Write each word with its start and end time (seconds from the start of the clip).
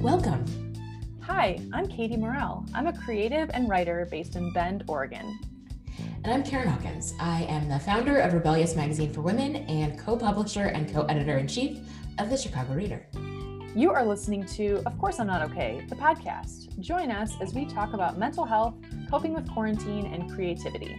Welcome. 0.00 0.44
Hi, 1.22 1.58
I'm 1.72 1.88
Katie 1.88 2.16
Morrell. 2.16 2.64
I'm 2.72 2.86
a 2.86 2.96
creative 2.96 3.50
and 3.52 3.68
writer 3.68 4.06
based 4.08 4.36
in 4.36 4.52
Bend, 4.52 4.84
Oregon. 4.86 5.40
And 6.22 6.32
I'm 6.32 6.44
Karen 6.44 6.68
Hawkins. 6.68 7.14
I 7.18 7.42
am 7.44 7.68
the 7.68 7.80
founder 7.80 8.20
of 8.20 8.32
Rebellious 8.32 8.76
Magazine 8.76 9.12
for 9.12 9.22
Women 9.22 9.56
and 9.56 9.98
co 9.98 10.16
publisher 10.16 10.66
and 10.66 10.88
co 10.92 11.02
editor 11.06 11.38
in 11.38 11.48
chief 11.48 11.80
of 12.18 12.30
the 12.30 12.36
Chicago 12.36 12.74
Reader. 12.74 13.08
You 13.74 13.90
are 13.90 14.06
listening 14.06 14.46
to 14.46 14.80
Of 14.86 14.96
Course 15.00 15.18
I'm 15.18 15.26
Not 15.26 15.42
Okay, 15.50 15.84
the 15.88 15.96
podcast. 15.96 16.78
Join 16.78 17.10
us 17.10 17.32
as 17.40 17.52
we 17.52 17.66
talk 17.66 17.92
about 17.92 18.18
mental 18.18 18.44
health, 18.44 18.76
coping 19.10 19.34
with 19.34 19.50
quarantine, 19.50 20.06
and 20.06 20.32
creativity. 20.32 20.96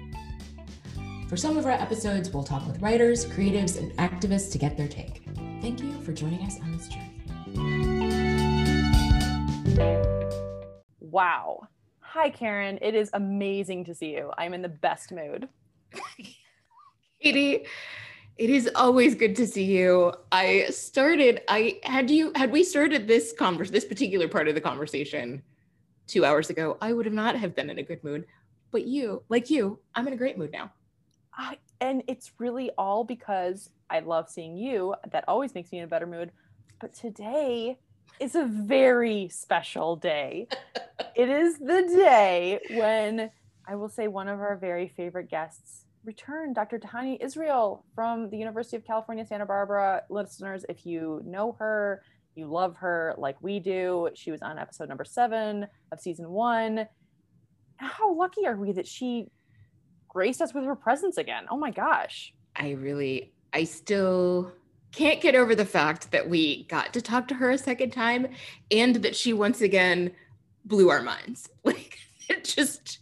For 1.29 1.37
some 1.37 1.57
of 1.57 1.65
our 1.65 1.71
episodes, 1.71 2.31
we'll 2.31 2.43
talk 2.43 2.67
with 2.67 2.81
writers, 2.81 3.25
creatives, 3.25 3.79
and 3.79 3.93
activists 3.93 4.51
to 4.51 4.57
get 4.57 4.75
their 4.75 4.89
take. 4.89 5.23
Thank 5.61 5.81
you 5.81 5.93
for 6.01 6.11
joining 6.11 6.41
us 6.41 6.59
on 6.59 6.73
this 6.73 6.89
journey. 6.89 7.98
Wow. 10.99 11.67
Hi, 12.01 12.29
Karen. 12.29 12.79
It 12.81 12.95
is 12.95 13.09
amazing 13.13 13.85
to 13.85 13.95
see 13.95 14.11
you. 14.11 14.31
I'm 14.37 14.53
in 14.53 14.61
the 14.61 14.69
best 14.69 15.11
mood. 15.11 15.49
Katie, 17.21 17.65
it 18.37 18.49
is 18.49 18.69
always 18.75 19.15
good 19.15 19.35
to 19.35 19.45
see 19.45 19.65
you. 19.65 20.13
I 20.31 20.67
started, 20.69 21.41
I 21.47 21.79
had 21.83 22.09
you, 22.09 22.31
had 22.35 22.51
we 22.51 22.63
started 22.63 23.07
this 23.07 23.33
converse, 23.37 23.69
this 23.69 23.85
particular 23.85 24.27
part 24.27 24.47
of 24.47 24.55
the 24.55 24.61
conversation 24.61 25.41
two 26.07 26.25
hours 26.25 26.49
ago, 26.49 26.77
I 26.81 26.93
would 26.93 27.05
have 27.05 27.13
not 27.13 27.35
have 27.35 27.55
been 27.55 27.69
in 27.69 27.79
a 27.79 27.83
good 27.83 28.03
mood. 28.03 28.25
But 28.71 28.85
you, 28.85 29.23
like 29.29 29.49
you, 29.49 29.79
I'm 29.95 30.07
in 30.07 30.13
a 30.13 30.17
great 30.17 30.37
mood 30.37 30.51
now. 30.51 30.71
I, 31.33 31.57
and 31.81 32.03
it's 32.07 32.31
really 32.37 32.71
all 32.77 33.03
because 33.03 33.69
I 33.89 33.99
love 33.99 34.29
seeing 34.29 34.55
you. 34.55 34.95
That 35.11 35.25
always 35.27 35.55
makes 35.55 35.71
me 35.71 35.79
in 35.79 35.83
a 35.83 35.87
better 35.87 36.07
mood. 36.07 36.31
But 36.79 36.93
today 36.93 37.77
is 38.19 38.35
a 38.35 38.45
very 38.45 39.29
special 39.29 39.95
day. 39.95 40.47
it 41.15 41.29
is 41.29 41.57
the 41.57 41.83
day 41.95 42.59
when 42.71 43.31
I 43.67 43.75
will 43.75 43.89
say 43.89 44.07
one 44.07 44.27
of 44.27 44.39
our 44.39 44.57
very 44.57 44.89
favorite 44.89 45.29
guests 45.29 45.85
returned, 46.03 46.55
Dr. 46.55 46.79
Tania 46.79 47.17
Israel 47.21 47.85
from 47.95 48.29
the 48.29 48.37
University 48.37 48.77
of 48.77 48.85
California, 48.85 49.25
Santa 49.25 49.45
Barbara. 49.45 50.03
Listeners, 50.09 50.65
if 50.69 50.85
you 50.85 51.21
know 51.25 51.55
her, 51.59 52.03
you 52.35 52.47
love 52.47 52.75
her 52.77 53.15
like 53.17 53.41
we 53.41 53.59
do. 53.59 54.09
She 54.15 54.31
was 54.31 54.41
on 54.41 54.57
episode 54.57 54.89
number 54.89 55.05
seven 55.05 55.67
of 55.91 55.99
season 55.99 56.29
one. 56.29 56.87
How 57.77 58.13
lucky 58.13 58.45
are 58.45 58.55
we 58.55 58.71
that 58.73 58.87
she 58.87 59.27
graced 60.07 60.41
us 60.41 60.53
with 60.53 60.65
her 60.65 60.75
presence 60.75 61.17
again? 61.17 61.45
Oh 61.49 61.57
my 61.57 61.71
gosh. 61.71 62.33
I 62.55 62.71
really, 62.71 63.31
I 63.53 63.63
still 63.63 64.51
can't 64.91 65.21
get 65.21 65.35
over 65.35 65.55
the 65.55 65.65
fact 65.65 66.11
that 66.11 66.29
we 66.29 66.63
got 66.63 66.93
to 66.93 67.01
talk 67.01 67.27
to 67.29 67.35
her 67.35 67.51
a 67.51 67.57
second 67.57 67.91
time 67.91 68.27
and 68.71 68.95
that 68.97 69.15
she 69.15 69.33
once 69.33 69.61
again 69.61 70.11
blew 70.65 70.89
our 70.89 71.01
minds. 71.01 71.49
Like 71.63 71.97
it 72.29 72.43
just 72.43 72.99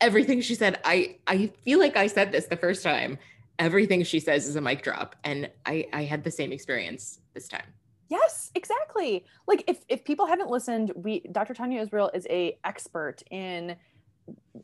everything 0.00 0.40
she 0.40 0.54
said, 0.54 0.80
I 0.84 1.16
I 1.26 1.50
feel 1.64 1.78
like 1.78 1.96
I 1.96 2.06
said 2.06 2.32
this 2.32 2.46
the 2.46 2.56
first 2.56 2.82
time. 2.82 3.18
Everything 3.58 4.04
she 4.04 4.20
says 4.20 4.46
is 4.46 4.56
a 4.56 4.60
mic 4.60 4.82
drop. 4.82 5.16
And 5.24 5.50
I 5.64 5.86
I 5.92 6.04
had 6.04 6.24
the 6.24 6.30
same 6.30 6.52
experience 6.52 7.20
this 7.34 7.48
time. 7.48 7.66
Yes, 8.08 8.52
exactly. 8.54 9.24
Like 9.46 9.64
if 9.66 9.78
if 9.88 10.04
people 10.04 10.26
haven't 10.26 10.50
listened, 10.50 10.92
we 10.94 11.20
Dr. 11.32 11.54
Tania 11.54 11.82
Israel 11.82 12.10
is 12.14 12.26
a 12.30 12.58
expert 12.64 13.22
in 13.30 13.76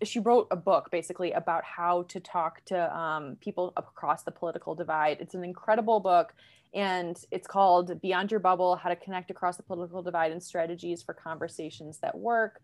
she 0.03 0.19
wrote 0.19 0.49
a 0.51 0.57
book 0.57 0.91
basically 0.91 1.33
about 1.33 1.65
how 1.65 2.03
to 2.05 2.21
talk 2.21 2.65
to 2.67 2.97
um, 2.97 3.37
people 3.41 3.73
across 3.77 4.23
the 4.23 4.31
political 4.31 4.75
divide. 4.75 5.19
It's 5.21 5.35
an 5.35 5.45
incredible 5.45 6.01
book, 6.01 6.35
and 6.75 7.17
it's 7.31 7.47
called 7.47 8.01
Beyond 8.01 8.31
Your 8.31 8.41
Bubble: 8.41 8.77
How 8.77 8.89
to 8.89 8.97
Connect 8.97 9.31
Across 9.31 9.57
the 9.57 9.63
Political 9.63 10.03
Divide 10.03 10.33
and 10.33 10.43
Strategies 10.43 11.03
for 11.03 11.15
Conversations 11.15 11.99
That 11.99 12.17
Work. 12.17 12.61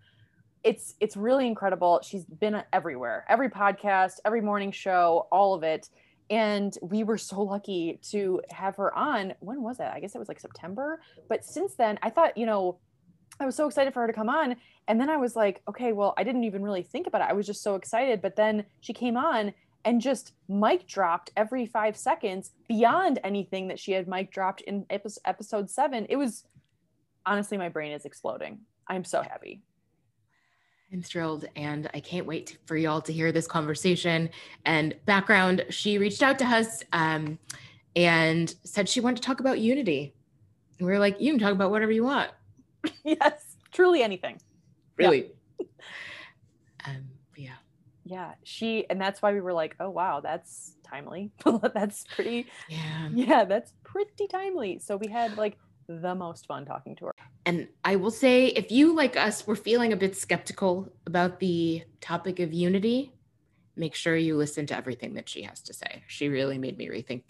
It's 0.65 0.95
it's 1.01 1.17
really 1.17 1.47
incredible. 1.47 2.01
She's 2.03 2.25
been 2.25 2.63
everywhere, 2.73 3.25
every 3.29 3.49
podcast, 3.49 4.15
every 4.25 4.41
morning 4.41 4.73
show, 4.73 5.29
all 5.31 5.55
of 5.55 5.63
it. 5.63 5.89
And 6.31 6.77
we 6.83 7.05
were 7.05 7.17
so 7.17 7.41
lucky 7.41 8.01
to 8.11 8.43
have 8.51 8.77
her 8.77 8.95
on. 8.95 9.33
When 9.41 9.63
was 9.63 9.79
that? 9.79 9.95
I 9.95 10.01
guess 10.01 10.15
it 10.15 10.19
was 10.19 10.29
like 10.29 10.41
September. 10.41 11.01
But 11.29 11.43
since 11.45 11.75
then, 11.75 11.99
I 12.03 12.11
thought, 12.11 12.37
you 12.37 12.45
know, 12.45 12.79
I 13.41 13.47
was 13.47 13.57
so 13.57 13.67
excited 13.67 13.95
for 13.95 14.01
her 14.01 14.07
to 14.07 14.13
come 14.13 14.29
on. 14.29 14.57
And 14.89 15.01
then 15.01 15.11
I 15.11 15.17
was 15.17 15.37
like, 15.37 15.63
okay, 15.69 15.93
well, 15.93 16.15
I 16.17 16.25
didn't 16.25 16.45
even 16.45 16.63
really 16.63 16.83
think 16.83 17.07
about 17.07 17.21
it. 17.21 17.29
I 17.29 17.35
was 17.35 17.47
just 17.47 17.63
so 17.63 17.75
excited. 17.75 18.21
But 18.21 18.37
then 18.37 18.65
she 18.81 18.93
came 18.93 19.17
on 19.17 19.53
and 19.85 20.01
just 20.01 20.33
mic 20.49 20.87
dropped 20.87 21.31
every 21.37 21.67
five 21.67 21.97
seconds 21.97 22.53
beyond 22.69 23.21
anything 23.23 23.69
that 23.69 23.79
she 23.79 23.93
had 23.93 24.09
mic 24.09 24.31
dropped 24.33 24.61
in 24.63 24.87
episode 24.91 25.71
seven. 25.71 26.07
It 26.09 26.17
was 26.17 26.45
honestly, 27.25 27.59
my 27.59 27.69
brain 27.69 27.93
is 27.93 28.05
exploding. 28.05 28.61
I'm 28.89 29.05
so 29.05 29.23
happy. 29.23 29.63
I'm 30.93 31.03
thrilled 31.03 31.45
and 31.55 31.89
I 31.93 32.01
can't 32.01 32.27
wait 32.27 32.57
for 32.65 32.77
y'all 32.77 33.03
to 33.03 33.13
hear 33.13 33.31
this 33.31 33.47
conversation. 33.47 34.31
And 34.65 34.97
background, 35.05 35.67
she 35.69 35.99
reached 35.99 36.23
out 36.23 36.39
to 36.39 36.47
us 36.47 36.83
um, 36.93 37.39
and 37.95 38.55
said 38.65 38.89
she 38.89 39.01
wanted 39.01 39.17
to 39.17 39.23
talk 39.23 39.41
about 39.41 39.59
unity. 39.59 40.15
And 40.79 40.87
we 40.87 40.93
were 40.93 40.99
like, 40.99 41.21
you 41.21 41.33
can 41.33 41.39
talk 41.39 41.53
about 41.53 41.71
whatever 41.71 41.93
you 41.93 42.05
want. 42.05 42.31
yes, 43.05 43.57
truly 43.73 44.03
anything. 44.03 44.41
Really. 44.97 45.33
Yeah. 45.59 45.67
um, 46.87 47.09
yeah. 47.37 47.55
Yeah. 48.05 48.33
She, 48.43 48.89
and 48.89 49.01
that's 49.01 49.21
why 49.21 49.33
we 49.33 49.41
were 49.41 49.53
like, 49.53 49.77
oh, 49.81 49.91
wow, 49.91 50.21
that's 50.21 50.75
timely. 50.83 51.31
that's 51.75 52.05
pretty, 52.15 52.47
yeah. 52.69 53.09
Yeah, 53.13 53.45
that's 53.45 53.73
pretty 53.85 54.27
timely. 54.29 54.79
So 54.79 54.97
we 54.97 55.09
had 55.09 55.37
like 55.37 55.59
the 55.89 56.15
most 56.15 56.47
fun 56.47 56.65
talking 56.65 56.97
to 56.97 57.07
her. 57.07 57.15
And 57.47 57.69
I 57.85 57.97
will 57.97 58.11
say, 58.11 58.47
if 58.47 58.71
you, 58.71 58.95
like 58.95 59.17
us, 59.17 59.47
were 59.47 59.57
feeling 59.57 59.93
a 59.93 59.97
bit 59.97 60.17
skeptical 60.17 60.93
about 61.07 61.41
the 61.41 61.83
topic 62.01 62.41
of 62.41 62.53
unity, 62.53 63.13
make 63.77 63.95
sure 63.95 64.17
you 64.17 64.37
listen 64.37 64.67
to 64.67 64.77
everything 64.77 65.15
that 65.15 65.29
she 65.29 65.43
has 65.43 65.61
to 65.63 65.73
say. 65.73 66.03
She 66.09 66.29
really 66.29 66.59
made 66.59 66.77
me 66.77 66.89
rethink 66.89 67.23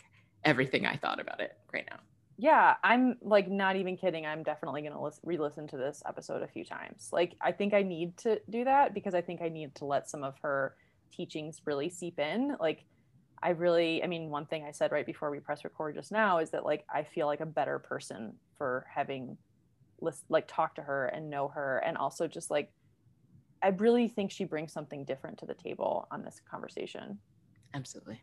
everything 0.44 0.86
I 0.86 0.96
thought 0.96 1.20
about 1.20 1.40
it 1.40 1.56
right 1.72 1.86
now. 1.90 1.98
Yeah, 2.40 2.76
I'm 2.84 3.16
like 3.20 3.50
not 3.50 3.74
even 3.74 3.96
kidding. 3.96 4.24
I'm 4.24 4.44
definitely 4.44 4.82
going 4.82 4.92
to 4.92 5.18
re 5.24 5.36
listen 5.38 5.66
to 5.68 5.76
this 5.76 6.02
episode 6.06 6.42
a 6.42 6.46
few 6.46 6.64
times. 6.64 7.08
Like, 7.12 7.34
I 7.40 7.50
think 7.50 7.74
I 7.74 7.82
need 7.82 8.16
to 8.18 8.40
do 8.48 8.64
that 8.64 8.94
because 8.94 9.12
I 9.12 9.20
think 9.20 9.42
I 9.42 9.48
need 9.48 9.74
to 9.76 9.84
let 9.84 10.08
some 10.08 10.22
of 10.22 10.34
her 10.42 10.76
teachings 11.10 11.60
really 11.64 11.90
seep 11.90 12.20
in. 12.20 12.56
Like, 12.60 12.84
I 13.42 13.50
really, 13.50 14.04
I 14.04 14.06
mean, 14.06 14.30
one 14.30 14.46
thing 14.46 14.64
I 14.64 14.70
said 14.70 14.92
right 14.92 15.04
before 15.04 15.32
we 15.32 15.40
press 15.40 15.64
record 15.64 15.96
just 15.96 16.12
now 16.12 16.38
is 16.38 16.50
that 16.50 16.64
like 16.64 16.84
I 16.92 17.02
feel 17.02 17.26
like 17.26 17.40
a 17.40 17.46
better 17.46 17.80
person 17.80 18.34
for 18.56 18.86
having 18.92 19.36
list 20.00 20.24
like 20.28 20.46
talk 20.46 20.76
to 20.76 20.82
her 20.82 21.06
and 21.06 21.30
know 21.30 21.48
her 21.48 21.78
and 21.84 21.96
also 21.96 22.28
just 22.28 22.52
like 22.52 22.72
I 23.62 23.68
really 23.68 24.06
think 24.06 24.30
she 24.30 24.44
brings 24.44 24.72
something 24.72 25.04
different 25.04 25.38
to 25.38 25.46
the 25.46 25.54
table 25.54 26.06
on 26.12 26.22
this 26.22 26.40
conversation. 26.48 27.18
Absolutely. 27.74 28.22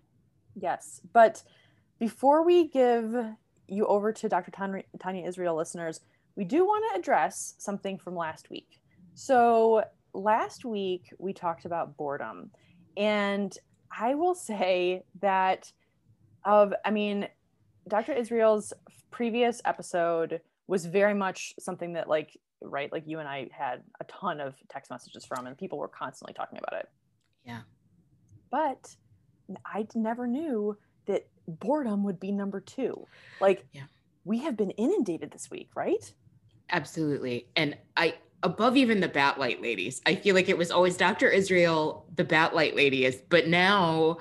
Yes, 0.55 1.01
but 1.11 1.43
before 1.99 2.45
we 2.45 2.67
give 2.69 3.13
you 3.67 3.85
over 3.87 4.11
to 4.11 4.29
Dr. 4.29 4.51
Tania 4.51 5.27
Israel 5.27 5.55
listeners, 5.55 6.01
we 6.35 6.43
do 6.43 6.65
want 6.65 6.83
to 6.91 6.99
address 6.99 7.55
something 7.57 7.97
from 7.97 8.15
last 8.15 8.49
week. 8.49 8.79
So 9.13 9.83
last 10.13 10.65
week 10.65 11.13
we 11.17 11.33
talked 11.33 11.65
about 11.65 11.97
boredom 11.97 12.51
and 12.97 13.55
I 13.97 14.15
will 14.15 14.35
say 14.35 15.03
that 15.21 15.71
of 16.43 16.73
I 16.83 16.91
mean 16.91 17.27
Dr. 17.87 18.13
Israel's 18.13 18.73
previous 19.11 19.61
episode 19.65 20.41
was 20.67 20.85
very 20.85 21.13
much 21.13 21.53
something 21.59 21.93
that 21.93 22.09
like 22.09 22.37
right 22.61 22.91
like 22.91 23.03
you 23.05 23.19
and 23.19 23.27
I 23.27 23.49
had 23.51 23.83
a 23.99 24.03
ton 24.05 24.39
of 24.39 24.55
text 24.69 24.89
messages 24.89 25.25
from 25.25 25.47
and 25.47 25.57
people 25.57 25.77
were 25.77 25.87
constantly 25.87 26.33
talking 26.33 26.57
about 26.57 26.79
it. 26.79 26.89
Yeah. 27.45 27.61
But 28.51 28.95
I 29.65 29.85
never 29.93 30.27
knew 30.27 30.77
that 31.05 31.27
boredom 31.47 32.03
would 32.03 32.19
be 32.19 32.31
number 32.31 32.59
2. 32.59 33.07
Like 33.39 33.65
yeah. 33.71 33.83
we 34.23 34.39
have 34.39 34.57
been 34.57 34.71
inundated 34.71 35.31
this 35.31 35.49
week, 35.49 35.69
right? 35.75 36.13
Absolutely. 36.71 37.47
And 37.55 37.77
I 37.95 38.15
above 38.43 38.77
even 38.77 38.99
the 38.99 39.07
bat 39.07 39.39
light 39.39 39.61
ladies. 39.61 40.01
I 40.05 40.15
feel 40.15 40.35
like 40.35 40.49
it 40.49 40.57
was 40.57 40.71
always 40.71 40.97
Dr. 40.97 41.29
Israel, 41.29 42.05
the 42.15 42.23
bat 42.23 42.53
light 42.53 42.75
lady 42.75 43.05
is, 43.05 43.21
but 43.29 43.47
now 43.47 44.17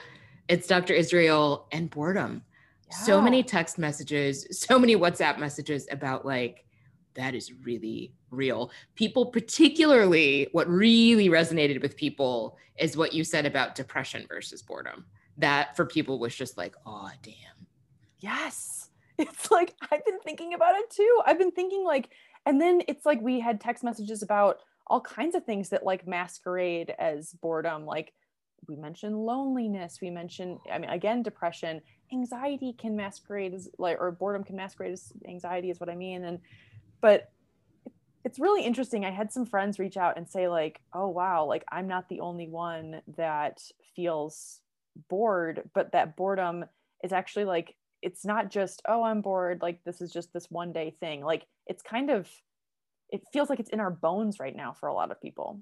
it's 0.49 0.67
Dr. 0.67 0.95
Israel 0.95 1.67
and 1.73 1.91
boredom. 1.91 2.43
Yeah. 2.91 2.97
So 2.99 3.21
many 3.21 3.43
text 3.43 3.79
messages, 3.79 4.47
so 4.51 4.79
many 4.79 4.97
WhatsApp 4.97 5.39
messages 5.39 5.87
about 5.91 6.25
like, 6.25 6.65
that 7.15 7.35
is 7.35 7.53
really 7.53 8.13
real. 8.31 8.71
People, 8.95 9.27
particularly 9.27 10.49
what 10.53 10.69
really 10.69 11.29
resonated 11.29 11.81
with 11.81 11.97
people 11.97 12.57
is 12.79 12.97
what 12.97 13.13
you 13.13 13.25
said 13.25 13.47
about 13.47 13.75
depression 13.75 14.27
versus 14.29 14.63
boredom. 14.63 15.05
That 15.39 15.77
for 15.77 15.85
people 15.85 16.19
was 16.19 16.35
just 16.35 16.57
like, 16.57 16.75
oh, 16.87 17.11
damn. 17.23 17.67
Yes. 18.19 18.81
It's 19.17 19.49
like, 19.49 19.77
I've 19.93 20.05
been 20.05 20.19
thinking 20.25 20.55
about 20.55 20.75
it 20.75 20.91
too. 20.91 21.21
I've 21.25 21.39
been 21.39 21.53
thinking 21.53 21.85
like, 21.85 22.09
and 22.47 22.61
then 22.61 22.83
it's 22.89 23.07
like 23.07 23.21
we 23.21 23.39
had 23.39 23.61
text 23.61 23.85
messages 23.85 24.25
about 24.25 24.59
all 24.89 25.01
kinds 25.01 25.37
of 25.37 25.45
things 25.45 25.69
that 25.69 25.85
like 25.85 26.05
masquerade 26.05 26.93
as 26.99 27.33
boredom 27.35 27.87
like 27.87 28.13
we 28.69 28.77
mentioned 28.77 29.17
loneliness 29.17 29.99
we 30.03 30.11
mentioned 30.11 30.59
i 30.71 30.79
mean 30.79 30.91
again 30.91 31.23
depression 31.23 31.81
anxiety 32.13 32.75
can 32.75 32.95
masquerade 32.97 33.55
as 33.55 33.69
like 33.79 33.97
or 33.99 34.11
boredom 34.11 34.45
can 34.45 34.57
masquerade 34.57 34.93
as 34.93 35.13
anxiety 35.27 35.71
is 35.71 35.81
what 35.81 35.89
i 35.89 35.95
mean 35.95 36.25
and 36.25 36.39
but 37.01 37.31
it's 38.25 38.39
really 38.39 38.65
interesting. 38.65 39.05
I 39.05 39.11
had 39.11 39.31
some 39.31 39.45
friends 39.45 39.79
reach 39.79 39.97
out 39.97 40.17
and 40.17 40.29
say, 40.29 40.49
like, 40.49 40.81
oh, 40.95 41.09
wow, 41.09 41.45
like 41.45 41.65
I'm 41.71 41.87
not 41.87 42.09
the 42.09 42.21
only 42.21 42.49
one 42.49 43.03
that 43.17 43.61
feels 43.95 44.61
bored, 45.09 45.71
but 45.75 45.93
that 45.93 46.17
boredom 46.17 46.65
is 47.03 47.13
actually 47.13 47.45
like, 47.45 47.75
it's 48.03 48.25
not 48.25 48.51
just, 48.51 48.83
oh, 48.87 49.03
I'm 49.03 49.21
bored. 49.21 49.63
Like, 49.63 49.81
this 49.85 50.01
is 50.01 50.13
just 50.13 50.33
this 50.33 50.51
one 50.51 50.73
day 50.73 50.95
thing. 51.01 51.25
Like, 51.25 51.47
it's 51.67 51.83
kind 51.83 52.11
of, 52.11 52.29
it 53.11 53.23
feels 53.33 53.49
like 53.49 53.61
it's 53.61 53.71
in 53.71 53.81
our 53.81 53.91
bones 53.91 54.39
right 54.39 54.55
now 54.55 54.73
for 54.73 54.89
a 54.89 54.95
lot 54.95 55.11
of 55.11 55.21
people. 55.21 55.61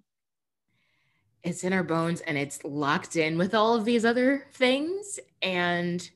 It's 1.42 1.64
in 1.64 1.72
our 1.72 1.82
bones 1.82 2.20
and 2.20 2.38
it's 2.38 2.64
locked 2.64 3.16
in 3.16 3.36
with 3.36 3.54
all 3.54 3.74
of 3.74 3.84
these 3.84 4.04
other 4.04 4.46
things. 4.52 5.18
And, 5.40 6.08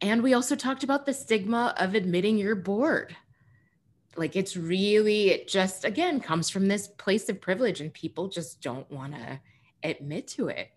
and 0.00 0.22
we 0.22 0.34
also 0.34 0.56
talked 0.56 0.84
about 0.84 1.06
the 1.06 1.14
stigma 1.14 1.74
of 1.78 1.94
admitting 1.94 2.38
you're 2.38 2.54
bored 2.54 3.16
like 4.16 4.36
it's 4.36 4.56
really 4.56 5.30
it 5.30 5.48
just 5.48 5.84
again 5.84 6.20
comes 6.20 6.50
from 6.50 6.68
this 6.68 6.88
place 6.88 7.28
of 7.28 7.40
privilege 7.40 7.80
and 7.80 7.92
people 7.92 8.28
just 8.28 8.60
don't 8.60 8.90
want 8.90 9.14
to 9.14 9.40
admit 9.82 10.26
to 10.26 10.48
it 10.48 10.70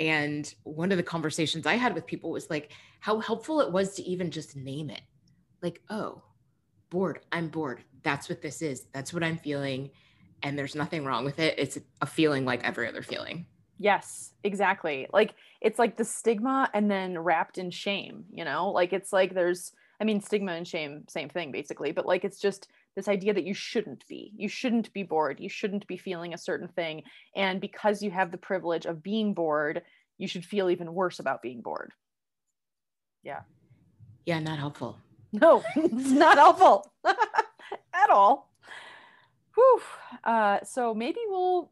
and 0.00 0.54
one 0.64 0.90
of 0.90 0.96
the 0.96 1.04
conversations 1.04 1.66
i 1.66 1.74
had 1.74 1.94
with 1.94 2.06
people 2.06 2.30
was 2.30 2.50
like 2.50 2.72
how 2.98 3.20
helpful 3.20 3.60
it 3.60 3.70
was 3.70 3.94
to 3.94 4.02
even 4.02 4.30
just 4.30 4.56
name 4.56 4.90
it. 4.90 5.02
Like 5.62 5.80
oh 5.90 6.22
bored 6.88 7.20
i'm 7.30 7.48
bored. 7.48 7.84
That's 8.02 8.28
what 8.28 8.42
this 8.42 8.62
is. 8.62 8.86
That's 8.92 9.12
what 9.12 9.22
i'm 9.22 9.38
feeling. 9.38 9.90
And 10.42 10.58
there's 10.58 10.74
nothing 10.74 11.04
wrong 11.04 11.24
with 11.24 11.38
it. 11.38 11.54
It's 11.58 11.78
a 12.00 12.06
feeling 12.06 12.44
like 12.44 12.64
every 12.64 12.88
other 12.88 13.02
feeling. 13.02 13.46
Yes 13.78 14.32
exactly. 14.42 15.06
Like 15.12 15.34
it's 15.60 15.78
like 15.78 15.96
the 15.96 16.04
stigma 16.04 16.70
and 16.72 16.90
then 16.90 17.18
wrapped 17.18 17.58
in 17.58 17.70
shame 17.70 18.24
you 18.32 18.44
know? 18.44 18.70
Like 18.70 18.92
it's 18.92 19.12
like 19.12 19.34
there's 19.34 19.72
I 20.00 20.04
mean, 20.04 20.22
stigma 20.22 20.52
and 20.52 20.66
shame, 20.66 21.04
same 21.08 21.28
thing 21.28 21.52
basically, 21.52 21.92
but 21.92 22.06
like 22.06 22.24
it's 22.24 22.40
just 22.40 22.68
this 22.96 23.08
idea 23.08 23.32
that 23.34 23.44
you 23.44 23.54
shouldn't 23.54 24.06
be. 24.08 24.32
You 24.36 24.48
shouldn't 24.48 24.92
be 24.92 25.02
bored. 25.02 25.40
You 25.40 25.48
shouldn't 25.48 25.86
be 25.86 25.96
feeling 25.96 26.34
a 26.34 26.38
certain 26.38 26.68
thing. 26.68 27.02
And 27.34 27.60
because 27.60 28.02
you 28.02 28.10
have 28.10 28.30
the 28.30 28.38
privilege 28.38 28.86
of 28.86 29.02
being 29.02 29.34
bored, 29.34 29.82
you 30.18 30.26
should 30.26 30.44
feel 30.44 30.70
even 30.70 30.92
worse 30.92 31.18
about 31.18 31.42
being 31.42 31.60
bored. 31.62 31.92
Yeah. 33.22 33.40
Yeah, 34.26 34.40
not 34.40 34.58
helpful. 34.58 34.98
No, 35.32 35.62
it's 35.76 36.10
not 36.10 36.36
helpful 36.38 36.92
at 37.04 38.10
all. 38.10 38.52
Whew. 39.54 39.80
Uh, 40.24 40.58
so 40.64 40.94
maybe 40.94 41.20
we'll 41.26 41.70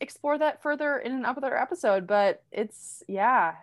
explore 0.00 0.38
that 0.38 0.62
further 0.62 0.98
in 0.98 1.12
another 1.12 1.56
episode, 1.56 2.06
but 2.06 2.42
it's, 2.52 3.02
yeah, 3.08 3.54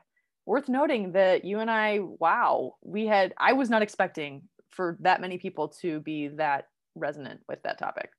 worth 0.45 0.69
noting 0.69 1.13
that 1.13 1.45
you 1.45 1.59
and 1.59 1.71
I, 1.71 1.99
wow, 2.01 2.75
we 2.81 3.07
had, 3.07 3.33
I 3.37 3.53
was 3.53 3.69
not 3.69 3.81
expecting 3.81 4.43
for 4.69 4.97
that 5.01 5.21
many 5.21 5.37
people 5.37 5.69
to 5.69 5.99
be 6.01 6.27
that 6.29 6.67
resonant 6.95 7.41
with 7.47 7.61
that 7.63 7.79
topic. 7.79 8.09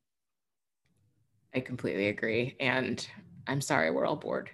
I 1.54 1.60
completely 1.60 2.08
agree. 2.08 2.56
And 2.58 3.06
I'm 3.46 3.60
sorry, 3.60 3.90
we're 3.90 4.06
all 4.06 4.16
bored. 4.16 4.50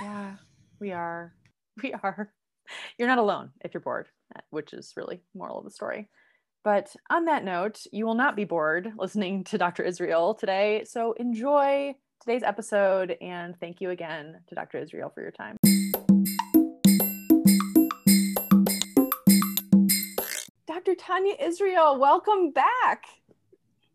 Yeah, 0.00 0.34
we 0.80 0.92
are. 0.92 1.32
We 1.82 1.92
are. 1.92 2.32
You're 2.98 3.08
not 3.08 3.18
alone 3.18 3.50
if 3.64 3.74
you're 3.74 3.80
bored, 3.80 4.06
which 4.50 4.72
is 4.72 4.92
really 4.96 5.22
moral 5.34 5.58
of 5.58 5.64
the 5.64 5.72
story. 5.72 6.08
But 6.62 6.94
on 7.10 7.24
that 7.24 7.44
note, 7.44 7.80
you 7.90 8.06
will 8.06 8.14
not 8.14 8.36
be 8.36 8.44
bored 8.44 8.92
listening 8.96 9.42
to 9.44 9.58
Dr. 9.58 9.82
Israel 9.82 10.34
today. 10.34 10.84
So 10.86 11.12
enjoy 11.14 11.94
today's 12.22 12.42
episode 12.42 13.16
and 13.20 13.58
thank 13.58 13.80
you 13.80 13.90
again 13.90 14.40
to 14.46 14.54
Dr. 14.54 14.78
Israel 14.78 15.10
for 15.12 15.20
your 15.20 15.32
time. 15.32 15.56
Dr. 20.66 20.94
Tania 20.94 21.34
Israel, 21.40 21.98
welcome 21.98 22.52
back. 22.52 23.04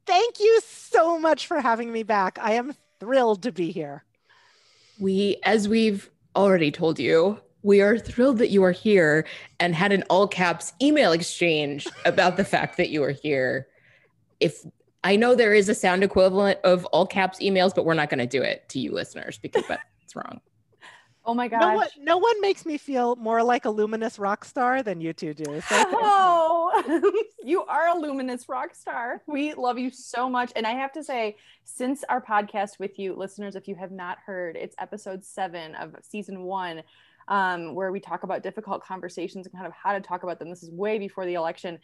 Thank 0.09 0.39
you 0.39 0.59
so 0.65 1.19
much 1.19 1.45
for 1.45 1.61
having 1.61 1.91
me 1.91 2.01
back. 2.01 2.39
I 2.41 2.53
am 2.53 2.73
thrilled 2.99 3.43
to 3.43 3.51
be 3.51 3.69
here. 3.69 4.03
We, 4.99 5.37
as 5.43 5.69
we've 5.69 6.09
already 6.35 6.71
told 6.71 6.97
you, 6.97 7.37
we 7.61 7.81
are 7.81 7.95
thrilled 7.95 8.39
that 8.39 8.49
you 8.49 8.63
are 8.63 8.71
here 8.71 9.27
and 9.59 9.75
had 9.75 9.91
an 9.91 10.03
all 10.09 10.27
caps 10.27 10.73
email 10.81 11.11
exchange 11.11 11.87
about 12.05 12.37
the 12.37 12.43
fact 12.43 12.77
that 12.77 12.89
you 12.89 13.03
are 13.03 13.11
here. 13.11 13.67
If 14.39 14.65
I 15.03 15.15
know 15.15 15.35
there 15.35 15.53
is 15.53 15.69
a 15.69 15.75
sound 15.75 16.03
equivalent 16.03 16.59
of 16.63 16.85
all 16.85 17.05
caps 17.05 17.37
emails, 17.37 17.75
but 17.75 17.85
we're 17.85 17.93
not 17.93 18.09
going 18.09 18.17
to 18.17 18.25
do 18.25 18.41
it 18.41 18.67
to 18.69 18.79
you 18.79 18.91
listeners 18.91 19.37
because 19.37 19.67
that's 19.67 20.15
wrong. 20.15 20.41
Oh 21.29 21.35
my 21.35 21.47
gosh. 21.47 21.61
No 21.61 21.75
one, 21.75 21.87
no 21.99 22.17
one 22.17 22.41
makes 22.41 22.65
me 22.65 22.79
feel 22.79 23.15
more 23.17 23.43
like 23.43 23.65
a 23.65 23.69
luminous 23.69 24.17
rock 24.17 24.43
star 24.43 24.81
than 24.81 24.99
you 24.99 25.13
two 25.13 25.35
do. 25.35 25.61
So 25.61 25.75
oh, 25.91 27.23
you 27.43 27.61
are 27.65 27.89
a 27.89 27.99
luminous 27.99 28.49
rock 28.49 28.73
star. 28.73 29.21
We 29.27 29.53
love 29.53 29.77
you 29.77 29.91
so 29.91 30.27
much. 30.27 30.51
And 30.55 30.65
I 30.65 30.71
have 30.71 30.91
to 30.93 31.03
say, 31.03 31.37
since 31.65 32.03
our 32.09 32.19
podcast 32.19 32.79
with 32.79 32.97
you, 32.97 33.13
listeners, 33.13 33.55
if 33.55 33.67
you 33.67 33.75
have 33.75 33.91
not 33.91 34.17
heard, 34.25 34.55
it's 34.55 34.75
episode 34.79 35.23
seven 35.23 35.75
of 35.75 35.95
season 36.01 36.41
one. 36.41 36.81
Um, 37.27 37.75
where 37.75 37.91
we 37.91 37.99
talk 37.99 38.23
about 38.23 38.41
difficult 38.41 38.83
conversations 38.83 39.45
and 39.45 39.53
kind 39.53 39.67
of 39.67 39.73
how 39.73 39.93
to 39.93 40.01
talk 40.01 40.23
about 40.23 40.39
them. 40.39 40.49
This 40.49 40.63
is 40.63 40.71
way 40.71 40.97
before 40.97 41.27
the 41.27 41.35
election. 41.35 41.77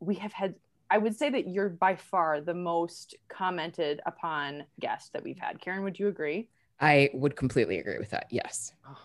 We 0.00 0.14
have 0.14 0.32
had 0.32 0.54
I 0.90 0.96
would 0.96 1.14
say 1.14 1.28
that 1.28 1.48
you're 1.48 1.68
by 1.68 1.96
far 1.96 2.40
the 2.40 2.54
most 2.54 3.14
commented 3.28 4.00
upon 4.06 4.64
guest 4.80 5.12
that 5.12 5.22
we've 5.22 5.38
had. 5.38 5.60
Karen, 5.60 5.82
would 5.82 5.98
you 5.98 6.08
agree? 6.08 6.48
I 6.80 7.10
would 7.14 7.36
completely 7.36 7.78
agree 7.78 7.98
with 7.98 8.10
that. 8.10 8.26
Yes. 8.30 8.72
Oh, 8.86 8.98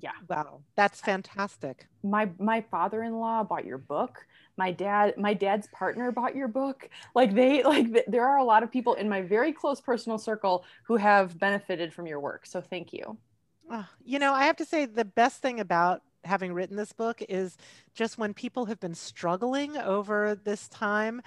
yeah. 0.00 0.12
Wow. 0.28 0.60
That's 0.76 1.00
fantastic. 1.00 1.86
My 2.02 2.30
my 2.38 2.60
father-in-law 2.70 3.44
bought 3.44 3.64
your 3.64 3.78
book. 3.78 4.26
My 4.56 4.72
dad 4.72 5.14
my 5.16 5.34
dad's 5.34 5.66
partner 5.68 6.12
bought 6.12 6.36
your 6.36 6.48
book. 6.48 6.88
Like 7.14 7.34
they 7.34 7.62
like 7.62 7.92
th- 7.92 8.06
there 8.08 8.26
are 8.26 8.38
a 8.38 8.44
lot 8.44 8.62
of 8.62 8.70
people 8.70 8.94
in 8.94 9.08
my 9.08 9.22
very 9.22 9.52
close 9.52 9.80
personal 9.80 10.18
circle 10.18 10.64
who 10.84 10.96
have 10.96 11.38
benefited 11.38 11.92
from 11.92 12.06
your 12.06 12.20
work. 12.20 12.46
So 12.46 12.60
thank 12.60 12.92
you. 12.92 13.18
Oh, 13.70 13.86
you 14.04 14.18
know, 14.18 14.32
I 14.32 14.44
have 14.44 14.56
to 14.56 14.64
say 14.64 14.86
the 14.86 15.04
best 15.04 15.42
thing 15.42 15.60
about 15.60 16.02
having 16.24 16.52
written 16.52 16.76
this 16.76 16.92
book 16.92 17.22
is 17.28 17.56
just 17.94 18.18
when 18.18 18.34
people 18.34 18.66
have 18.66 18.80
been 18.80 18.94
struggling 18.94 19.76
over 19.76 20.34
this 20.34 20.68
time, 20.68 21.22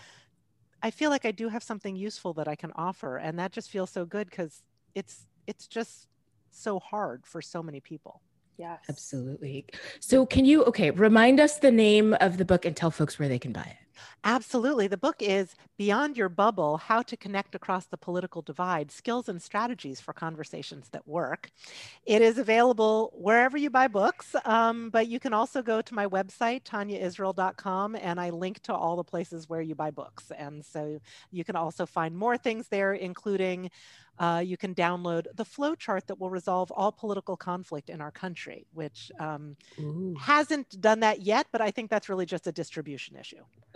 I 0.81 0.91
feel 0.91 1.09
like 1.09 1.25
I 1.25 1.31
do 1.31 1.49
have 1.49 1.63
something 1.63 1.95
useful 1.95 2.33
that 2.35 2.47
I 2.47 2.55
can 2.55 2.71
offer 2.75 3.17
and 3.17 3.37
that 3.39 3.51
just 3.51 3.69
feels 3.69 3.91
so 3.91 4.05
good 4.05 4.31
cuz 4.31 4.63
it's 4.95 5.27
it's 5.47 5.67
just 5.67 6.07
so 6.51 6.79
hard 6.79 7.25
for 7.25 7.41
so 7.41 7.63
many 7.63 7.79
people. 7.79 8.21
Yes. 8.57 8.79
Absolutely. 8.89 9.65
So, 9.99 10.25
can 10.25 10.45
you, 10.45 10.63
okay, 10.65 10.91
remind 10.91 11.39
us 11.39 11.57
the 11.57 11.71
name 11.71 12.15
of 12.21 12.37
the 12.37 12.45
book 12.45 12.65
and 12.65 12.75
tell 12.75 12.91
folks 12.91 13.17
where 13.17 13.27
they 13.27 13.39
can 13.39 13.51
buy 13.51 13.61
it? 13.61 13.81
Absolutely. 14.23 14.87
The 14.87 14.97
book 14.97 15.15
is 15.19 15.55
Beyond 15.77 16.15
Your 16.15 16.29
Bubble 16.29 16.77
How 16.77 17.01
to 17.01 17.17
Connect 17.17 17.55
Across 17.55 17.87
the 17.87 17.97
Political 17.97 18.43
Divide 18.43 18.91
Skills 18.91 19.29
and 19.29 19.41
Strategies 19.41 19.99
for 19.99 20.13
Conversations 20.13 20.89
That 20.89 21.07
Work. 21.07 21.49
It 22.05 22.21
is 22.21 22.37
available 22.37 23.11
wherever 23.15 23.57
you 23.57 23.69
buy 23.69 23.87
books, 23.87 24.35
um, 24.45 24.89
but 24.91 25.07
you 25.07 25.19
can 25.19 25.33
also 25.33 25.61
go 25.61 25.81
to 25.81 25.93
my 25.95 26.05
website, 26.05 26.63
taniaisrael.com, 26.63 27.95
and 27.95 28.19
I 28.19 28.29
link 28.29 28.61
to 28.63 28.73
all 28.73 28.95
the 28.95 29.03
places 29.03 29.49
where 29.49 29.61
you 29.61 29.73
buy 29.73 29.91
books. 29.91 30.31
And 30.37 30.63
so 30.63 30.99
you 31.31 31.43
can 31.43 31.55
also 31.55 31.85
find 31.85 32.15
more 32.15 32.37
things 32.37 32.67
there, 32.67 32.93
including 32.93 33.71
uh, 34.19 34.41
you 34.45 34.57
can 34.57 34.75
download 34.75 35.25
the 35.35 35.45
flow 35.45 35.75
chart 35.75 36.07
that 36.07 36.19
will 36.19 36.29
resolve 36.29 36.71
all 36.71 36.91
political 36.91 37.35
conflict 37.35 37.89
in 37.89 38.01
our 38.01 38.11
country, 38.11 38.67
which 38.73 39.11
um, 39.19 39.55
hasn't 40.19 40.79
done 40.79 40.99
that 40.99 41.21
yet, 41.21 41.47
but 41.51 41.61
I 41.61 41.71
think 41.71 41.89
that's 41.89 42.09
really 42.09 42.25
just 42.25 42.47
a 42.47 42.51
distribution 42.51 43.15
issue. 43.15 43.43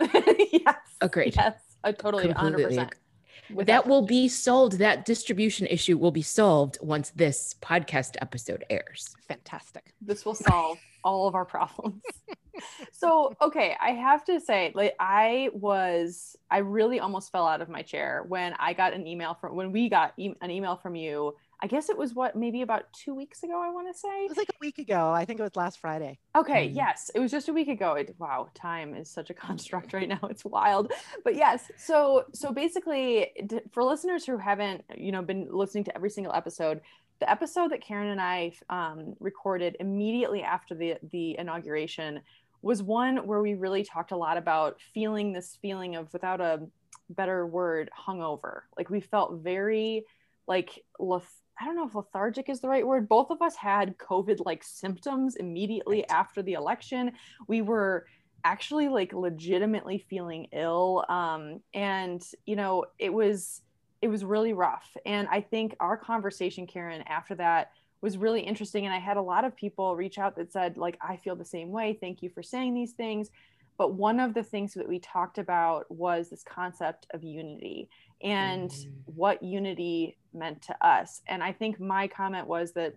yes. 0.52 0.76
Agreed. 1.00 1.34
Yes, 1.36 1.58
I 1.82 1.92
totally 1.92 2.32
Completely 2.32 2.76
100%. 2.76 3.66
that 3.66 3.86
will 3.86 4.02
be 4.02 4.28
solved. 4.28 4.78
That 4.78 5.04
distribution 5.04 5.66
issue 5.66 5.98
will 5.98 6.12
be 6.12 6.22
solved 6.22 6.78
once 6.80 7.10
this 7.10 7.54
podcast 7.60 8.16
episode 8.20 8.64
airs. 8.70 9.14
Fantastic. 9.28 9.94
This 10.00 10.24
will 10.24 10.34
solve 10.34 10.78
all 11.02 11.26
of 11.28 11.34
our 11.34 11.44
problems. 11.44 12.02
so, 12.92 13.32
okay, 13.40 13.76
I 13.80 13.90
have 13.90 14.24
to 14.26 14.40
say, 14.40 14.72
like, 14.74 14.94
I 15.00 15.50
was, 15.52 16.36
I 16.50 16.58
really 16.58 17.00
almost 17.00 17.32
fell 17.32 17.46
out 17.46 17.60
of 17.60 17.68
my 17.68 17.82
chair 17.82 18.24
when 18.28 18.54
I 18.58 18.72
got 18.72 18.92
an 18.92 19.06
email 19.06 19.34
from, 19.34 19.56
when 19.56 19.72
we 19.72 19.88
got 19.88 20.12
e- 20.16 20.34
an 20.40 20.50
email 20.50 20.76
from 20.76 20.94
you 20.94 21.34
I 21.60 21.68
guess 21.68 21.88
it 21.88 21.96
was 21.96 22.14
what 22.14 22.36
maybe 22.36 22.62
about 22.62 22.92
two 22.92 23.14
weeks 23.14 23.42
ago. 23.42 23.62
I 23.62 23.70
want 23.70 23.92
to 23.92 23.98
say 23.98 24.08
it 24.08 24.28
was 24.28 24.36
like 24.36 24.50
a 24.50 24.60
week 24.60 24.78
ago. 24.78 25.10
I 25.10 25.24
think 25.24 25.40
it 25.40 25.42
was 25.42 25.56
last 25.56 25.78
Friday. 25.78 26.18
Okay, 26.36 26.68
mm 26.68 26.76
yes, 26.76 27.10
it 27.14 27.20
was 27.20 27.30
just 27.30 27.48
a 27.48 27.52
week 27.52 27.68
ago. 27.68 27.94
It, 27.94 28.14
wow, 28.18 28.50
time 28.54 28.94
is 28.94 29.10
such 29.10 29.30
a 29.30 29.34
construct 29.34 29.92
right 29.92 30.08
now. 30.08 30.20
It's 30.30 30.44
wild, 30.44 30.92
but 31.24 31.34
yes. 31.34 31.70
So 31.78 32.24
so 32.34 32.52
basically, 32.52 33.30
for 33.72 33.82
listeners 33.82 34.26
who 34.26 34.36
haven't 34.36 34.84
you 34.96 35.12
know 35.12 35.22
been 35.22 35.48
listening 35.50 35.84
to 35.84 35.94
every 35.96 36.10
single 36.10 36.34
episode, 36.34 36.82
the 37.20 37.30
episode 37.30 37.72
that 37.72 37.80
Karen 37.80 38.08
and 38.08 38.20
I 38.20 38.52
um, 38.68 39.14
recorded 39.18 39.76
immediately 39.80 40.42
after 40.42 40.74
the 40.74 40.96
the 41.10 41.38
inauguration 41.38 42.20
was 42.66 42.82
one 42.82 43.26
where 43.26 43.40
we 43.40 43.54
really 43.54 43.84
talked 43.84 44.12
a 44.12 44.16
lot 44.16 44.36
about 44.36 44.80
feeling 44.92 45.32
this 45.32 45.58
feeling 45.62 45.96
of 45.96 46.12
without 46.12 46.40
a 46.40 46.66
better 47.10 47.46
word 47.46 47.90
hungover. 47.96 48.62
Like 48.76 48.90
we 48.90 49.00
felt 49.00 49.40
very 49.42 50.04
like 50.46 50.84
I 51.00 51.64
don't 51.64 51.76
know 51.76 51.86
if 51.86 51.94
lethargic 51.94 52.48
is 52.48 52.60
the 52.60 52.68
right 52.68 52.86
word. 52.86 53.08
Both 53.08 53.30
of 53.30 53.40
us 53.40 53.56
had 53.56 53.96
COVID 53.98 54.44
like 54.44 54.62
symptoms 54.62 55.36
immediately 55.36 55.98
right. 55.98 56.10
after 56.10 56.42
the 56.42 56.52
election. 56.52 57.12
We 57.48 57.62
were 57.62 58.06
actually 58.44 58.88
like 58.88 59.12
legitimately 59.12 60.04
feeling 60.10 60.48
ill. 60.52 61.04
Um, 61.08 61.60
and, 61.72 62.22
you 62.44 62.56
know, 62.56 62.84
it 62.98 63.12
was 63.12 63.62
it 64.02 64.08
was 64.08 64.24
really 64.24 64.52
rough. 64.52 64.94
And 65.06 65.26
I 65.30 65.40
think 65.40 65.74
our 65.80 65.96
conversation, 65.96 66.66
Karen, 66.66 67.02
after 67.06 67.34
that 67.36 67.70
was 68.00 68.18
really 68.18 68.40
interesting. 68.40 68.84
And 68.84 68.94
I 68.94 68.98
had 68.98 69.16
a 69.16 69.22
lot 69.22 69.44
of 69.44 69.56
people 69.56 69.96
reach 69.96 70.18
out 70.18 70.36
that 70.36 70.52
said, 70.52 70.76
like, 70.76 70.98
I 71.00 71.16
feel 71.16 71.36
the 71.36 71.44
same 71.44 71.70
way. 71.70 71.96
Thank 72.00 72.22
you 72.22 72.30
for 72.30 72.42
saying 72.42 72.74
these 72.74 72.92
things. 72.92 73.30
But 73.78 73.94
one 73.94 74.20
of 74.20 74.34
the 74.34 74.42
things 74.42 74.74
that 74.74 74.88
we 74.88 74.98
talked 74.98 75.38
about 75.38 75.90
was 75.90 76.30
this 76.30 76.42
concept 76.42 77.06
of 77.12 77.22
unity 77.22 77.88
and 78.22 78.70
mm. 78.70 78.90
what 79.04 79.42
unity 79.42 80.16
meant 80.32 80.62
to 80.62 80.86
us. 80.86 81.22
And 81.26 81.42
I 81.42 81.52
think 81.52 81.78
my 81.78 82.08
comment 82.08 82.46
was 82.46 82.72
that, 82.72 82.94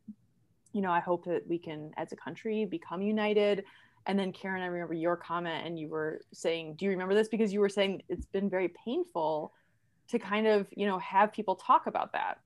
you 0.72 0.82
know, 0.82 0.92
I 0.92 1.00
hope 1.00 1.26
that 1.26 1.46
we 1.48 1.58
can, 1.58 1.92
as 1.98 2.12
a 2.12 2.16
country, 2.16 2.66
become 2.66 3.02
united. 3.02 3.66
And 4.06 4.18
then, 4.18 4.32
Karen, 4.32 4.62
I 4.62 4.68
remember 4.68 4.94
your 4.94 5.18
comment, 5.18 5.66
and 5.66 5.78
you 5.78 5.90
were 5.90 6.22
saying, 6.34 6.76
Do 6.76 6.86
you 6.86 6.92
remember 6.92 7.14
this? 7.14 7.28
Because 7.28 7.52
you 7.52 7.60
were 7.60 7.70
saying 7.70 8.04
it's 8.08 8.26
been 8.26 8.50
very 8.50 8.70
painful 8.86 9.54
to 10.10 10.20
kind 10.20 10.48
of, 10.48 10.68
you 10.76 10.88
know, 10.88 10.98
have 11.00 11.34
people 11.34 11.56
talk 11.56 11.88
about 11.88 12.14
that. 12.14 12.40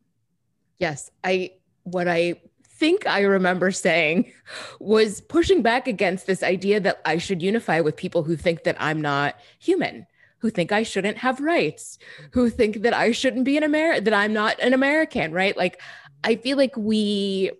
Yes. 0.79 1.12
I, 1.24 1.51
what 1.83 2.07
I 2.07 2.41
think 2.63 3.05
I 3.07 3.21
remember 3.21 3.71
saying 3.71 4.31
was 4.79 5.21
pushing 5.21 5.61
back 5.61 5.87
against 5.87 6.25
this 6.27 6.43
idea 6.43 6.79
that 6.79 7.01
I 7.05 7.17
should 7.17 7.41
unify 7.41 7.79
with 7.79 7.95
people 7.95 8.23
who 8.23 8.35
think 8.35 8.63
that 8.63 8.75
I'm 8.79 9.01
not 9.01 9.39
human, 9.59 10.07
who 10.39 10.49
think 10.49 10.71
I 10.71 10.83
shouldn't 10.83 11.17
have 11.19 11.39
rights, 11.39 11.97
who 12.31 12.49
think 12.49 12.81
that 12.81 12.93
I 12.93 13.11
shouldn't 13.11 13.45
be 13.45 13.57
an 13.57 13.63
American, 13.63 14.03
that 14.05 14.13
I'm 14.13 14.33
not 14.33 14.59
an 14.59 14.73
American, 14.73 15.31
right? 15.31 15.55
Like, 15.55 15.79
I 16.23 16.35
feel 16.35 16.57
like 16.57 16.75
we, 16.75 17.51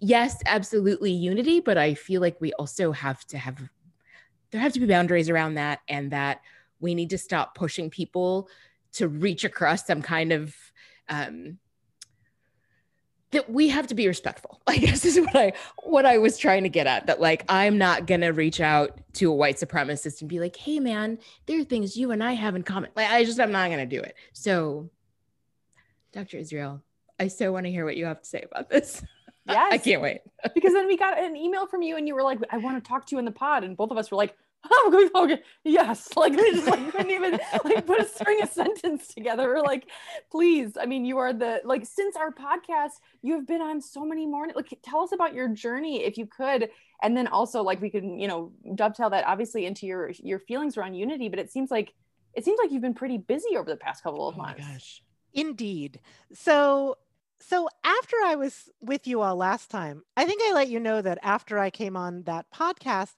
yes, 0.00 0.40
absolutely 0.46 1.12
unity, 1.12 1.60
but 1.60 1.78
I 1.78 1.94
feel 1.94 2.20
like 2.20 2.40
we 2.40 2.52
also 2.54 2.90
have 2.92 3.24
to 3.26 3.38
have, 3.38 3.60
there 4.50 4.60
have 4.60 4.72
to 4.72 4.80
be 4.80 4.86
boundaries 4.86 5.28
around 5.28 5.54
that, 5.54 5.80
and 5.88 6.10
that 6.10 6.40
we 6.80 6.94
need 6.94 7.10
to 7.10 7.18
stop 7.18 7.54
pushing 7.54 7.90
people 7.90 8.48
to 8.94 9.08
reach 9.08 9.44
across 9.44 9.86
some 9.86 10.02
kind 10.02 10.32
of 10.32 10.54
um, 11.08 11.58
that 13.32 13.50
we 13.50 13.68
have 13.68 13.86
to 13.88 13.94
be 13.94 14.06
respectful. 14.06 14.60
I 14.66 14.78
guess 14.78 15.04
is 15.04 15.18
what 15.18 15.34
I 15.36 15.52
what 15.82 16.06
I 16.06 16.18
was 16.18 16.38
trying 16.38 16.62
to 16.62 16.68
get 16.68 16.86
at. 16.86 17.06
That 17.06 17.20
like 17.20 17.44
I'm 17.48 17.76
not 17.76 18.06
gonna 18.06 18.32
reach 18.32 18.60
out 18.60 19.00
to 19.14 19.30
a 19.30 19.34
white 19.34 19.56
supremacist 19.56 20.20
and 20.20 20.30
be 20.30 20.40
like, 20.40 20.56
hey 20.56 20.78
man, 20.80 21.18
there 21.46 21.60
are 21.60 21.64
things 21.64 21.96
you 21.96 22.12
and 22.12 22.22
I 22.22 22.32
have 22.32 22.54
in 22.54 22.62
common. 22.62 22.90
Like 22.94 23.10
I 23.10 23.24
just 23.24 23.40
I'm 23.40 23.52
not 23.52 23.70
gonna 23.70 23.86
do 23.86 24.00
it. 24.00 24.14
So 24.32 24.90
Dr. 26.12 26.36
Israel, 26.36 26.82
I 27.18 27.28
so 27.28 27.52
want 27.52 27.66
to 27.66 27.72
hear 27.72 27.84
what 27.84 27.96
you 27.96 28.04
have 28.04 28.20
to 28.22 28.28
say 28.28 28.44
about 28.50 28.70
this. 28.70 29.02
Yes. 29.44 29.72
I 29.72 29.78
can't 29.78 30.00
wait. 30.00 30.20
because 30.54 30.72
then 30.72 30.86
we 30.86 30.96
got 30.96 31.18
an 31.18 31.34
email 31.34 31.66
from 31.66 31.82
you 31.82 31.96
and 31.96 32.06
you 32.06 32.14
were 32.14 32.22
like, 32.22 32.38
I 32.50 32.58
want 32.58 32.82
to 32.82 32.88
talk 32.88 33.06
to 33.06 33.16
you 33.16 33.18
in 33.18 33.24
the 33.24 33.32
pod. 33.32 33.64
And 33.64 33.76
both 33.76 33.90
of 33.90 33.98
us 33.98 34.08
were 34.08 34.16
like, 34.16 34.36
oh, 34.70 35.10
okay, 35.14 35.42
yes. 35.64 36.08
Like 36.16 36.34
we 36.34 36.52
just 36.52 36.66
like 36.66 36.92
couldn't 36.92 37.10
even 37.10 37.38
like 37.64 37.86
put 37.86 38.00
a 38.00 38.06
string 38.06 38.42
a 38.42 38.46
sentence 38.46 39.08
together. 39.08 39.48
We're 39.48 39.62
like, 39.62 39.88
please. 40.30 40.76
I 40.80 40.86
mean, 40.86 41.04
you 41.04 41.18
are 41.18 41.32
the 41.32 41.60
like 41.64 41.84
since 41.84 42.16
our 42.16 42.32
podcast, 42.32 42.92
you 43.22 43.34
have 43.34 43.46
been 43.46 43.60
on 43.60 43.80
so 43.80 44.04
many 44.04 44.26
morning. 44.26 44.54
Like, 44.54 44.78
tell 44.82 45.00
us 45.00 45.12
about 45.12 45.34
your 45.34 45.48
journey 45.48 46.04
if 46.04 46.16
you 46.16 46.26
could, 46.26 46.68
and 47.02 47.16
then 47.16 47.26
also 47.26 47.62
like 47.62 47.80
we 47.80 47.90
can 47.90 48.18
you 48.18 48.28
know 48.28 48.52
dovetail 48.74 49.10
that 49.10 49.26
obviously 49.26 49.66
into 49.66 49.86
your 49.86 50.10
your 50.22 50.38
feelings 50.38 50.76
around 50.76 50.94
unity. 50.94 51.28
But 51.28 51.38
it 51.38 51.50
seems 51.50 51.70
like 51.70 51.92
it 52.34 52.44
seems 52.44 52.58
like 52.62 52.70
you've 52.70 52.82
been 52.82 52.94
pretty 52.94 53.18
busy 53.18 53.56
over 53.56 53.68
the 53.68 53.76
past 53.76 54.02
couple 54.02 54.28
of 54.28 54.36
oh 54.36 54.42
months. 54.42 54.60
gosh. 54.60 55.02
Indeed. 55.34 56.00
So 56.32 56.98
so 57.40 57.68
after 57.82 58.16
I 58.24 58.36
was 58.36 58.70
with 58.80 59.06
you 59.08 59.20
all 59.20 59.34
last 59.34 59.70
time, 59.70 60.02
I 60.16 60.24
think 60.24 60.40
I 60.44 60.52
let 60.52 60.68
you 60.68 60.78
know 60.78 61.02
that 61.02 61.18
after 61.22 61.58
I 61.58 61.70
came 61.70 61.96
on 61.96 62.22
that 62.22 62.46
podcast, 62.54 63.14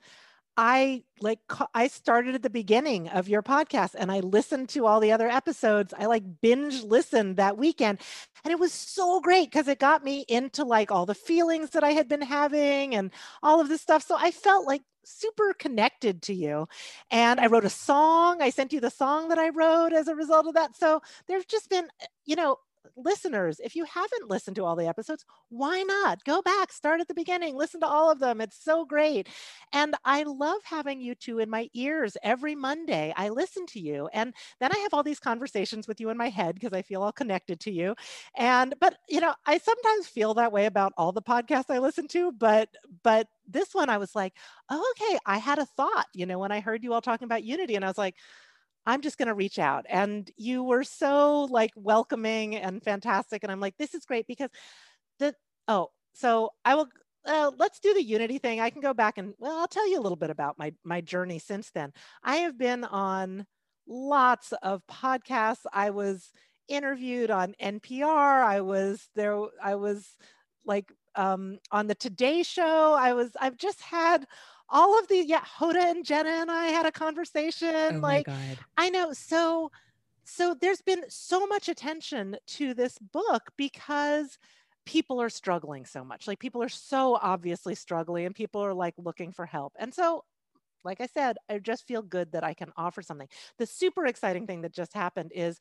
I 0.57 1.03
like 1.21 1.41
I 1.75 1.89
started 1.89 2.35
at 2.35 2.43
the 2.43 2.51
beginning 2.51 3.09
of 3.09 3.29
your 3.29 3.43
podcast 3.43 3.95
and 3.97 4.13
I 4.13 4.21
listened 4.21 4.69
to 4.71 4.87
all 4.87 5.01
the 5.01 5.13
other 5.13 5.29
episodes. 5.29 5.93
I 5.99 6.07
like 6.07 6.23
binge 6.41 6.83
listened 6.83 7.37
that 7.37 7.59
weekend 7.59 7.99
and 8.45 8.53
it 8.53 8.59
was 8.59 8.73
so 8.73 9.21
great 9.21 9.51
because 9.51 9.69
it 9.69 9.79
got 9.79 10.05
me 10.05 10.25
into 10.29 10.65
like 10.65 10.93
all 10.93 11.07
the 11.07 11.15
feelings 11.15 11.71
that 11.71 11.83
I 11.83 11.91
had 11.91 12.09
been 12.09 12.23
having 12.23 12.95
and 12.95 13.11
all 13.43 13.61
of 13.61 13.69
this 13.69 13.81
stuff. 13.81 14.07
So 14.07 14.17
I 14.19 14.31
felt 14.31 14.67
like 14.67 14.83
super 15.05 15.55
connected 15.55 16.23
to 16.23 16.35
you. 16.35 16.69
And 17.11 17.41
I 17.41 17.47
wrote 17.47 17.65
a 17.65 17.71
song. 17.71 18.41
I 18.41 18.51
sent 18.51 18.73
you 18.73 18.81
the 18.81 18.91
song 18.91 19.29
that 19.29 19.39
I 19.39 19.51
wrote 19.51 19.93
as 19.93 20.09
a 20.09 20.15
result 20.15 20.47
of 20.47 20.55
that. 20.55 20.77
So 20.77 21.03
there's 21.27 21.45
just 21.45 21.71
been, 21.71 21.89
eh, 22.01 22.07
you 22.25 22.37
know, 22.37 22.59
listeners, 22.97 23.61
if 23.63 23.75
you 23.77 23.85
haven't 23.85 24.29
listened 24.31 24.57
to 24.57 24.65
all 24.65 24.77
the 24.77 24.87
episodes, 24.87 25.25
why 25.49 25.83
not? 25.83 26.25
Go 26.25 26.43
back, 26.43 26.73
start 26.73 27.01
at 27.01 27.09
the 27.09 27.15
beginning, 27.15 27.57
listen 27.57 27.81
to 27.81 27.87
all 27.87 28.11
of 28.11 28.19
them. 28.19 28.41
It's 28.41 28.63
so 28.63 28.85
great. 28.85 29.29
And 29.73 29.95
I 30.05 30.25
love 30.25 30.61
having 30.65 31.01
you 31.01 31.15
two 31.15 31.39
in 31.39 31.51
my 31.51 31.69
ears 31.75 32.17
every 32.23 32.55
Monday. 32.55 33.13
I 33.17 33.29
listen 33.31 33.67
to 33.67 33.81
you. 33.81 34.09
And 34.13 34.35
then 34.61 34.71
I 34.75 34.79
have 34.79 34.95
all 34.95 35.03
these 35.03 35.21
conversations 35.21 35.89
with 35.89 36.01
you 36.01 36.11
in 36.11 36.17
my 36.17 36.29
head 36.29 36.55
because 36.55 36.73
I 36.73 36.83
feel 36.83 37.03
all 37.03 37.13
connected 37.13 37.61
to 37.61 37.73
you. 37.73 37.95
And, 38.37 38.75
but, 38.81 38.97
you 39.09 39.21
know, 39.21 39.35
I 39.47 39.59
sometimes 39.59 40.07
feel 40.07 40.35
that 40.35 40.53
way 40.53 40.67
about 40.67 40.93
all 40.97 41.13
the 41.13 41.23
podcasts 41.23 41.71
I 41.71 41.79
listen 41.79 42.09
to, 42.09 42.33
but, 42.33 42.69
but 43.03 43.29
this 43.47 43.75
one 43.75 43.91
I 43.91 43.99
was 43.99 44.15
like, 44.15 44.35
oh, 44.71 44.95
okay, 44.97 45.19
I 45.27 45.39
had 45.39 45.59
a 45.59 45.67
thought, 45.67 46.07
you 46.15 46.27
know, 46.27 46.39
when 46.39 46.53
I 46.53 46.61
heard 46.61 46.83
you 46.83 46.93
all 46.93 47.03
talking 47.03 47.27
about 47.27 47.45
unity 47.45 47.75
and 47.75 47.85
I 47.85 47.89
was 47.89 47.99
like, 47.99 48.17
I'm 48.87 49.01
just 49.01 49.19
going 49.19 49.29
to 49.29 49.35
reach 49.35 49.59
out. 49.59 49.87
And 49.89 50.31
you 50.37 50.63
were 50.63 50.85
so 50.85 51.45
like 51.45 51.73
welcoming 51.77 52.57
and 52.57 52.83
fantastic. 52.83 53.43
And 53.43 53.51
I'm 53.51 53.61
like, 53.61 53.77
this 53.79 53.95
is 53.95 54.05
great 54.05 54.27
because 54.27 54.51
the, 55.19 55.35
oh, 55.69 55.91
so 56.13 56.51
I 56.65 56.75
will, 56.75 56.89
uh, 57.27 57.51
let's 57.57 57.81
do 57.81 57.95
the 57.95 58.03
unity 58.03 58.39
thing. 58.39 58.61
I 58.61 58.71
can 58.71 58.83
go 58.83 58.93
back 58.93 59.19
and, 59.19 59.35
well, 59.39 59.59
I'll 59.59 59.69
tell 59.69 59.89
you 59.89 59.99
a 59.99 60.03
little 60.03 60.17
bit 60.17 60.31
about 60.31 60.59
my, 60.59 60.75
my 60.85 61.01
journey 61.01 61.39
since 61.39 61.71
then. 61.71 61.93
I 62.23 62.37
have 62.37 62.59
been 62.59 62.85
on 62.85 63.47
lots 63.89 64.53
of 64.63 64.83
podcasts. 64.87 65.65
I 65.73 65.91
was 65.91 66.31
interviewed 66.69 67.31
on 67.31 67.55
NPR. 67.61 68.45
I 68.45 68.61
was 68.61 69.09
there. 69.15 69.41
I 69.63 69.75
was 69.77 70.07
like 70.65 70.93
um, 71.15 71.59
on 71.71 71.87
the 71.87 71.95
Today 71.95 72.43
Show. 72.43 72.95
I 72.95 73.15
was, 73.15 73.31
I've 73.41 73.57
just 73.57 73.81
had 73.81 74.27
all 74.75 74.99
of 74.99 75.09
the 75.09 75.25
yeah 75.25 75.41
hoda 75.41 75.83
and 75.91 76.05
jenna 76.05 76.29
and 76.29 76.51
i 76.51 76.67
had 76.67 76.85
a 76.85 76.93
conversation 76.93 77.97
oh 77.97 77.99
like 78.01 78.27
God. 78.27 78.59
i 78.77 78.91
know 78.91 79.13
so 79.15 79.71
so 80.25 80.55
there's 80.61 80.83
been 80.83 81.05
so 81.09 81.47
much 81.47 81.69
attention 81.69 82.37
to 82.47 82.75
this 82.75 82.99
book 82.99 83.43
because 83.57 84.39
people 84.87 85.21
are 85.21 85.31
struggling 85.31 85.85
so 85.87 86.05
much. 86.05 86.27
Like 86.27 86.39
people 86.39 86.63
are 86.63 86.69
so 86.69 87.19
obviously 87.21 87.75
struggling 87.75 88.27
and 88.27 88.35
people 88.35 88.63
are 88.63 88.75
like 88.75 88.95
looking 88.99 89.33
for 89.33 89.47
help. 89.47 89.73
And 89.79 89.93
so 89.93 90.25
like 90.83 91.01
i 91.01 91.07
said 91.07 91.39
i 91.49 91.59
just 91.59 91.87
feel 91.87 92.03
good 92.03 92.33
that 92.33 92.45
i 92.45 92.53
can 92.55 92.71
offer 92.77 93.03
something. 93.03 93.29
The 93.59 93.67
super 93.67 94.07
exciting 94.07 94.47
thing 94.47 94.63
that 94.63 94.73
just 94.75 94.93
happened 94.93 95.33
is 95.35 95.59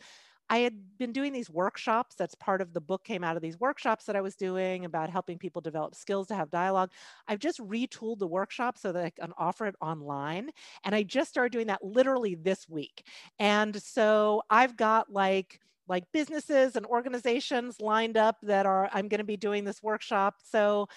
I 0.50 0.60
had 0.60 0.98
been 0.98 1.12
doing 1.12 1.34
these 1.34 1.50
workshops. 1.50 2.16
That's 2.16 2.36
part 2.36 2.62
of 2.62 2.74
the 2.74 2.82
book 2.82 3.04
came 3.04 3.24
out 3.24 3.36
of 3.36 3.42
these 3.42 3.60
workshops 3.60 4.06
that 4.06 4.16
I 4.16 4.22
was 4.22 4.36
doing 4.36 4.86
about 4.86 5.10
helping 5.10 5.38
people 5.38 5.62
develop 5.62 5.96
skills 5.96 6.28
to 6.28 6.36
have 6.36 6.50
dialogue. 6.50 6.92
I've 7.28 7.40
just 7.40 7.60
retooled 7.60 8.20
the 8.20 8.28
workshop 8.28 8.78
so 8.78 8.92
that 8.92 9.04
I 9.04 9.10
can 9.10 9.34
offer 9.38 9.66
it 9.66 9.76
online. 9.82 10.52
And 10.84 10.94
I 10.94 11.04
just 11.04 11.30
started 11.30 11.52
doing 11.52 11.68
that 11.68 11.84
literally 11.84 12.36
this 12.36 12.68
week. 12.70 13.08
And 13.40 13.82
so 13.82 14.44
I've 14.50 14.78
got 14.78 15.12
like, 15.12 15.60
like 15.88 16.06
businesses 16.14 16.76
and 16.76 16.86
organizations 16.86 17.82
lined 17.82 18.18
up 18.18 18.38
that 18.44 18.66
are, 18.66 18.90
I'm 18.94 19.08
going 19.08 19.20
to 19.20 19.26
be 19.26 19.38
doing 19.38 19.64
this 19.64 19.84
workshop. 19.84 20.36
So 20.44 20.88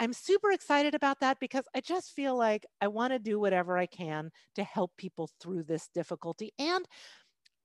I'm 0.00 0.12
super 0.12 0.50
excited 0.50 0.96
about 0.96 1.20
that 1.20 1.38
because 1.38 1.64
I 1.76 1.80
just 1.80 2.12
feel 2.12 2.36
like 2.36 2.66
I 2.80 2.88
want 2.88 3.12
to 3.12 3.20
do 3.20 3.38
whatever 3.38 3.78
I 3.78 3.86
can 3.86 4.32
to 4.56 4.64
help 4.64 4.96
people 4.96 5.30
through 5.40 5.62
this 5.62 5.88
difficulty. 5.94 6.52
And 6.58 6.84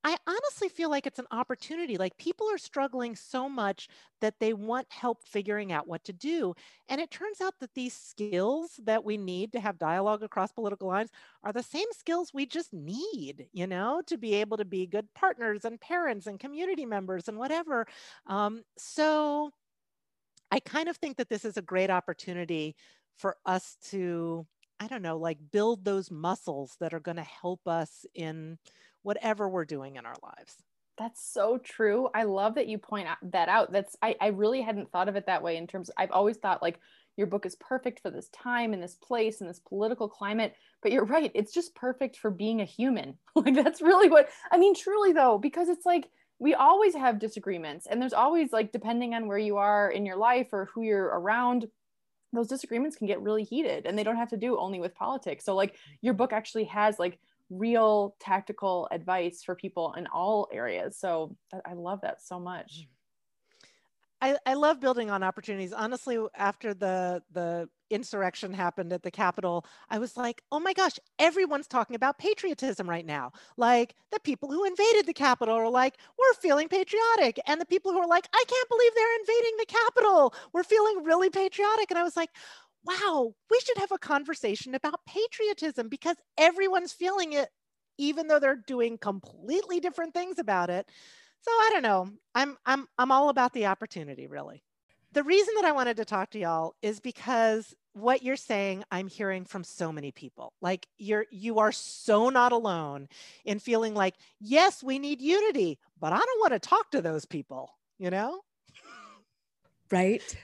I 0.03 0.15
honestly 0.25 0.69
feel 0.69 0.89
like 0.89 1.05
it's 1.05 1.19
an 1.19 1.27
opportunity. 1.31 1.97
Like 1.97 2.17
people 2.17 2.47
are 2.49 2.57
struggling 2.57 3.15
so 3.15 3.49
much 3.49 3.89
that 4.21 4.39
they 4.39 4.53
want 4.53 4.87
help 4.89 5.23
figuring 5.23 5.71
out 5.73 5.87
what 5.87 6.05
to 6.05 6.13
do. 6.13 6.53
And 6.87 7.01
it 7.01 7.11
turns 7.11 7.41
out 7.41 7.55
that 7.59 7.73
these 7.73 7.93
skills 7.93 8.79
that 8.85 9.03
we 9.03 9.17
need 9.17 9.51
to 9.53 9.59
have 9.59 9.77
dialogue 9.77 10.23
across 10.23 10.53
political 10.53 10.87
lines 10.87 11.09
are 11.43 11.51
the 11.51 11.63
same 11.63 11.87
skills 11.91 12.33
we 12.33 12.45
just 12.45 12.73
need, 12.73 13.49
you 13.51 13.67
know, 13.67 14.01
to 14.07 14.17
be 14.17 14.35
able 14.35 14.55
to 14.57 14.65
be 14.65 14.87
good 14.87 15.13
partners 15.13 15.65
and 15.65 15.81
parents 15.81 16.25
and 16.25 16.39
community 16.39 16.85
members 16.85 17.27
and 17.27 17.37
whatever. 17.37 17.85
Um, 18.27 18.63
so 18.77 19.51
I 20.51 20.59
kind 20.59 20.87
of 20.89 20.97
think 20.97 21.17
that 21.17 21.29
this 21.29 21.45
is 21.45 21.57
a 21.57 21.61
great 21.61 21.89
opportunity 21.89 22.75
for 23.15 23.37
us 23.45 23.77
to, 23.89 24.47
I 24.79 24.87
don't 24.87 25.01
know, 25.01 25.17
like 25.17 25.39
build 25.51 25.83
those 25.83 26.09
muscles 26.11 26.77
that 26.79 26.93
are 26.93 26.99
going 26.99 27.17
to 27.17 27.23
help 27.23 27.67
us 27.67 28.05
in 28.13 28.57
whatever 29.07 29.47
we're 29.47 29.63
doing 29.63 29.95
in 29.95 30.05
our 30.05 30.17
lives. 30.21 30.57
That's 30.97 31.25
so 31.31 31.57
true. 31.59 32.09
I 32.13 32.23
love 32.23 32.55
that 32.55 32.67
you 32.67 32.77
point 32.77 33.07
that 33.31 33.47
out. 33.47 33.71
That's 33.71 33.95
I, 34.01 34.17
I 34.19 34.27
really 34.27 34.61
hadn't 34.61 34.91
thought 34.91 35.07
of 35.07 35.15
it 35.15 35.27
that 35.27 35.41
way 35.41 35.55
in 35.55 35.65
terms 35.65 35.89
I've 35.95 36.11
always 36.11 36.35
thought 36.35 36.61
like 36.61 36.81
your 37.15 37.27
book 37.27 37.45
is 37.45 37.55
perfect 37.55 38.01
for 38.01 38.11
this 38.11 38.27
time 38.29 38.73
and 38.73 38.83
this 38.83 38.95
place 38.95 39.39
and 39.39 39.49
this 39.49 39.61
political 39.61 40.09
climate, 40.09 40.55
but 40.83 40.91
you're 40.91 41.05
right. 41.05 41.31
It's 41.33 41.53
just 41.53 41.73
perfect 41.73 42.17
for 42.17 42.29
being 42.29 42.59
a 42.59 42.65
human. 42.65 43.17
like 43.35 43.55
that's 43.55 43.81
really 43.81 44.09
what 44.09 44.27
I 44.51 44.57
mean 44.57 44.75
truly 44.75 45.13
though 45.13 45.37
because 45.37 45.69
it's 45.69 45.85
like 45.85 46.09
we 46.37 46.53
always 46.53 46.93
have 46.93 47.17
disagreements 47.17 47.87
and 47.89 48.01
there's 48.01 48.11
always 48.11 48.51
like 48.51 48.73
depending 48.73 49.13
on 49.13 49.27
where 49.27 49.37
you 49.37 49.55
are 49.55 49.89
in 49.89 50.05
your 50.05 50.17
life 50.17 50.49
or 50.51 50.69
who 50.73 50.81
you're 50.81 51.05
around 51.05 51.65
those 52.33 52.49
disagreements 52.49 52.97
can 52.97 53.07
get 53.07 53.21
really 53.21 53.45
heated 53.45 53.85
and 53.85 53.97
they 53.97 54.03
don't 54.03 54.17
have 54.17 54.31
to 54.31 54.37
do 54.37 54.59
only 54.59 54.81
with 54.81 54.93
politics. 54.93 55.45
So 55.45 55.55
like 55.55 55.75
your 56.01 56.13
book 56.13 56.33
actually 56.33 56.65
has 56.65 56.99
like 56.99 57.19
real 57.49 58.15
tactical 58.19 58.87
advice 58.91 59.43
for 59.43 59.55
people 59.55 59.93
in 59.97 60.07
all 60.07 60.47
areas. 60.51 60.97
So 60.97 61.35
I 61.65 61.73
love 61.73 62.01
that 62.01 62.21
so 62.21 62.39
much. 62.39 62.81
Mm. 62.81 62.87
I, 64.19 64.35
I 64.45 64.53
love 64.55 64.79
building 64.79 65.11
on 65.11 65.21
opportunities. 65.21 65.73
Honestly, 65.73 66.17
after 66.35 66.73
the 66.73 67.21
the 67.31 67.69
insurrection 67.89 68.53
happened 68.53 68.91
at 68.91 69.03
the 69.03 69.11
Capitol, 69.11 69.65
I 69.89 69.99
was 69.99 70.17
like, 70.17 70.41
oh 70.51 70.59
my 70.59 70.73
gosh, 70.73 70.99
everyone's 71.19 71.67
talking 71.67 71.95
about 71.95 72.17
patriotism 72.17 72.89
right 72.89 73.05
now. 73.05 73.31
Like 73.57 73.95
the 74.11 74.19
people 74.19 74.51
who 74.51 74.65
invaded 74.65 75.05
the 75.05 75.13
Capitol 75.13 75.55
are 75.55 75.69
like, 75.69 75.97
we're 76.17 76.33
feeling 76.41 76.67
patriotic. 76.67 77.39
And 77.47 77.61
the 77.61 77.65
people 77.65 77.91
who 77.91 77.99
are 77.99 78.07
like, 78.07 78.27
I 78.33 78.43
can't 78.47 78.69
believe 78.69 78.91
they're 78.95 79.19
invading 79.19 79.57
the 79.59 79.65
Capitol. 79.65 80.33
We're 80.51 80.63
feeling 80.63 81.03
really 81.03 81.29
patriotic. 81.29 81.91
And 81.91 81.99
I 81.99 82.03
was 82.03 82.17
like, 82.17 82.31
wow, 82.87 83.33
we 83.51 83.59
should 83.59 83.77
have 83.77 83.91
a 83.91 83.97
conversation 83.97 84.73
about 84.73 85.01
patriotism 85.05 85.89
because 85.89 86.15
everyone's 86.37 86.93
feeling 86.93 87.33
it, 87.33 87.49
even 87.97 88.27
though 88.27 88.39
they're 88.39 88.63
doing 88.67 88.97
completely 88.97 89.79
different 89.79 90.13
things 90.13 90.39
about 90.39 90.69
it. 90.69 90.89
So 91.41 91.51
I 91.51 91.69
don't 91.73 91.83
know. 91.83 92.09
I'm 92.33 92.57
I'm 92.65 92.87
I'm 92.97 93.11
all 93.11 93.29
about 93.29 93.53
the 93.53 93.65
opportunity, 93.65 94.27
really. 94.27 94.63
The 95.13 95.23
reason 95.23 95.53
that 95.55 95.65
I 95.65 95.71
wanted 95.71 95.97
to 95.97 96.05
talk 96.05 96.31
to 96.31 96.39
y'all 96.39 96.75
is 96.81 96.99
because 96.99 97.73
what 97.93 98.21
you're 98.23 98.35
saying 98.35 98.83
I'm 98.91 99.07
hearing 99.07 99.45
from 99.45 99.63
so 99.63 99.91
many 99.91 100.11
people. 100.11 100.53
Like 100.61 100.87
you're 100.97 101.25
you 101.31 101.59
are 101.59 101.71
so 101.71 102.29
not 102.29 102.51
alone 102.51 103.07
in 103.45 103.59
feeling 103.59 103.93
like, 103.93 104.15
yes, 104.39 104.83
we 104.83 104.99
need 104.99 105.21
unity, 105.21 105.79
but 105.99 106.13
I 106.13 106.17
don't 106.17 106.39
want 106.39 106.53
to 106.53 106.59
talk 106.59 106.91
to 106.91 107.01
those 107.01 107.25
people, 107.25 107.71
you 107.97 108.09
know? 108.09 108.41
Right? 109.89 110.37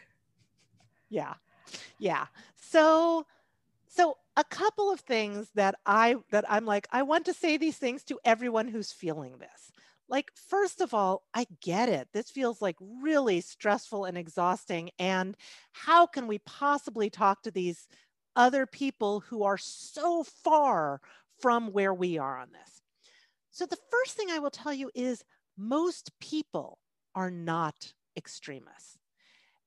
Yeah. 1.09 1.33
Yeah. 1.99 2.27
So 2.55 3.25
so 3.87 4.17
a 4.35 4.43
couple 4.43 4.91
of 4.91 4.99
things 5.01 5.49
that 5.55 5.75
I 5.85 6.15
that 6.31 6.45
I'm 6.49 6.65
like 6.65 6.87
I 6.91 7.03
want 7.03 7.25
to 7.25 7.33
say 7.33 7.57
these 7.57 7.77
things 7.77 8.03
to 8.05 8.19
everyone 8.25 8.67
who's 8.67 8.91
feeling 8.91 9.37
this. 9.37 9.71
Like 10.09 10.31
first 10.35 10.81
of 10.81 10.93
all, 10.93 11.23
I 11.33 11.47
get 11.61 11.89
it. 11.89 12.09
This 12.13 12.29
feels 12.29 12.61
like 12.61 12.75
really 12.79 13.41
stressful 13.41 14.05
and 14.05 14.17
exhausting 14.17 14.91
and 14.99 15.37
how 15.71 16.05
can 16.05 16.27
we 16.27 16.39
possibly 16.39 17.09
talk 17.09 17.43
to 17.43 17.51
these 17.51 17.87
other 18.35 18.65
people 18.65 19.19
who 19.21 19.43
are 19.43 19.57
so 19.57 20.23
far 20.23 20.99
from 21.39 21.71
where 21.71 21.93
we 21.93 22.17
are 22.17 22.37
on 22.39 22.49
this? 22.51 22.81
So 23.51 23.65
the 23.67 23.77
first 23.91 24.17
thing 24.17 24.29
I 24.31 24.39
will 24.39 24.49
tell 24.49 24.73
you 24.73 24.89
is 24.95 25.23
most 25.57 26.11
people 26.19 26.79
are 27.13 27.29
not 27.29 27.93
extremists. 28.17 28.97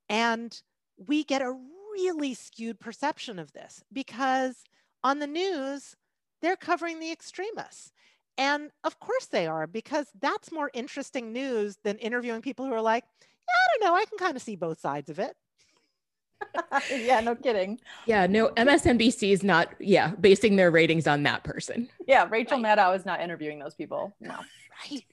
And 0.09 0.61
we 0.97 1.25
get 1.25 1.43
a 1.43 1.57
really 1.97 2.35
skewed 2.35 2.79
perception 2.79 3.39
of 3.39 3.53
this 3.53 3.83
because 3.93 4.65
on 5.03 5.19
the 5.19 5.27
news, 5.27 5.97
they're 6.43 6.57
covering 6.57 7.01
the 7.01 7.11
extremists. 7.11 7.93
And 8.39 8.71
of 8.85 9.01
course 9.01 9.27
they 9.27 9.47
are, 9.47 9.67
because 9.67 10.09
that's 10.21 10.53
more 10.53 10.71
interesting 10.75 11.33
news 11.33 11.79
than 11.85 11.97
interviewing 11.99 12.43
people 12.43 12.67
who 12.67 12.73
are 12.73 12.83
like, 12.83 13.05
yeah, 13.23 13.27
I 13.55 13.79
don't 13.79 13.89
know, 13.89 13.97
I 13.97 14.05
can 14.05 14.19
kind 14.19 14.37
of 14.37 14.43
see 14.43 14.57
both 14.57 14.79
sides 14.79 15.09
of 15.09 15.19
it. 15.19 15.35
yeah, 16.95 17.21
no 17.21 17.35
kidding. 17.35 17.81
Yeah, 18.05 18.27
no, 18.27 18.49
MSNBC 18.51 19.33
is 19.33 19.43
not, 19.43 19.71
yeah, 19.81 20.13
basing 20.21 20.57
their 20.57 20.71
ratings 20.71 21.07
on 21.07 21.23
that 21.23 21.45
person. 21.45 21.89
Yeah, 22.07 22.27
Rachel 22.31 22.61
right. 22.61 22.79
Maddow 22.79 22.95
is 22.95 23.07
not 23.07 23.23
interviewing 23.23 23.59
those 23.59 23.75
people. 23.75 24.15
No. 24.21 24.35
Right 24.91 25.05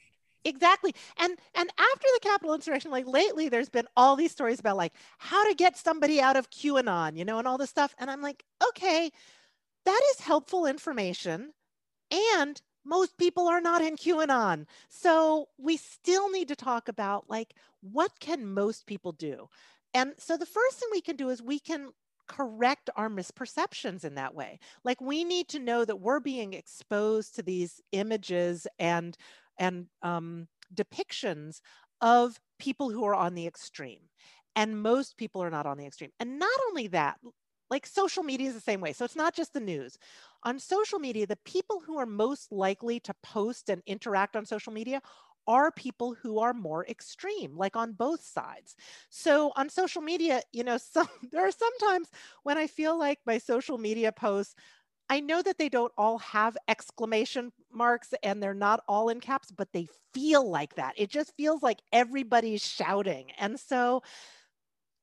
exactly 0.45 0.93
and 1.17 1.37
and 1.55 1.69
after 1.69 2.07
the 2.13 2.19
Capitol 2.21 2.53
insurrection 2.53 2.91
like 2.91 3.07
lately 3.07 3.49
there's 3.49 3.69
been 3.69 3.87
all 3.95 4.15
these 4.15 4.31
stories 4.31 4.59
about 4.59 4.77
like 4.77 4.93
how 5.17 5.47
to 5.47 5.55
get 5.55 5.77
somebody 5.77 6.21
out 6.21 6.35
of 6.35 6.49
qanon 6.49 7.17
you 7.17 7.25
know 7.25 7.39
and 7.39 7.47
all 7.47 7.57
this 7.57 7.69
stuff 7.69 7.95
and 7.97 8.09
i'm 8.09 8.21
like 8.21 8.43
okay 8.69 9.09
that 9.85 10.01
is 10.11 10.21
helpful 10.21 10.65
information 10.65 11.51
and 12.37 12.61
most 12.85 13.17
people 13.17 13.47
are 13.47 13.61
not 13.61 13.81
in 13.81 13.95
qanon 13.95 14.65
so 14.89 15.47
we 15.57 15.77
still 15.77 16.29
need 16.31 16.47
to 16.47 16.55
talk 16.55 16.87
about 16.87 17.29
like 17.29 17.53
what 17.81 18.11
can 18.19 18.45
most 18.45 18.85
people 18.85 19.11
do 19.11 19.47
and 19.93 20.13
so 20.17 20.37
the 20.37 20.45
first 20.45 20.77
thing 20.77 20.89
we 20.91 21.01
can 21.01 21.15
do 21.15 21.29
is 21.29 21.41
we 21.41 21.59
can 21.59 21.89
correct 22.27 22.89
our 22.95 23.09
misperceptions 23.09 24.03
in 24.03 24.15
that 24.15 24.33
way. 24.33 24.59
Like 24.83 25.01
we 25.01 25.23
need 25.23 25.49
to 25.49 25.59
know 25.59 25.85
that 25.85 25.99
we're 25.99 26.19
being 26.19 26.53
exposed 26.53 27.35
to 27.35 27.43
these 27.43 27.81
images 27.91 28.67
and 28.79 29.17
and 29.57 29.87
um, 30.01 30.47
depictions 30.73 31.61
of 32.01 32.39
people 32.59 32.89
who 32.89 33.05
are 33.05 33.15
on 33.15 33.35
the 33.35 33.47
extreme. 33.47 34.09
And 34.55 34.81
most 34.81 35.17
people 35.17 35.41
are 35.41 35.49
not 35.49 35.65
on 35.65 35.77
the 35.77 35.85
extreme. 35.85 36.11
And 36.19 36.37
not 36.37 36.59
only 36.69 36.87
that, 36.87 37.17
like 37.69 37.87
social 37.87 38.23
media 38.23 38.49
is 38.49 38.53
the 38.53 38.61
same 38.61 38.81
way. 38.81 38.93
So 38.93 39.03
it's 39.03 39.15
not 39.15 39.33
just 39.33 39.53
the 39.53 39.59
news. 39.59 39.97
On 40.43 40.59
social 40.59 40.99
media, 40.99 41.25
the 41.25 41.39
people 41.43 41.81
who 41.85 41.97
are 41.97 42.05
most 42.05 42.51
likely 42.51 42.99
to 43.01 43.15
post 43.23 43.69
and 43.69 43.81
interact 43.87 44.35
on 44.35 44.45
social 44.45 44.71
media 44.73 45.01
are 45.47 45.71
people 45.71 46.15
who 46.21 46.39
are 46.39 46.53
more 46.53 46.85
extreme, 46.87 47.57
like 47.57 47.75
on 47.75 47.93
both 47.93 48.23
sides. 48.23 48.75
So 49.09 49.51
on 49.55 49.69
social 49.69 50.01
media, 50.01 50.41
you 50.51 50.63
know, 50.63 50.77
some 50.93 51.07
there 51.31 51.47
are 51.47 51.51
sometimes 51.51 52.09
when 52.43 52.57
I 52.57 52.67
feel 52.67 52.97
like 52.97 53.19
my 53.25 53.37
social 53.37 53.77
media 53.77 54.11
posts 54.11 54.55
I 55.09 55.19
know 55.19 55.41
that 55.41 55.57
they 55.57 55.69
don't 55.69 55.91
all 55.97 56.17
have 56.19 56.57
exclamation 56.67 57.51
marks 57.71 58.13
and 58.23 58.41
they're 58.41 58.53
not 58.53 58.81
all 58.87 59.09
in 59.09 59.19
caps, 59.19 59.51
but 59.51 59.71
they 59.73 59.87
feel 60.13 60.49
like 60.49 60.75
that. 60.75 60.93
It 60.97 61.09
just 61.09 61.33
feels 61.37 61.61
like 61.61 61.79
everybody's 61.91 62.65
shouting. 62.65 63.31
And 63.37 63.59
so, 63.59 64.01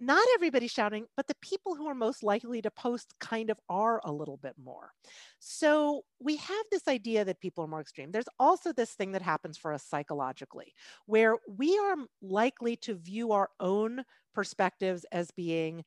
not 0.02 0.26
everybody's 0.34 0.70
shouting, 0.70 1.04
but 1.14 1.26
the 1.26 1.34
people 1.42 1.74
who 1.74 1.86
are 1.86 1.94
most 1.94 2.22
likely 2.22 2.62
to 2.62 2.70
post 2.70 3.12
kind 3.20 3.50
of 3.50 3.60
are 3.68 4.00
a 4.02 4.10
little 4.10 4.38
bit 4.38 4.54
more. 4.56 4.92
So, 5.40 6.04
we 6.18 6.36
have 6.36 6.64
this 6.72 6.88
idea 6.88 7.22
that 7.26 7.40
people 7.40 7.64
are 7.64 7.68
more 7.68 7.82
extreme. 7.82 8.10
There's 8.10 8.28
also 8.38 8.72
this 8.72 8.92
thing 8.92 9.12
that 9.12 9.20
happens 9.20 9.58
for 9.58 9.74
us 9.74 9.84
psychologically, 9.84 10.72
where 11.04 11.36
we 11.46 11.78
are 11.78 11.96
likely 12.22 12.76
to 12.76 12.94
view 12.94 13.32
our 13.32 13.50
own 13.60 14.04
perspectives 14.32 15.04
as 15.12 15.30
being 15.32 15.84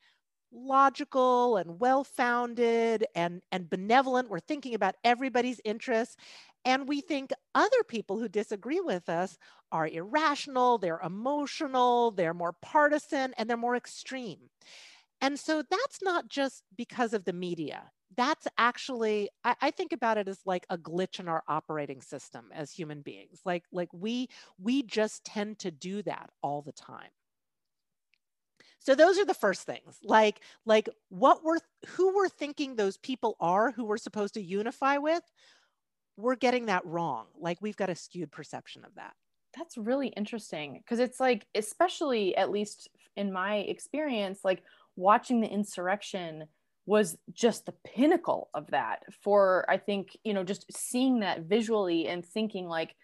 logical 0.54 1.58
and 1.58 1.80
well-founded 1.80 3.06
and, 3.16 3.42
and 3.52 3.70
benevolent. 3.70 4.30
We're 4.30 4.40
thinking 4.40 4.76
about 4.76 4.96
everybody's 5.04 5.60
interests. 5.66 6.16
And 6.66 6.88
we 6.88 7.02
think 7.02 7.32
other 7.54 7.84
people 7.88 8.20
who 8.20 8.30
disagree 8.30 8.80
with 8.80 9.10
us 9.10 9.38
are 9.72 9.88
irrational, 9.88 10.78
they're 10.78 11.02
emotional, 11.04 12.12
they're 12.12 12.34
more 12.34 12.54
partisan, 12.62 13.34
and 13.38 13.50
they're 13.50 13.58
more 13.58 13.76
extreme. 13.76 14.40
And 15.20 15.40
so 15.40 15.64
that's 15.70 16.02
not 16.02 16.28
just 16.28 16.64
because 16.78 17.14
of 17.14 17.26
the 17.26 17.34
media. 17.34 17.92
That's 18.16 18.48
actually, 18.58 19.30
I, 19.44 19.56
I, 19.62 19.72
think 19.72 19.92
about 19.92 20.18
it 20.18 20.28
as 20.28 20.40
like 20.46 20.66
a 20.70 20.78
glitch 20.78 21.20
in 21.20 21.28
our 21.28 21.44
operating 21.48 22.02
system 22.02 22.50
as 22.54 22.72
human 22.72 23.02
beings. 23.02 23.40
Like, 23.44 23.64
like 23.72 23.90
we 23.92 24.28
we 24.62 24.84
just 24.84 25.24
tend 25.24 25.60
to 25.60 25.72
do 25.72 26.04
that 26.04 26.30
all 26.44 26.62
the 26.62 26.74
time. 26.74 27.10
So 28.84 28.96
those 28.96 29.18
are 29.18 29.26
the 29.26 29.34
first 29.34 29.64
things. 29.64 29.98
Like 30.04 30.42
like 30.66 30.90
what 31.10 31.44
we're 31.44 31.60
who 31.88 32.16
we're 32.16 32.30
thinking 32.30 32.76
those 32.76 32.98
people 32.98 33.36
are 33.40 33.72
who 33.72 33.86
we're 33.86 33.98
supposed 33.98 34.36
to 34.36 34.42
unify 34.42 34.98
with, 34.98 35.24
we're 36.18 36.36
getting 36.36 36.68
that 36.68 36.86
wrong. 36.86 37.26
Like 37.40 37.58
we've 37.62 37.78
got 37.78 37.90
a 37.90 37.96
skewed 37.96 38.32
perception 38.32 38.84
of 38.86 38.96
that. 38.96 39.14
That's 39.58 39.78
really 39.78 40.08
interesting 40.08 40.80
because 40.84 41.00
it's 41.00 41.20
like 41.20 41.48
especially 41.56 42.36
at 42.36 42.52
least 42.52 42.90
in 43.16 43.32
my 43.32 43.58
experience 43.58 44.40
like 44.44 44.64
watching 44.96 45.42
the 45.42 45.48
insurrection 45.48 46.46
was 46.86 47.18
just 47.32 47.66
the 47.66 47.74
pinnacle 47.86 48.50
of 48.54 48.68
that 48.72 49.04
for 49.22 49.66
i 49.70 49.78
think 49.78 50.18
you 50.24 50.34
know 50.34 50.44
just 50.44 50.66
seeing 50.76 51.20
that 51.20 51.44
visually 51.44 52.08
and 52.08 52.26
thinking 52.26 52.68
like 52.68 52.96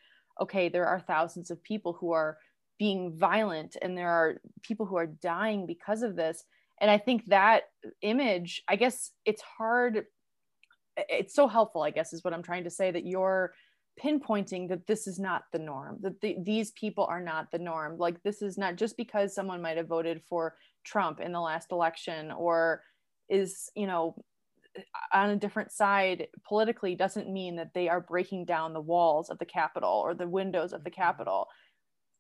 okay 0.42 0.70
there 0.70 0.88
are 0.88 1.00
thousands 1.00 1.52
of 1.52 1.64
people 1.64 1.94
who 1.94 2.12
are 2.12 2.38
being 2.80 3.18
violent 3.18 3.76
and 3.82 3.98
there 3.98 4.10
are 4.10 4.42
people 4.64 4.86
who 4.86 4.98
are 4.98 5.06
dying 5.06 5.68
because 5.68 6.02
of 6.02 6.16
this. 6.16 6.44
And 6.82 6.90
i 6.90 6.98
think 6.98 7.26
that 7.26 7.64
image 8.02 8.64
i 8.70 8.78
guess 8.78 9.12
it's 9.26 9.42
hard 9.42 10.06
it's 10.96 11.36
so 11.36 11.46
helpful 11.46 11.82
i 11.82 11.92
guess 11.92 12.14
is 12.14 12.24
what 12.24 12.34
i'm 12.34 12.42
trying 12.42 12.64
to 12.64 12.70
say 12.70 12.90
that 12.90 13.06
you're 13.06 13.52
pinpointing 14.02 14.70
that 14.70 14.88
this 14.88 15.08
is 15.08 15.20
not 15.20 15.44
the 15.52 15.60
norm 15.60 15.98
that 16.02 16.20
the, 16.22 16.38
these 16.44 16.72
people 16.72 17.06
are 17.06 17.22
not 17.22 17.52
the 17.52 17.60
norm. 17.60 17.98
Like 17.98 18.22
this 18.24 18.42
is 18.42 18.58
not 18.58 18.76
just 18.76 18.96
because 18.98 19.36
someone 19.36 19.62
might 19.62 19.78
have 19.78 19.88
voted 19.88 20.22
for 20.30 20.56
trump 20.86 21.20
in 21.20 21.32
the 21.34 21.42
last 21.42 21.72
election 21.72 22.32
or 22.32 22.82
is 23.28 23.70
you 23.76 23.86
know 23.86 24.16
on 25.14 25.32
a 25.32 25.36
different 25.36 25.72
side 25.72 26.28
politically 26.48 26.96
doesn't 26.96 27.32
mean 27.32 27.58
that 27.58 27.74
they 27.74 27.90
are 27.90 28.00
breaking 28.00 28.46
down 28.46 28.72
the 28.72 28.80
walls 28.80 29.30
of 29.30 29.38
the 29.40 29.46
capitol 29.46 30.02
or 30.04 30.14
the 30.14 30.28
windows 30.28 30.72
of 30.72 30.84
the 30.84 30.90
mm-hmm. 30.90 31.02
capitol 31.02 31.48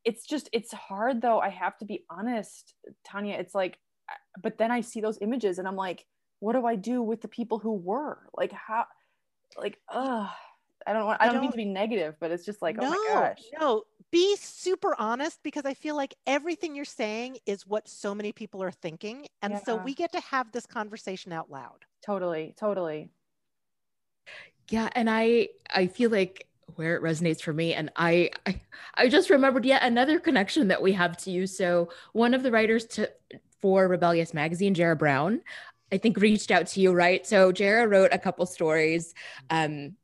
it's 0.05 0.25
just 0.25 0.49
it's 0.53 0.71
hard 0.73 1.21
though 1.21 1.39
i 1.39 1.49
have 1.49 1.77
to 1.77 1.85
be 1.85 2.05
honest 2.09 2.73
tania 3.05 3.38
it's 3.38 3.53
like 3.53 3.77
but 4.41 4.57
then 4.57 4.71
i 4.71 4.81
see 4.81 5.01
those 5.01 5.17
images 5.21 5.59
and 5.59 5.67
i'm 5.67 5.75
like 5.75 6.05
what 6.39 6.53
do 6.53 6.65
i 6.65 6.75
do 6.75 7.01
with 7.01 7.21
the 7.21 7.27
people 7.27 7.59
who 7.59 7.73
were? 7.73 8.17
Like 8.33 8.53
how 8.53 8.85
like 9.57 9.77
uh 9.89 10.27
i 10.88 10.93
don't 10.93 11.05
want 11.05 11.21
i 11.21 11.25
don't, 11.25 11.35
don't 11.35 11.41
mean 11.41 11.51
to 11.51 11.57
be 11.57 11.65
negative 11.65 12.15
but 12.19 12.31
it's 12.31 12.45
just 12.45 12.62
like 12.62 12.77
no, 12.77 12.83
oh 12.85 13.13
my 13.13 13.21
gosh. 13.21 13.43
no 13.59 13.83
be 14.12 14.35
super 14.38 14.95
honest 14.99 15.39
because 15.43 15.65
i 15.65 15.73
feel 15.73 15.95
like 15.95 16.13
everything 16.27 16.75
you're 16.75 16.85
saying 16.85 17.38
is 17.45 17.65
what 17.65 17.88
so 17.88 18.13
many 18.13 18.31
people 18.31 18.62
are 18.62 18.71
thinking 18.71 19.25
and 19.41 19.53
yeah. 19.53 19.63
so 19.63 19.75
we 19.75 19.93
get 19.93 20.12
to 20.12 20.19
have 20.21 20.51
this 20.51 20.65
conversation 20.65 21.31
out 21.31 21.49
loud. 21.49 21.85
Totally 22.05 22.53
totally. 22.57 23.09
Yeah, 24.69 24.89
and 24.93 25.09
I 25.09 25.49
I 25.73 25.88
feel 25.88 26.09
like 26.12 26.47
where 26.75 26.95
it 26.95 27.03
resonates 27.03 27.41
for 27.41 27.53
me 27.53 27.73
and 27.73 27.91
I, 27.95 28.32
I 28.45 28.60
I 28.95 29.08
just 29.08 29.29
remembered 29.29 29.65
yet 29.65 29.84
another 29.84 30.19
connection 30.19 30.67
that 30.67 30.82
we 30.82 30.91
have 30.93 31.15
to 31.17 31.32
you. 31.32 31.47
So 31.47 31.89
one 32.13 32.34
of 32.34 32.43
the 32.43 32.51
writers 32.51 32.86
to 32.88 33.10
for 33.62 33.88
Rebellious 33.88 34.34
Magazine, 34.34 34.73
Jera 34.73 34.97
Brown, 34.97 35.41
I 35.91 35.97
think 35.97 36.17
reached 36.17 36.51
out 36.51 36.67
to 36.67 36.82
you, 36.82 36.91
right? 36.91 37.25
So 37.25 37.51
Jera 37.51 37.89
wrote 37.89 38.13
a 38.13 38.19
couple 38.19 38.45
stories. 38.45 39.13
Um, 39.49 39.95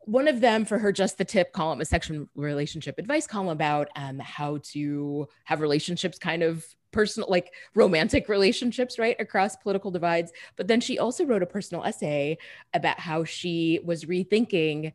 one 0.00 0.28
of 0.28 0.40
them 0.40 0.64
for 0.64 0.78
her 0.78 0.92
just 0.92 1.18
the 1.18 1.24
tip 1.24 1.52
column 1.52 1.80
a 1.80 1.84
section 1.84 2.28
relationship 2.34 2.98
advice 2.98 3.26
column 3.26 3.48
about 3.48 3.88
um, 3.96 4.18
how 4.18 4.58
to 4.62 5.28
have 5.44 5.60
relationships 5.60 6.18
kind 6.18 6.42
of 6.42 6.64
personal 6.90 7.28
like 7.30 7.52
romantic 7.74 8.28
relationships 8.28 8.98
right 8.98 9.14
across 9.20 9.54
political 9.56 9.90
divides 9.90 10.32
but 10.56 10.66
then 10.66 10.80
she 10.80 10.98
also 10.98 11.24
wrote 11.24 11.42
a 11.42 11.46
personal 11.46 11.84
essay 11.84 12.36
about 12.74 12.98
how 12.98 13.22
she 13.22 13.78
was 13.84 14.06
rethinking 14.06 14.92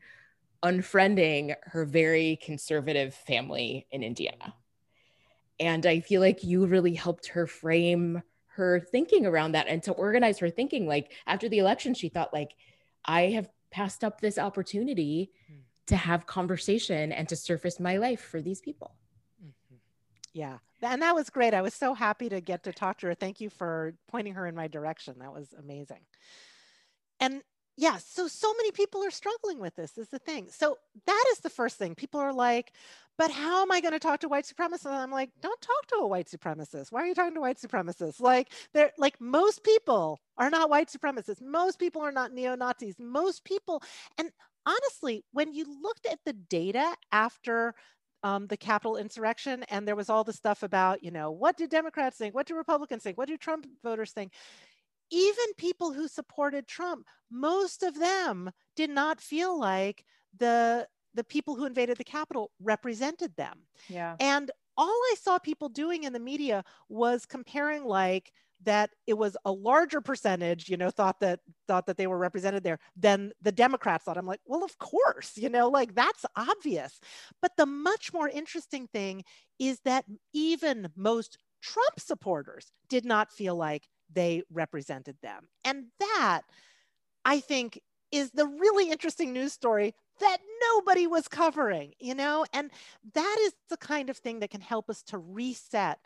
unfriending 0.63 1.55
her 1.63 1.85
very 1.85 2.39
conservative 2.43 3.13
family 3.13 3.85
in 3.91 4.03
indiana 4.03 4.53
and 5.59 5.85
i 5.85 5.99
feel 5.99 6.21
like 6.21 6.43
you 6.43 6.65
really 6.65 6.93
helped 6.93 7.27
her 7.27 7.47
frame 7.47 8.21
her 8.55 8.79
thinking 8.79 9.25
around 9.25 9.51
that 9.51 9.67
and 9.67 9.83
to 9.83 9.91
organize 9.91 10.39
her 10.39 10.49
thinking. 10.49 10.87
Like 10.87 11.11
after 11.27 11.49
the 11.49 11.59
election 11.59 11.93
she 11.93 12.09
thought 12.09 12.33
like 12.33 12.51
i 13.03 13.23
have 13.23 13.49
passed 13.69 14.03
up 14.03 14.21
this 14.21 14.37
opportunity 14.37 15.31
mm-hmm. 15.51 15.59
to 15.87 15.95
have 15.97 16.25
conversation 16.25 17.11
and 17.11 17.27
to 17.27 17.35
surface 17.35 17.79
my 17.79 17.97
life 17.97 18.21
for 18.21 18.41
these 18.41 18.61
people. 18.61 18.95
Mm-hmm. 19.43 19.75
yeah. 20.33 20.57
And 20.81 21.01
that 21.01 21.15
was 21.15 21.29
great. 21.29 21.53
I 21.53 21.61
was 21.61 21.73
so 21.73 21.93
happy 21.93 22.29
to 22.29 22.39
get 22.39 22.63
to 22.63 22.71
talk 22.71 22.99
to 22.99 23.07
her. 23.07 23.13
Thank 23.13 23.41
you 23.41 23.49
for 23.49 23.95
pointing 24.07 24.35
her 24.35 24.47
in 24.47 24.55
my 24.55 24.67
direction. 24.67 25.15
That 25.19 25.33
was 25.33 25.53
amazing. 25.57 26.01
And 27.19 27.41
yeah 27.77 27.97
so 27.97 28.27
so 28.27 28.53
many 28.57 28.71
people 28.71 29.03
are 29.03 29.11
struggling 29.11 29.59
with 29.59 29.75
this 29.75 29.97
is 29.97 30.07
the 30.09 30.19
thing 30.19 30.47
so 30.49 30.77
that 31.05 31.25
is 31.31 31.39
the 31.39 31.49
first 31.49 31.77
thing 31.77 31.95
people 31.95 32.19
are 32.19 32.33
like 32.33 32.71
but 33.17 33.31
how 33.31 33.61
am 33.61 33.71
I 33.71 33.79
going 33.79 33.93
to 33.93 33.99
talk 33.99 34.19
to 34.21 34.27
white 34.27 34.45
supremacists? 34.45 34.85
And 34.85 34.95
I'm 34.95 35.11
like, 35.11 35.29
don't 35.41 35.61
talk 35.61 35.88
to 35.88 35.95
a 35.97 36.07
white 36.07 36.27
supremacist. 36.27 36.91
Why 36.91 37.01
are 37.01 37.05
you 37.05 37.15
talking 37.15 37.35
to 37.35 37.41
white 37.41 37.57
supremacists? 37.57 38.19
Like, 38.19 38.51
they're 38.73 38.91
like 38.97 39.19
most 39.21 39.63
people 39.63 40.19
are 40.38 40.49
not 40.49 40.69
white 40.69 40.89
supremacists. 40.89 41.41
Most 41.41 41.79
people 41.79 42.01
are 42.01 42.11
not 42.11 42.33
neo 42.33 42.55
Nazis. 42.55 42.95
Most 42.99 43.45
people, 43.45 43.81
and 44.17 44.31
honestly, 44.65 45.23
when 45.31 45.53
you 45.53 45.65
looked 45.81 46.05
at 46.05 46.19
the 46.25 46.33
data 46.33 46.95
after 47.11 47.73
um, 48.23 48.47
the 48.47 48.57
Capitol 48.57 48.97
insurrection, 48.97 49.63
and 49.69 49.88
there 49.88 49.95
was 49.95 50.09
all 50.09 50.23
the 50.23 50.33
stuff 50.33 50.63
about, 50.63 51.03
you 51.03 51.11
know, 51.11 51.31
what 51.31 51.57
do 51.57 51.67
Democrats 51.67 52.17
think? 52.17 52.33
What 52.33 52.47
do 52.47 52.55
Republicans 52.55 53.03
think? 53.03 53.17
What 53.17 53.27
do 53.27 53.38
Trump 53.38 53.67
voters 53.83 54.11
think? 54.11 54.33
Even 55.11 55.45
people 55.57 55.93
who 55.93 56.07
supported 56.07 56.67
Trump, 56.67 57.05
most 57.31 57.83
of 57.83 57.99
them 57.99 58.51
did 58.75 58.89
not 58.89 59.21
feel 59.21 59.57
like 59.59 60.05
the 60.37 60.87
the 61.13 61.23
people 61.23 61.55
who 61.55 61.65
invaded 61.65 61.97
the 61.97 62.03
Capitol 62.03 62.51
represented 62.59 63.35
them. 63.37 63.61
Yeah. 63.87 64.17
And 64.19 64.51
all 64.77 64.87
I 64.89 65.15
saw 65.19 65.39
people 65.39 65.69
doing 65.69 66.03
in 66.03 66.11
the 66.11 66.19
media 66.19 66.63
was 66.89 67.25
comparing 67.25 67.85
like 67.85 68.31
that 68.63 68.89
it 69.05 69.13
was 69.13 69.37
a 69.45 69.51
larger 69.51 70.01
percentage, 70.01 70.69
you 70.69 70.77
know, 70.77 70.89
thought 70.89 71.19
that 71.19 71.39
thought 71.67 71.85
that 71.85 71.97
they 71.97 72.07
were 72.07 72.17
represented 72.17 72.63
there 72.63 72.79
than 72.95 73.31
the 73.41 73.51
Democrats 73.51 74.05
thought. 74.05 74.17
I'm 74.17 74.25
like, 74.25 74.41
well, 74.45 74.63
of 74.63 74.77
course, 74.77 75.37
you 75.37 75.49
know, 75.49 75.69
like 75.69 75.93
that's 75.93 76.25
obvious. 76.35 76.99
But 77.41 77.51
the 77.57 77.65
much 77.65 78.13
more 78.13 78.29
interesting 78.29 78.87
thing 78.87 79.23
is 79.59 79.79
that 79.85 80.05
even 80.33 80.89
most 80.95 81.37
Trump 81.61 81.99
supporters 81.99 82.71
did 82.89 83.05
not 83.05 83.31
feel 83.31 83.55
like 83.55 83.87
they 84.11 84.43
represented 84.51 85.17
them. 85.21 85.47
And 85.63 85.85
that 85.99 86.41
I 87.23 87.39
think 87.39 87.79
is 88.11 88.31
the 88.31 88.47
really 88.47 88.89
interesting 88.91 89.33
news 89.33 89.53
story 89.53 89.93
that 90.19 90.37
nobody 90.73 91.07
was 91.07 91.27
covering, 91.27 91.93
you 91.99 92.15
know? 92.15 92.45
And 92.53 92.71
that 93.13 93.37
is 93.41 93.53
the 93.69 93.77
kind 93.77 94.09
of 94.09 94.17
thing 94.17 94.39
that 94.39 94.51
can 94.51 94.61
help 94.61 94.89
us 94.89 95.03
to 95.03 95.17
reset 95.17 95.99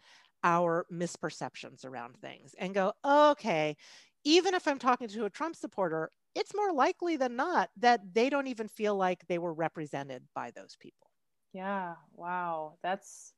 our 0.43 0.85
misperceptions 0.91 1.85
around 1.85 2.15
things 2.17 2.55
and 2.57 2.73
go, 2.73 2.93
okay, 3.05 3.75
even 4.23 4.53
if 4.53 4.67
I'm 4.67 4.79
talking 4.79 5.07
to 5.09 5.25
a 5.25 5.29
Trump 5.29 5.55
supporter, 5.55 6.12
it's 6.35 6.55
more 6.55 6.71
likely 6.71 7.17
than 7.17 7.35
not 7.35 7.69
that 7.77 8.13
they 8.13 8.29
don't 8.29 8.47
even 8.47 8.67
feel 8.67 8.95
like 8.95 9.27
they 9.27 9.38
were 9.38 9.53
represented 9.53 10.23
by 10.33 10.51
those 10.51 10.75
people. 10.79 11.09
Yeah. 11.53 11.95
Wow. 12.13 12.77
That's 12.81 13.33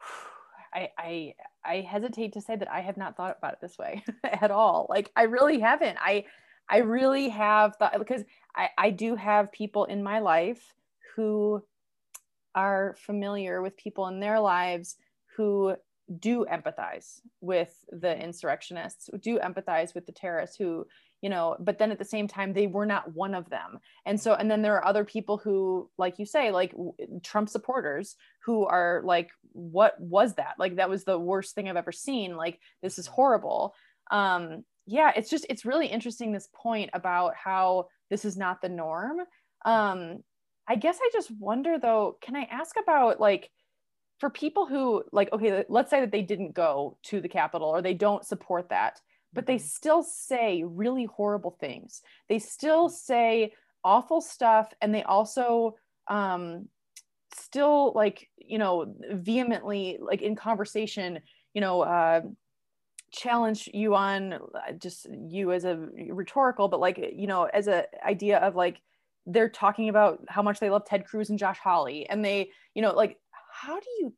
I 0.74 0.90
I 0.98 1.34
I 1.64 1.80
hesitate 1.80 2.32
to 2.34 2.40
say 2.40 2.56
that 2.56 2.70
I 2.70 2.80
have 2.80 2.96
not 2.96 3.16
thought 3.16 3.36
about 3.38 3.54
it 3.54 3.60
this 3.60 3.78
way 3.78 4.04
at 4.24 4.50
all. 4.50 4.86
Like 4.88 5.10
I 5.16 5.24
really 5.24 5.60
haven't. 5.60 5.98
I 6.00 6.24
I 6.68 6.78
really 6.78 7.28
have 7.28 7.76
thought 7.76 7.98
because 7.98 8.22
I, 8.56 8.70
I 8.78 8.90
do 8.90 9.16
have 9.16 9.52
people 9.52 9.84
in 9.84 10.02
my 10.02 10.20
life 10.20 10.72
who 11.14 11.62
are 12.54 12.96
familiar 12.98 13.62
with 13.62 13.76
people 13.76 14.08
in 14.08 14.20
their 14.20 14.40
lives 14.40 14.96
who 15.36 15.74
do 16.18 16.46
empathize 16.50 17.20
with 17.40 17.74
the 17.90 18.18
insurrectionists, 18.18 19.08
do 19.20 19.38
empathize 19.38 19.94
with 19.94 20.06
the 20.06 20.12
terrorists 20.12 20.56
who, 20.56 20.86
you 21.22 21.30
know, 21.30 21.56
but 21.60 21.78
then 21.78 21.92
at 21.92 21.98
the 22.00 22.04
same 22.04 22.26
time, 22.26 22.52
they 22.52 22.66
were 22.66 22.84
not 22.84 23.14
one 23.14 23.32
of 23.34 23.48
them. 23.48 23.78
And 24.04 24.20
so, 24.20 24.34
and 24.34 24.50
then 24.50 24.60
there 24.60 24.74
are 24.74 24.84
other 24.84 25.04
people 25.04 25.38
who, 25.38 25.88
like 25.96 26.18
you 26.18 26.26
say, 26.26 26.50
like 26.50 26.74
Trump 27.22 27.48
supporters 27.48 28.16
who 28.44 28.66
are 28.66 29.02
like, 29.04 29.30
what 29.52 29.98
was 30.00 30.34
that? 30.34 30.54
Like, 30.58 30.76
that 30.76 30.90
was 30.90 31.04
the 31.04 31.18
worst 31.18 31.54
thing 31.54 31.68
I've 31.68 31.76
ever 31.76 31.92
seen. 31.92 32.36
Like, 32.36 32.58
this 32.82 32.98
is 32.98 33.06
horrible. 33.06 33.74
Um, 34.10 34.64
yeah, 34.84 35.12
it's 35.14 35.30
just, 35.30 35.46
it's 35.48 35.64
really 35.64 35.86
interesting 35.86 36.32
this 36.32 36.48
point 36.52 36.90
about 36.92 37.36
how 37.36 37.86
this 38.10 38.24
is 38.24 38.36
not 38.36 38.60
the 38.60 38.68
norm. 38.68 39.18
Um, 39.64 40.24
I 40.66 40.74
guess 40.74 40.98
I 41.00 41.10
just 41.12 41.30
wonder 41.30 41.78
though, 41.78 42.18
can 42.20 42.34
I 42.34 42.48
ask 42.50 42.74
about 42.76 43.20
like, 43.20 43.48
for 44.18 44.30
people 44.30 44.66
who 44.66 45.02
like 45.10 45.32
okay 45.32 45.64
let's 45.68 45.90
say 45.90 45.98
that 45.98 46.12
they 46.12 46.22
didn't 46.22 46.54
go 46.54 46.96
to 47.02 47.20
the 47.20 47.28
capitol 47.28 47.68
or 47.68 47.82
they 47.82 47.92
don't 47.92 48.24
support 48.24 48.68
that 48.68 49.00
but 49.32 49.46
they 49.46 49.58
still 49.58 50.02
say 50.02 50.62
really 50.64 51.04
horrible 51.04 51.56
things. 51.60 52.02
They 52.28 52.38
still 52.38 52.88
say 52.88 53.52
awful 53.84 54.20
stuff 54.20 54.72
and 54.80 54.94
they 54.94 55.02
also 55.02 55.76
um 56.08 56.68
still 57.34 57.92
like 57.94 58.28
you 58.36 58.58
know 58.58 58.94
vehemently 59.12 59.98
like 60.00 60.22
in 60.22 60.36
conversation 60.36 61.18
you 61.54 61.60
know 61.60 61.80
uh 61.82 62.20
challenge 63.12 63.68
you 63.74 63.94
on 63.94 64.34
uh, 64.34 64.72
just 64.78 65.06
you 65.28 65.52
as 65.52 65.64
a 65.64 65.76
rhetorical 66.10 66.68
but 66.68 66.80
like 66.80 66.98
you 67.14 67.26
know 67.26 67.44
as 67.44 67.68
a 67.68 67.84
idea 68.06 68.38
of 68.38 68.54
like 68.54 68.80
they're 69.26 69.48
talking 69.48 69.88
about 69.88 70.20
how 70.28 70.42
much 70.42 70.60
they 70.60 70.70
love 70.70 70.84
ted 70.84 71.04
cruz 71.04 71.30
and 71.30 71.38
josh 71.38 71.58
hawley 71.58 72.08
and 72.08 72.24
they 72.24 72.50
you 72.74 72.82
know 72.82 72.92
like 72.94 73.18
how 73.52 73.78
do 73.78 73.86
you 74.00 74.14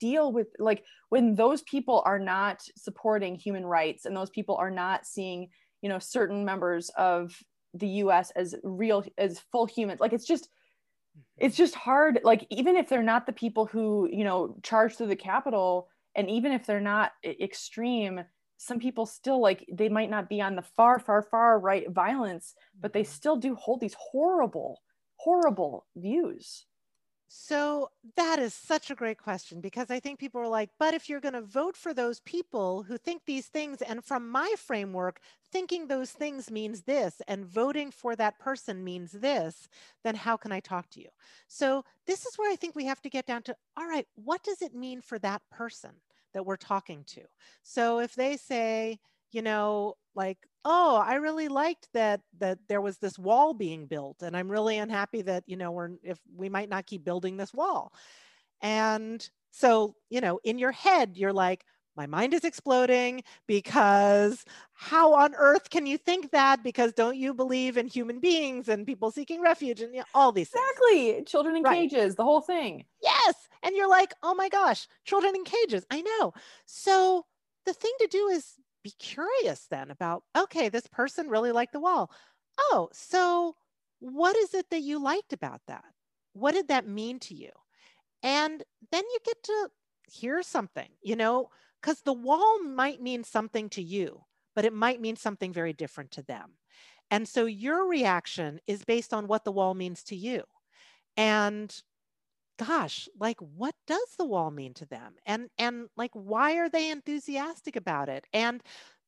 deal 0.00 0.32
with 0.32 0.48
like 0.58 0.84
when 1.08 1.34
those 1.34 1.62
people 1.62 2.02
are 2.04 2.18
not 2.18 2.60
supporting 2.76 3.34
human 3.34 3.64
rights 3.64 4.04
and 4.04 4.16
those 4.16 4.30
people 4.30 4.56
are 4.56 4.70
not 4.70 5.06
seeing 5.06 5.48
you 5.82 5.88
know 5.88 5.98
certain 5.98 6.44
members 6.44 6.90
of 6.96 7.32
the 7.74 7.88
us 7.88 8.30
as 8.36 8.54
real 8.62 9.04
as 9.18 9.40
full 9.52 9.66
humans 9.66 10.00
like 10.00 10.12
it's 10.12 10.26
just 10.26 10.44
mm-hmm. 10.44 11.46
it's 11.46 11.56
just 11.56 11.74
hard 11.74 12.20
like 12.24 12.46
even 12.50 12.76
if 12.76 12.88
they're 12.88 13.02
not 13.02 13.26
the 13.26 13.32
people 13.32 13.66
who 13.66 14.08
you 14.10 14.24
know 14.24 14.56
charge 14.62 14.94
through 14.94 15.06
the 15.06 15.16
capitol 15.16 15.88
and 16.14 16.30
even 16.30 16.52
if 16.52 16.66
they're 16.66 16.80
not 16.80 17.12
extreme 17.24 18.20
some 18.58 18.78
people 18.78 19.04
still 19.04 19.40
like 19.40 19.66
they 19.70 19.88
might 19.88 20.10
not 20.10 20.28
be 20.28 20.40
on 20.40 20.56
the 20.56 20.62
far 20.62 20.98
far 20.98 21.22
far 21.22 21.58
right 21.60 21.90
violence 21.90 22.54
but 22.80 22.92
they 22.92 23.02
mm-hmm. 23.02 23.12
still 23.12 23.36
do 23.36 23.54
hold 23.54 23.80
these 23.80 23.96
horrible 23.98 24.80
horrible 25.16 25.86
views 25.96 26.66
so 27.28 27.90
that 28.16 28.38
is 28.38 28.54
such 28.54 28.90
a 28.90 28.94
great 28.94 29.18
question 29.18 29.60
because 29.60 29.90
I 29.90 30.00
think 30.00 30.18
people 30.18 30.40
are 30.40 30.48
like, 30.48 30.70
but 30.78 30.94
if 30.94 31.08
you're 31.08 31.20
going 31.20 31.34
to 31.34 31.42
vote 31.42 31.76
for 31.76 31.92
those 31.92 32.20
people 32.20 32.84
who 32.84 32.96
think 32.96 33.22
these 33.24 33.46
things, 33.46 33.82
and 33.82 34.04
from 34.04 34.28
my 34.28 34.54
framework, 34.56 35.20
thinking 35.50 35.86
those 35.86 36.12
things 36.12 36.50
means 36.50 36.82
this, 36.82 37.20
and 37.26 37.44
voting 37.44 37.90
for 37.90 38.14
that 38.16 38.38
person 38.38 38.84
means 38.84 39.12
this, 39.12 39.68
then 40.04 40.14
how 40.14 40.36
can 40.36 40.52
I 40.52 40.60
talk 40.60 40.88
to 40.90 41.00
you? 41.00 41.08
So 41.48 41.84
this 42.06 42.26
is 42.26 42.36
where 42.36 42.52
I 42.52 42.56
think 42.56 42.76
we 42.76 42.86
have 42.86 43.02
to 43.02 43.10
get 43.10 43.26
down 43.26 43.42
to 43.44 43.56
all 43.76 43.86
right, 43.86 44.06
what 44.14 44.42
does 44.42 44.62
it 44.62 44.74
mean 44.74 45.00
for 45.00 45.18
that 45.20 45.42
person? 45.50 45.92
that 46.36 46.44
we're 46.44 46.56
talking 46.56 47.02
to. 47.06 47.22
So 47.62 47.98
if 47.98 48.14
they 48.14 48.36
say, 48.36 48.98
you 49.32 49.40
know, 49.40 49.94
like, 50.14 50.36
oh, 50.66 50.96
I 50.96 51.14
really 51.14 51.48
liked 51.48 51.88
that 51.94 52.20
that 52.38 52.58
there 52.68 52.80
was 52.80 52.98
this 52.98 53.18
wall 53.18 53.54
being 53.54 53.86
built, 53.86 54.22
and 54.22 54.36
I'm 54.36 54.50
really 54.50 54.76
unhappy 54.76 55.22
that 55.22 55.44
you 55.46 55.56
know 55.56 55.70
we're 55.70 55.92
if 56.02 56.18
we 56.34 56.48
might 56.48 56.68
not 56.68 56.86
keep 56.86 57.04
building 57.04 57.36
this 57.36 57.54
wall. 57.54 57.92
And 58.60 59.26
so, 59.52 59.94
you 60.10 60.20
know, 60.20 60.40
in 60.44 60.58
your 60.58 60.72
head, 60.72 61.16
you're 61.16 61.32
like, 61.32 61.64
my 61.96 62.06
mind 62.06 62.34
is 62.34 62.44
exploding 62.44 63.22
because 63.46 64.44
how 64.74 65.14
on 65.14 65.34
earth 65.34 65.70
can 65.70 65.86
you 65.86 65.96
think 65.96 66.30
that 66.32 66.62
because 66.62 66.92
don't 66.92 67.16
you 67.16 67.32
believe 67.32 67.76
in 67.78 67.86
human 67.86 68.20
beings 68.20 68.68
and 68.68 68.86
people 68.86 69.10
seeking 69.10 69.40
refuge 69.40 69.80
and 69.80 69.94
you 69.94 70.00
know, 70.00 70.06
all 70.14 70.30
these 70.30 70.50
exactly 70.50 71.12
things. 71.12 71.30
children 71.30 71.56
in 71.56 71.62
right. 71.62 71.90
cages 71.90 72.14
the 72.14 72.22
whole 72.22 72.42
thing 72.42 72.84
yes 73.02 73.48
and 73.62 73.74
you're 73.74 73.88
like 73.88 74.12
oh 74.22 74.34
my 74.34 74.50
gosh 74.50 74.86
children 75.06 75.34
in 75.34 75.42
cages 75.44 75.86
i 75.90 76.02
know 76.02 76.34
so 76.66 77.24
the 77.64 77.72
thing 77.72 77.92
to 77.98 78.08
do 78.08 78.28
is 78.28 78.56
be 78.86 78.94
curious 78.98 79.66
then 79.70 79.90
about 79.90 80.22
okay 80.36 80.68
this 80.68 80.86
person 80.86 81.28
really 81.28 81.52
liked 81.52 81.72
the 81.72 81.80
wall 81.80 82.10
oh, 82.58 82.88
so 82.92 83.54
what 84.00 84.36
is 84.36 84.54
it 84.54 84.70
that 84.70 84.82
you 84.82 85.02
liked 85.02 85.32
about 85.32 85.60
that? 85.68 85.84
What 86.32 86.52
did 86.52 86.68
that 86.68 86.86
mean 86.86 87.18
to 87.20 87.34
you? 87.34 87.50
And 88.22 88.62
then 88.92 89.04
you 89.04 89.18
get 89.24 89.42
to 89.44 89.68
hear 90.04 90.42
something, 90.42 90.88
you 91.02 91.16
know, 91.16 91.50
because 91.80 92.02
the 92.02 92.12
wall 92.12 92.62
might 92.62 93.00
mean 93.00 93.24
something 93.24 93.68
to 93.70 93.82
you, 93.82 94.22
but 94.54 94.64
it 94.64 94.72
might 94.72 95.00
mean 95.00 95.16
something 95.16 95.52
very 95.52 95.72
different 95.72 96.10
to 96.12 96.22
them. 96.22 96.52
And 97.10 97.26
so 97.26 97.46
your 97.46 97.86
reaction 97.88 98.60
is 98.66 98.84
based 98.84 99.14
on 99.14 99.28
what 99.28 99.44
the 99.44 99.52
wall 99.52 99.74
means 99.74 100.02
to 100.04 100.16
you. 100.16 100.42
And 101.16 101.74
gosh, 102.58 103.08
like 103.18 103.38
what 103.40 103.74
does 103.86 104.14
the 104.18 104.24
wall 104.24 104.50
mean 104.50 104.74
to 104.74 104.86
them? 104.86 105.14
And 105.26 105.48
and 105.58 105.88
like 105.96 106.12
why 106.12 106.56
are 106.56 106.68
they 106.68 106.90
enthusiastic 106.90 107.76
about 107.76 108.08
it? 108.08 108.26
And 108.32 108.62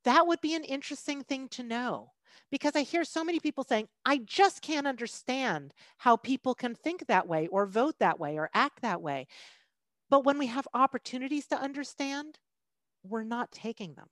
that 0.04 0.26
would 0.26 0.40
be 0.40 0.54
an 0.54 0.64
interesting 0.64 1.22
thing 1.22 1.48
to 1.50 1.62
know 1.62 2.12
because 2.50 2.76
I 2.76 2.82
hear 2.82 3.04
so 3.04 3.24
many 3.24 3.40
people 3.40 3.64
saying, 3.64 3.88
I 4.04 4.18
just 4.18 4.62
can't 4.62 4.86
understand 4.86 5.72
how 5.98 6.16
people 6.16 6.54
can 6.54 6.74
think 6.74 7.06
that 7.06 7.26
way 7.26 7.48
or 7.48 7.66
vote 7.66 7.96
that 8.00 8.18
way 8.18 8.38
or 8.38 8.50
act 8.54 8.82
that 8.82 9.02
way. 9.02 9.26
But 10.10 10.24
when 10.24 10.38
we 10.38 10.46
have 10.46 10.66
opportunities 10.72 11.46
to 11.48 11.60
understand, 11.60 12.38
we're 13.02 13.24
not 13.24 13.52
taking 13.52 13.94
them. 13.94 14.08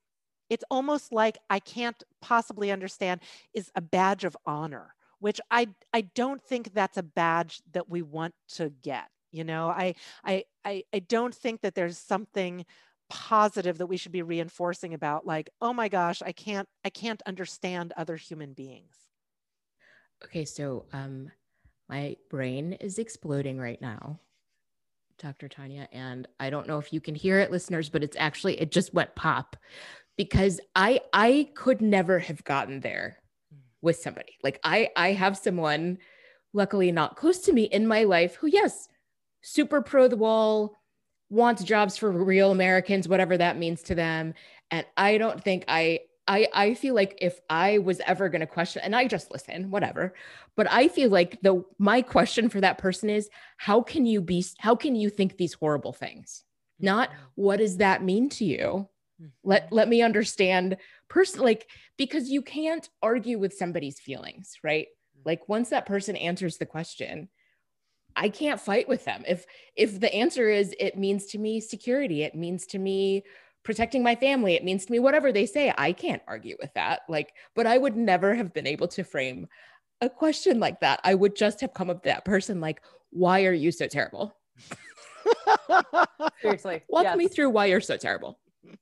It's 0.49 0.63
almost 0.69 1.11
like 1.11 1.37
I 1.49 1.59
can't 1.59 2.01
possibly 2.21 2.71
understand 2.71 3.21
is 3.53 3.71
a 3.75 3.81
badge 3.81 4.23
of 4.23 4.37
honor, 4.45 4.93
which 5.19 5.41
I, 5.51 5.67
I 5.93 6.01
don't 6.01 6.41
think 6.41 6.73
that's 6.73 6.97
a 6.97 7.03
badge 7.03 7.61
that 7.73 7.89
we 7.89 8.01
want 8.01 8.33
to 8.55 8.69
get. 8.69 9.07
You 9.37 9.43
know, 9.43 9.69
I, 9.69 9.95
I, 10.25 10.43
I, 10.65 10.83
I 10.91 10.99
don't 10.99 11.33
think 11.33 11.61
that 11.61 11.75
there's 11.75 11.97
something 11.97 12.65
positive 13.09 13.77
that 13.77 13.87
we 13.87 13.97
should 13.97 14.11
be 14.11 14.21
reinforcing 14.21 14.93
about 14.93 15.25
like 15.25 15.49
oh 15.61 15.73
my 15.73 15.87
gosh 15.87 16.21
i 16.21 16.31
can't 16.31 16.67
i 16.83 16.89
can't 16.89 17.21
understand 17.25 17.93
other 17.95 18.15
human 18.15 18.53
beings. 18.53 18.95
Okay 20.23 20.45
so 20.45 20.85
um 20.93 21.31
my 21.87 22.17
brain 22.29 22.73
is 22.73 22.99
exploding 22.99 23.59
right 23.59 23.81
now 23.81 24.19
dr 25.19 25.47
tania 25.47 25.87
and 25.91 26.27
i 26.39 26.49
don't 26.49 26.67
know 26.67 26.79
if 26.79 26.91
you 26.91 26.99
can 26.99 27.15
hear 27.15 27.39
it 27.39 27.49
listeners 27.49 27.89
but 27.89 28.03
it's 28.03 28.17
actually 28.19 28.59
it 28.59 28.71
just 28.71 28.93
went 28.93 29.15
pop 29.15 29.55
because 30.17 30.59
i 30.75 30.99
i 31.13 31.49
could 31.55 31.81
never 31.81 32.19
have 32.19 32.43
gotten 32.43 32.81
there 32.81 33.17
hmm. 33.51 33.59
with 33.81 33.95
somebody. 33.95 34.37
Like 34.43 34.59
i 34.63 34.89
i 34.97 35.13
have 35.13 35.37
someone 35.37 35.97
luckily 36.53 36.91
not 36.91 37.15
close 37.15 37.39
to 37.39 37.53
me 37.53 37.63
in 37.63 37.87
my 37.87 38.03
life 38.03 38.35
who 38.35 38.47
yes 38.47 38.89
super 39.41 39.81
pro 39.81 40.07
the 40.07 40.15
wall 40.15 40.75
wants 41.29 41.63
jobs 41.63 41.97
for 41.97 42.11
real 42.11 42.51
Americans, 42.51 43.07
whatever 43.07 43.37
that 43.37 43.57
means 43.57 43.81
to 43.83 43.95
them. 43.95 44.33
And 44.71 44.85
I 44.95 45.17
don't 45.17 45.43
think 45.43 45.65
I 45.67 46.01
I 46.27 46.47
I 46.53 46.73
feel 46.73 46.95
like 46.95 47.17
if 47.21 47.39
I 47.49 47.79
was 47.79 48.01
ever 48.05 48.29
going 48.29 48.41
to 48.41 48.47
question 48.47 48.81
and 48.83 48.95
I 48.95 49.07
just 49.07 49.31
listen, 49.31 49.71
whatever. 49.71 50.13
But 50.55 50.71
I 50.71 50.87
feel 50.87 51.09
like 51.09 51.39
the 51.41 51.63
my 51.77 52.01
question 52.01 52.49
for 52.49 52.61
that 52.61 52.77
person 52.77 53.09
is 53.09 53.29
how 53.57 53.81
can 53.81 54.05
you 54.05 54.21
be 54.21 54.45
how 54.59 54.75
can 54.75 54.95
you 54.95 55.09
think 55.09 55.37
these 55.37 55.53
horrible 55.53 55.93
things? 55.93 56.43
Not 56.79 57.09
mm-hmm. 57.09 57.21
what 57.35 57.57
does 57.57 57.77
that 57.77 58.03
mean 58.03 58.29
to 58.29 58.45
you? 58.45 58.89
Let 59.43 59.65
mm-hmm. 59.65 59.75
let 59.75 59.87
me 59.87 60.01
understand 60.01 60.77
person 61.09 61.41
like 61.41 61.67
because 61.97 62.29
you 62.29 62.41
can't 62.41 62.87
argue 63.01 63.39
with 63.39 63.53
somebody's 63.53 63.99
feelings, 63.99 64.57
right? 64.63 64.87
Like 65.25 65.49
once 65.49 65.69
that 65.69 65.85
person 65.85 66.15
answers 66.15 66.57
the 66.57 66.65
question, 66.65 67.29
I 68.17 68.29
can't 68.29 68.59
fight 68.59 68.89
with 68.89 69.05
them. 69.05 69.23
If 69.27 69.45
if 69.75 69.99
the 69.99 70.13
answer 70.13 70.49
is 70.49 70.75
it 70.79 70.97
means 70.97 71.27
to 71.27 71.37
me 71.37 71.61
security, 71.61 72.23
it 72.23 72.35
means 72.35 72.65
to 72.67 72.79
me 72.79 73.23
protecting 73.63 74.01
my 74.01 74.15
family, 74.15 74.55
it 74.55 74.63
means 74.63 74.85
to 74.85 74.91
me 74.91 74.99
whatever 74.99 75.31
they 75.31 75.45
say, 75.45 75.73
I 75.77 75.91
can't 75.91 76.21
argue 76.27 76.55
with 76.59 76.73
that. 76.73 77.01
Like, 77.07 77.33
but 77.55 77.67
I 77.67 77.77
would 77.77 77.95
never 77.95 78.33
have 78.33 78.53
been 78.53 78.65
able 78.65 78.87
to 78.89 79.03
frame 79.03 79.47
a 80.01 80.09
question 80.09 80.59
like 80.59 80.79
that. 80.79 80.99
I 81.03 81.15
would 81.15 81.35
just 81.35 81.61
have 81.61 81.73
come 81.73 81.89
up 81.89 82.03
to 82.03 82.09
that 82.09 82.25
person 82.25 82.61
like, 82.61 82.81
why 83.11 83.45
are 83.45 83.53
you 83.53 83.71
so 83.71 83.87
terrible? 83.87 84.33
Seriously. 86.41 86.83
Walk 86.87 87.03
yes. 87.03 87.17
me 87.17 87.27
through 87.27 87.49
why 87.49 87.65
you're 87.65 87.81
so 87.81 87.97
terrible. 87.97 88.39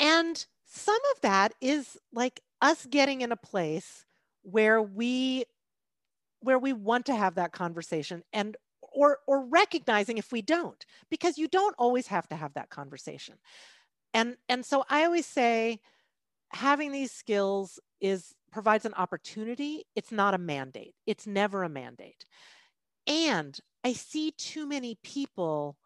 And 0.00 0.42
some 0.64 0.98
of 1.14 1.20
that 1.20 1.52
is 1.60 1.98
like 2.10 2.40
us 2.62 2.86
getting 2.86 3.20
in 3.20 3.32
a 3.32 3.36
place 3.36 4.06
where 4.42 4.80
we 4.80 5.44
where 6.40 6.58
we 6.58 6.72
want 6.72 7.06
to 7.06 7.14
have 7.14 7.34
that 7.36 7.52
conversation 7.52 8.22
and 8.32 8.56
or 8.92 9.18
or 9.26 9.46
recognizing 9.46 10.18
if 10.18 10.32
we 10.32 10.42
don't 10.42 10.84
because 11.10 11.38
you 11.38 11.48
don't 11.48 11.74
always 11.78 12.06
have 12.08 12.28
to 12.28 12.36
have 12.36 12.54
that 12.54 12.70
conversation. 12.70 13.36
And 14.12 14.36
and 14.48 14.64
so 14.64 14.84
i 14.90 15.04
always 15.04 15.26
say 15.26 15.80
having 16.52 16.90
these 16.92 17.12
skills 17.12 17.78
is 18.00 18.34
provides 18.50 18.84
an 18.84 18.94
opportunity. 18.94 19.84
It's 19.94 20.10
not 20.10 20.34
a 20.34 20.38
mandate. 20.38 20.94
It's 21.06 21.26
never 21.26 21.62
a 21.62 21.68
mandate. 21.68 22.24
And 23.06 23.58
i 23.84 23.92
see 23.92 24.32
too 24.32 24.66
many 24.66 24.98
people 25.02 25.76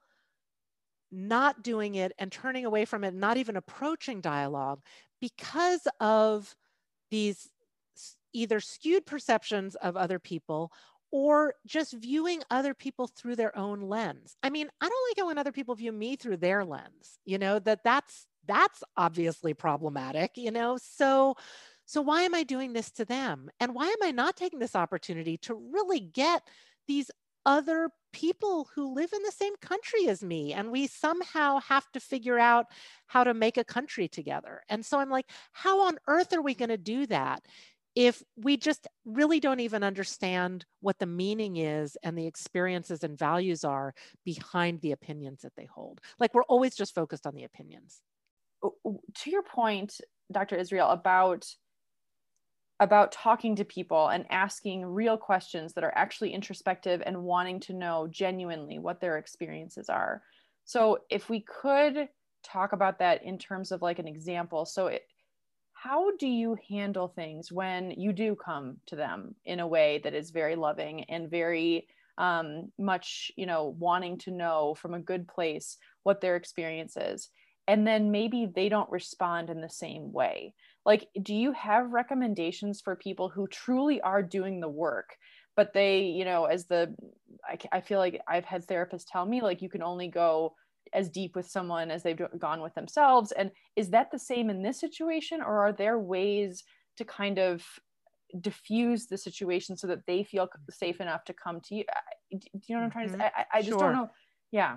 not 1.12 1.62
doing 1.62 1.94
it 1.94 2.12
and 2.18 2.32
turning 2.32 2.64
away 2.64 2.84
from 2.84 3.04
it 3.04 3.14
not 3.14 3.36
even 3.36 3.56
approaching 3.56 4.20
dialogue 4.20 4.80
because 5.20 5.86
of 6.00 6.56
these 7.10 7.50
either 8.34 8.60
skewed 8.60 9.06
perceptions 9.06 9.74
of 9.76 9.96
other 9.96 10.18
people 10.18 10.72
or 11.10 11.54
just 11.64 11.92
viewing 11.94 12.42
other 12.50 12.74
people 12.74 13.06
through 13.06 13.36
their 13.36 13.56
own 13.56 13.82
lens. 13.82 14.36
I 14.42 14.50
mean, 14.50 14.68
I 14.80 14.88
don't 14.88 15.10
like 15.10 15.18
it 15.18 15.26
when 15.26 15.38
other 15.38 15.52
people 15.52 15.76
view 15.76 15.92
me 15.92 16.16
through 16.16 16.38
their 16.38 16.64
lens, 16.64 17.18
you 17.24 17.38
know, 17.38 17.60
that 17.60 17.84
that's 17.84 18.26
that's 18.46 18.82
obviously 18.96 19.54
problematic, 19.54 20.32
you 20.36 20.50
know. 20.50 20.76
So 20.82 21.36
so 21.86 22.02
why 22.02 22.22
am 22.22 22.34
I 22.34 22.42
doing 22.42 22.72
this 22.72 22.90
to 22.92 23.04
them? 23.04 23.50
And 23.60 23.74
why 23.74 23.86
am 23.86 24.02
I 24.02 24.10
not 24.10 24.36
taking 24.36 24.58
this 24.58 24.74
opportunity 24.74 25.36
to 25.38 25.54
really 25.54 26.00
get 26.00 26.42
these 26.88 27.10
other 27.46 27.90
people 28.12 28.68
who 28.74 28.94
live 28.94 29.12
in 29.12 29.22
the 29.22 29.32
same 29.32 29.54
country 29.60 30.08
as 30.08 30.22
me 30.22 30.52
and 30.52 30.70
we 30.70 30.86
somehow 30.86 31.60
have 31.60 31.90
to 31.92 32.00
figure 32.00 32.38
out 32.38 32.66
how 33.06 33.22
to 33.24 33.34
make 33.34 33.56
a 33.56 33.64
country 33.64 34.08
together. 34.08 34.62
And 34.68 34.84
so 34.84 34.98
I'm 34.98 35.10
like, 35.10 35.26
how 35.52 35.86
on 35.86 35.98
earth 36.06 36.32
are 36.32 36.42
we 36.42 36.54
going 36.54 36.70
to 36.70 36.78
do 36.78 37.06
that 37.06 37.44
if 37.94 38.22
we 38.36 38.56
just 38.56 38.88
really 39.04 39.38
don't 39.38 39.60
even 39.60 39.84
understand 39.84 40.64
what 40.80 40.98
the 40.98 41.06
meaning 41.06 41.56
is 41.56 41.96
and 42.02 42.18
the 42.18 42.26
experiences 42.26 43.04
and 43.04 43.18
values 43.18 43.64
are 43.64 43.94
behind 44.24 44.80
the 44.80 44.92
opinions 44.92 45.42
that 45.42 45.52
they 45.56 45.66
hold. 45.66 46.00
Like 46.18 46.34
we're 46.34 46.42
always 46.44 46.74
just 46.74 46.94
focused 46.94 47.26
on 47.26 47.34
the 47.34 47.44
opinions. 47.44 48.00
To 48.62 49.30
your 49.30 49.42
point, 49.42 50.00
Dr. 50.32 50.56
Israel, 50.56 50.88
about 50.88 51.46
about 52.80 53.12
talking 53.12 53.54
to 53.54 53.64
people 53.64 54.08
and 54.08 54.26
asking 54.30 54.84
real 54.84 55.16
questions 55.16 55.72
that 55.74 55.84
are 55.84 55.92
actually 55.94 56.34
introspective 56.34 57.00
and 57.06 57.22
wanting 57.22 57.60
to 57.60 57.72
know 57.72 58.08
genuinely 58.10 58.80
what 58.80 59.00
their 59.00 59.16
experiences 59.16 59.88
are. 59.88 60.22
So 60.64 60.98
if 61.08 61.30
we 61.30 61.40
could 61.40 62.08
talk 62.42 62.72
about 62.72 62.98
that 62.98 63.22
in 63.22 63.38
terms 63.38 63.70
of 63.70 63.80
like 63.80 64.00
an 64.00 64.08
example. 64.08 64.66
So 64.66 64.88
it, 64.88 65.02
how 65.84 66.16
do 66.16 66.26
you 66.26 66.56
handle 66.70 67.08
things 67.08 67.52
when 67.52 67.90
you 67.90 68.10
do 68.14 68.34
come 68.34 68.78
to 68.86 68.96
them 68.96 69.34
in 69.44 69.60
a 69.60 69.66
way 69.66 70.00
that 70.02 70.14
is 70.14 70.30
very 70.30 70.56
loving 70.56 71.04
and 71.10 71.30
very 71.30 71.86
um, 72.16 72.72
much 72.78 73.30
you 73.36 73.44
know 73.44 73.76
wanting 73.78 74.16
to 74.16 74.30
know 74.30 74.74
from 74.80 74.94
a 74.94 75.00
good 75.00 75.28
place 75.28 75.76
what 76.02 76.22
their 76.22 76.36
experience 76.36 76.96
is? 76.96 77.28
And 77.68 77.86
then 77.86 78.10
maybe 78.10 78.46
they 78.46 78.70
don't 78.70 78.90
respond 78.90 79.50
in 79.50 79.60
the 79.60 79.68
same 79.68 80.10
way. 80.10 80.54
Like 80.86 81.06
do 81.20 81.34
you 81.34 81.52
have 81.52 81.92
recommendations 81.92 82.80
for 82.80 82.96
people 82.96 83.28
who 83.28 83.46
truly 83.46 84.00
are 84.00 84.22
doing 84.22 84.60
the 84.60 84.68
work 84.68 85.10
but 85.56 85.72
they 85.72 86.00
you 86.00 86.24
know 86.24 86.46
as 86.46 86.66
the 86.66 86.94
I, 87.48 87.58
I 87.76 87.80
feel 87.80 87.98
like 87.98 88.20
i've 88.26 88.44
had 88.44 88.66
therapists 88.66 89.04
tell 89.10 89.24
me 89.24 89.40
like 89.40 89.62
you 89.62 89.68
can 89.68 89.82
only 89.82 90.08
go 90.08 90.54
as 90.92 91.08
deep 91.08 91.34
with 91.34 91.46
someone 91.46 91.90
as 91.90 92.02
they've 92.02 92.20
gone 92.38 92.60
with 92.60 92.74
themselves? 92.74 93.32
And 93.32 93.50
is 93.76 93.90
that 93.90 94.10
the 94.10 94.18
same 94.18 94.50
in 94.50 94.62
this 94.62 94.80
situation 94.80 95.40
or 95.40 95.66
are 95.66 95.72
there 95.72 95.98
ways 95.98 96.64
to 96.96 97.04
kind 97.04 97.38
of 97.38 97.64
diffuse 98.40 99.06
the 99.06 99.18
situation 99.18 99.76
so 99.76 99.86
that 99.86 100.06
they 100.06 100.24
feel 100.24 100.48
safe 100.70 101.00
enough 101.00 101.24
to 101.24 101.32
come 101.32 101.60
to 101.62 101.74
you? 101.74 101.84
Do 102.32 102.38
you 102.66 102.74
know 102.74 102.80
what 102.80 102.84
i'm 102.86 102.90
trying 102.90 103.06
to 103.06 103.12
say 103.12 103.18
mm-hmm. 103.18 103.40
i, 103.52 103.58
I 103.58 103.60
just 103.60 103.70
sure. 103.70 103.78
don't 103.78 103.92
know. 103.92 104.10
Yeah 104.50 104.76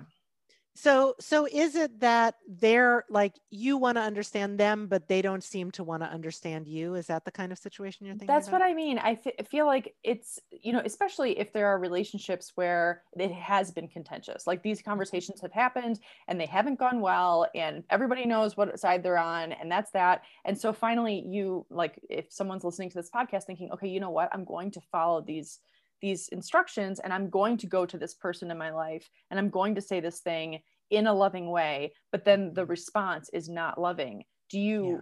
so 0.78 1.16
so 1.18 1.46
is 1.50 1.74
it 1.74 1.98
that 2.00 2.36
they're 2.46 3.04
like 3.10 3.34
you 3.50 3.76
want 3.76 3.96
to 3.96 4.00
understand 4.00 4.60
them 4.60 4.86
but 4.86 5.08
they 5.08 5.20
don't 5.20 5.42
seem 5.42 5.72
to 5.72 5.82
want 5.82 6.02
to 6.02 6.08
understand 6.08 6.68
you? 6.68 6.94
Is 6.94 7.08
that 7.08 7.24
the 7.24 7.32
kind 7.32 7.50
of 7.50 7.58
situation 7.58 8.06
you're 8.06 8.14
thinking 8.14 8.28
that's 8.28 8.46
about? 8.46 8.60
what 8.60 8.70
i 8.70 8.74
mean. 8.74 8.98
I 8.98 9.18
feel 9.50 9.66
like 9.66 9.94
it's 10.04 10.38
you 10.50 10.72
know 10.72 10.82
especially 10.84 11.38
if 11.38 11.52
there 11.52 11.66
are 11.66 11.78
relationships 11.78 12.52
where 12.54 13.02
it 13.18 13.32
has 13.32 13.72
been 13.72 13.88
contentious. 13.88 14.46
Like 14.46 14.62
these 14.62 14.78
mm-hmm. 14.78 14.90
conversations 14.90 15.40
have 15.40 15.52
happened 15.52 15.98
and 16.28 16.40
they 16.40 16.46
haven't 16.46 16.78
gone 16.78 17.00
well 17.00 17.48
and 17.54 17.82
everybody 17.90 18.24
knows 18.24 18.56
what 18.56 18.78
side 18.78 19.02
they're 19.02 19.18
on 19.18 19.52
and 19.52 19.70
that's 19.70 19.90
that. 19.92 20.22
And 20.44 20.56
so 20.56 20.72
finally 20.72 21.24
you 21.26 21.66
like 21.70 21.98
if 22.08 22.26
someone's 22.30 22.64
listening 22.64 22.90
to 22.90 22.94
this 22.94 23.10
podcast 23.10 23.44
thinking 23.44 23.72
okay 23.72 23.88
you 23.88 23.98
know 23.98 24.10
what? 24.10 24.30
I'm 24.32 24.44
going 24.44 24.70
to 24.72 24.80
follow 24.92 25.22
these 25.22 25.58
these 26.00 26.28
instructions 26.28 27.00
and 27.00 27.12
I'm 27.12 27.30
going 27.30 27.56
to 27.58 27.66
go 27.66 27.86
to 27.86 27.98
this 27.98 28.14
person 28.14 28.50
in 28.50 28.58
my 28.58 28.70
life 28.70 29.08
and 29.30 29.38
I'm 29.38 29.50
going 29.50 29.74
to 29.74 29.80
say 29.80 30.00
this 30.00 30.20
thing 30.20 30.60
in 30.90 31.06
a 31.06 31.14
loving 31.14 31.50
way, 31.50 31.92
but 32.12 32.24
then 32.24 32.52
the 32.54 32.62
mm-hmm. 32.62 32.70
response 32.70 33.28
is 33.32 33.48
not 33.48 33.80
loving. 33.80 34.24
Do 34.50 34.58
you, 34.58 34.90
yeah. 34.90 35.00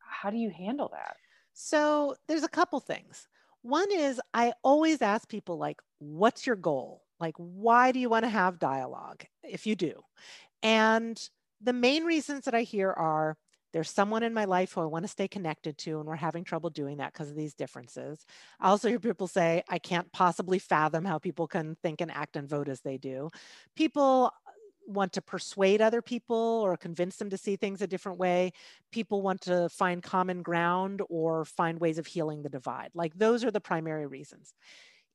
how 0.00 0.30
do 0.30 0.36
you 0.36 0.50
handle 0.50 0.90
that? 0.92 1.16
So 1.54 2.14
there's 2.28 2.44
a 2.44 2.48
couple 2.48 2.78
things. 2.80 3.26
One 3.62 3.90
is 3.90 4.20
I 4.32 4.52
always 4.62 5.02
ask 5.02 5.28
people 5.28 5.58
like, 5.58 5.80
what's 5.98 6.46
your 6.46 6.56
goal? 6.56 7.02
Like, 7.18 7.34
why 7.36 7.90
do 7.90 7.98
you 7.98 8.08
want 8.08 8.24
to 8.24 8.30
have 8.30 8.60
dialogue 8.60 9.24
if 9.42 9.66
you 9.66 9.74
do? 9.74 10.02
And 10.62 11.20
the 11.60 11.72
main 11.72 12.04
reasons 12.04 12.44
that 12.44 12.54
I 12.54 12.62
hear 12.62 12.90
are 12.90 13.36
there's 13.72 13.90
someone 13.90 14.22
in 14.22 14.32
my 14.32 14.44
life 14.44 14.72
who 14.72 14.80
I 14.80 14.86
want 14.86 15.04
to 15.04 15.08
stay 15.08 15.28
connected 15.28 15.76
to, 15.78 15.98
and 15.98 16.06
we're 16.06 16.16
having 16.16 16.44
trouble 16.44 16.70
doing 16.70 16.98
that 16.98 17.12
because 17.12 17.30
of 17.30 17.36
these 17.36 17.54
differences. 17.54 18.24
I 18.60 18.68
also 18.68 18.88
hear 18.88 18.98
people 18.98 19.26
say, 19.26 19.62
I 19.68 19.78
can't 19.78 20.10
possibly 20.12 20.58
fathom 20.58 21.04
how 21.04 21.18
people 21.18 21.46
can 21.46 21.76
think 21.82 22.00
and 22.00 22.10
act 22.10 22.36
and 22.36 22.48
vote 22.48 22.68
as 22.68 22.80
they 22.80 22.96
do. 22.96 23.30
People 23.76 24.32
want 24.86 25.12
to 25.12 25.22
persuade 25.22 25.82
other 25.82 26.00
people 26.00 26.62
or 26.64 26.76
convince 26.76 27.16
them 27.16 27.28
to 27.28 27.36
see 27.36 27.56
things 27.56 27.82
a 27.82 27.86
different 27.86 28.18
way. 28.18 28.52
People 28.90 29.20
want 29.20 29.42
to 29.42 29.68
find 29.68 30.02
common 30.02 30.42
ground 30.42 31.02
or 31.10 31.44
find 31.44 31.78
ways 31.78 31.98
of 31.98 32.06
healing 32.06 32.42
the 32.42 32.48
divide. 32.48 32.90
Like 32.94 33.14
those 33.14 33.44
are 33.44 33.50
the 33.50 33.60
primary 33.60 34.06
reasons. 34.06 34.54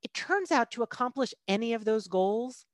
It 0.03 0.13
turns 0.13 0.51
out 0.51 0.69
to 0.71 0.83
accomplish 0.83 1.33
any 1.47 1.73
of 1.73 1.85
those 1.85 2.07
goals, 2.07 2.65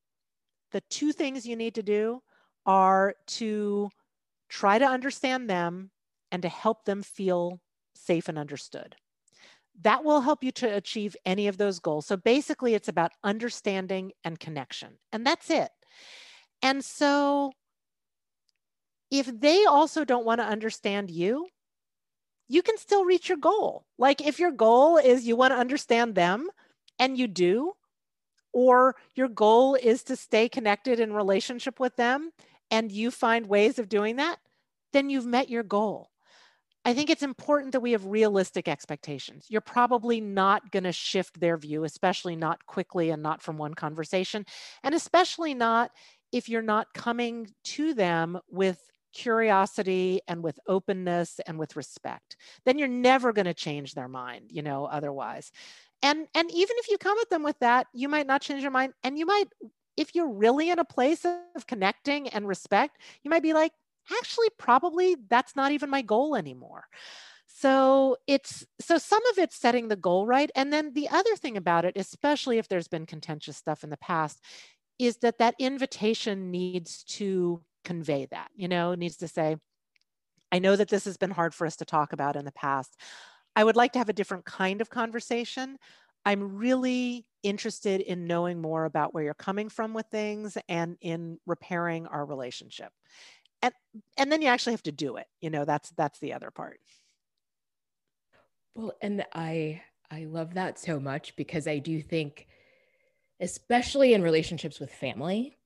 the 0.72 0.82
two 0.89 1.13
things 1.13 1.46
you 1.46 1.56
need 1.56 1.76
to 1.76 1.84
do 1.84 2.22
are 2.65 3.15
to 3.28 3.89
try 4.50 4.78
to 4.78 4.86
understand 4.86 5.50
them 5.50 5.92
and 6.32 6.42
to 6.42 6.50
help 6.50 6.86
them 6.86 7.02
feel 7.02 7.62
safe 7.96 8.28
and 8.28 8.38
understood. 8.38 8.96
That 9.82 10.04
will 10.04 10.22
help 10.22 10.44
you 10.44 10.52
to 10.54 10.76
achieve 10.76 11.16
any 11.26 11.48
of 11.48 11.58
those 11.58 11.80
goals. 11.80 12.06
So 12.06 12.18
basically, 12.18 12.74
it's 12.74 12.90
about 12.90 13.12
understanding 13.24 14.12
and 14.24 14.40
connection, 14.40 14.98
and 15.14 15.26
that's 15.26 15.50
it. 15.50 15.70
And 16.62 16.84
so 16.84 17.54
if 19.10 19.28
they 19.40 19.66
also 19.66 20.04
don't 20.04 20.26
want 20.26 20.42
to 20.42 20.46
understand 20.46 21.10
you, 21.10 21.48
you 22.48 22.62
can 22.62 22.78
still 22.78 23.06
reach 23.06 23.30
your 23.30 23.38
goal. 23.38 23.86
Like 23.98 24.26
if 24.26 24.40
your 24.40 24.52
goal 24.52 24.98
is 24.98 25.26
you 25.26 25.36
want 25.36 25.54
to 25.54 25.58
understand 25.58 26.16
them 26.16 26.48
and 26.98 27.18
you 27.18 27.28
do, 27.28 27.74
or 28.52 28.96
your 29.16 29.28
goal 29.28 29.76
is 29.76 30.04
to 30.04 30.16
stay 30.16 30.50
connected 30.50 31.00
in 31.00 31.14
relationship 31.14 31.80
with 31.80 31.96
them 31.96 32.32
and 32.72 32.92
you 32.92 33.12
find 33.12 33.48
ways 33.48 33.80
of 33.80 33.90
doing 33.90 34.18
that, 34.18 34.38
then 34.94 35.10
you've 35.10 35.26
met 35.26 35.50
your 35.50 35.64
goal. 35.64 36.10
I 36.86 36.94
think 36.94 37.10
it's 37.10 37.24
important 37.24 37.74
that 37.74 37.82
we 37.82 37.92
have 37.92 38.06
realistic 38.06 38.68
expectations. 38.68 39.46
You're 39.50 39.62
probably 39.62 40.22
not 40.22 40.72
going 40.72 40.86
to 40.86 40.92
shift 40.92 41.40
their 41.40 41.58
view, 41.58 41.84
especially 41.84 42.36
not 42.36 42.66
quickly 42.66 43.10
and 43.10 43.22
not 43.22 43.42
from 43.42 43.58
one 43.58 43.74
conversation, 43.74 44.46
and 44.84 44.96
especially 44.96 45.54
not 45.54 45.92
if 46.32 46.48
you're 46.48 46.62
not 46.62 46.94
coming 46.94 47.50
to 47.66 47.94
them 47.94 48.40
with 48.50 48.80
curiosity 49.14 50.22
and 50.28 50.44
with 50.44 50.60
openness 50.68 51.40
and 51.48 51.58
with 51.58 51.76
respect 51.76 52.38
then 52.66 52.78
you're 52.78 52.88
never 52.88 53.34
going 53.34 53.46
to 53.46 53.56
change 53.56 53.96
their 53.96 54.08
mind 54.08 54.46
you 54.52 54.62
know 54.62 54.86
otherwise 54.86 55.52
and 56.04 56.28
and 56.36 56.52
even 56.52 56.76
if 56.78 56.90
you 56.90 56.98
come 57.00 57.18
at 57.20 57.30
them 57.30 57.42
with 57.42 57.58
that 57.60 57.88
you 57.92 58.08
might 58.08 58.28
not 58.28 58.42
change 58.42 58.62
your 58.62 58.72
mind 58.72 58.94
and 59.04 59.18
you 59.18 59.26
might 59.26 59.48
if 60.00 60.16
you're 60.16 60.32
really 60.32 60.70
in 60.70 60.80
a 60.80 60.86
place 60.86 61.26
of 61.26 61.68
connecting 61.68 62.28
and 62.30 62.48
respect 62.48 62.98
you 63.24 63.30
might 63.30 63.44
be 63.44 63.54
like 63.54 63.74
actually 64.20 64.48
probably 64.58 65.16
that's 65.30 65.56
not 65.56 65.72
even 65.72 65.90
my 65.90 66.02
goal 66.02 66.36
anymore 66.36 66.86
so 67.46 68.18
it's 68.28 68.66
so 68.80 68.98
some 68.98 69.26
of 69.32 69.38
it's 69.38 69.56
setting 69.56 69.88
the 69.88 69.96
goal 69.96 70.26
right 70.26 70.50
and 70.56 70.72
then 70.74 70.94
the 70.94 71.10
other 71.10 71.36
thing 71.36 71.58
about 71.58 71.86
it 71.86 71.96
especially 71.96 72.58
if 72.58 72.68
there's 72.68 72.88
been 72.88 73.06
contentious 73.06 73.58
stuff 73.58 73.84
in 73.84 73.90
the 73.90 73.98
past 73.98 74.40
is 75.00 75.18
that 75.18 75.38
that 75.38 75.56
invitation 75.58 76.52
needs 76.52 77.04
to 77.06 77.62
convey 77.86 78.28
that, 78.30 78.50
you 78.56 78.68
know, 78.68 78.94
needs 78.94 79.18
to 79.18 79.28
say, 79.28 79.56
I 80.52 80.60
know 80.60 80.76
that 80.76 80.90
this 80.90 81.06
has 81.06 81.18
been 81.18 81.32
hard 81.32 81.56
for 81.56 81.66
us 81.66 81.78
to 81.78 81.86
talk 81.86 82.12
about 82.12 82.36
in 82.36 82.46
the 82.46 82.52
past. 82.52 82.96
I 83.56 83.64
would 83.64 83.76
like 83.76 83.94
to 83.94 84.00
have 84.00 84.10
a 84.10 84.14
different 84.14 84.46
kind 84.46 84.82
of 84.82 84.90
conversation. 84.90 85.78
I'm 86.26 86.58
really 86.58 87.26
interested 87.43 88.02
in 88.02 88.28
knowing 88.28 88.62
more 88.62 88.86
about 88.86 89.13
where 89.13 89.23
you're 89.23 89.34
coming 89.34 89.69
from 89.69 89.93
with 89.93 90.06
things 90.08 90.58
and 90.67 90.97
in 91.02 91.39
repairing 91.45 92.08
our 92.08 92.25
relationship. 92.25 92.91
And 93.62 93.73
and 94.17 94.32
then 94.32 94.41
you 94.41 94.47
actually 94.47 94.73
have 94.73 94.84
to 94.84 94.91
do 94.91 95.17
it. 95.17 95.28
You 95.41 95.49
know, 95.49 95.65
that's 95.65 95.91
that's 95.91 96.19
the 96.19 96.34
other 96.34 96.52
part. 96.52 96.80
Well, 98.75 98.93
and 99.02 99.25
I 99.34 99.82
I 100.10 100.25
love 100.25 100.54
that 100.56 100.80
so 100.80 100.99
much 100.99 101.36
because 101.36 101.67
I 101.67 101.80
do 101.80 102.02
think 102.02 102.47
especially 103.39 104.13
in 104.13 104.21
relationships 104.21 104.80
with 104.80 104.91
family. 104.91 105.58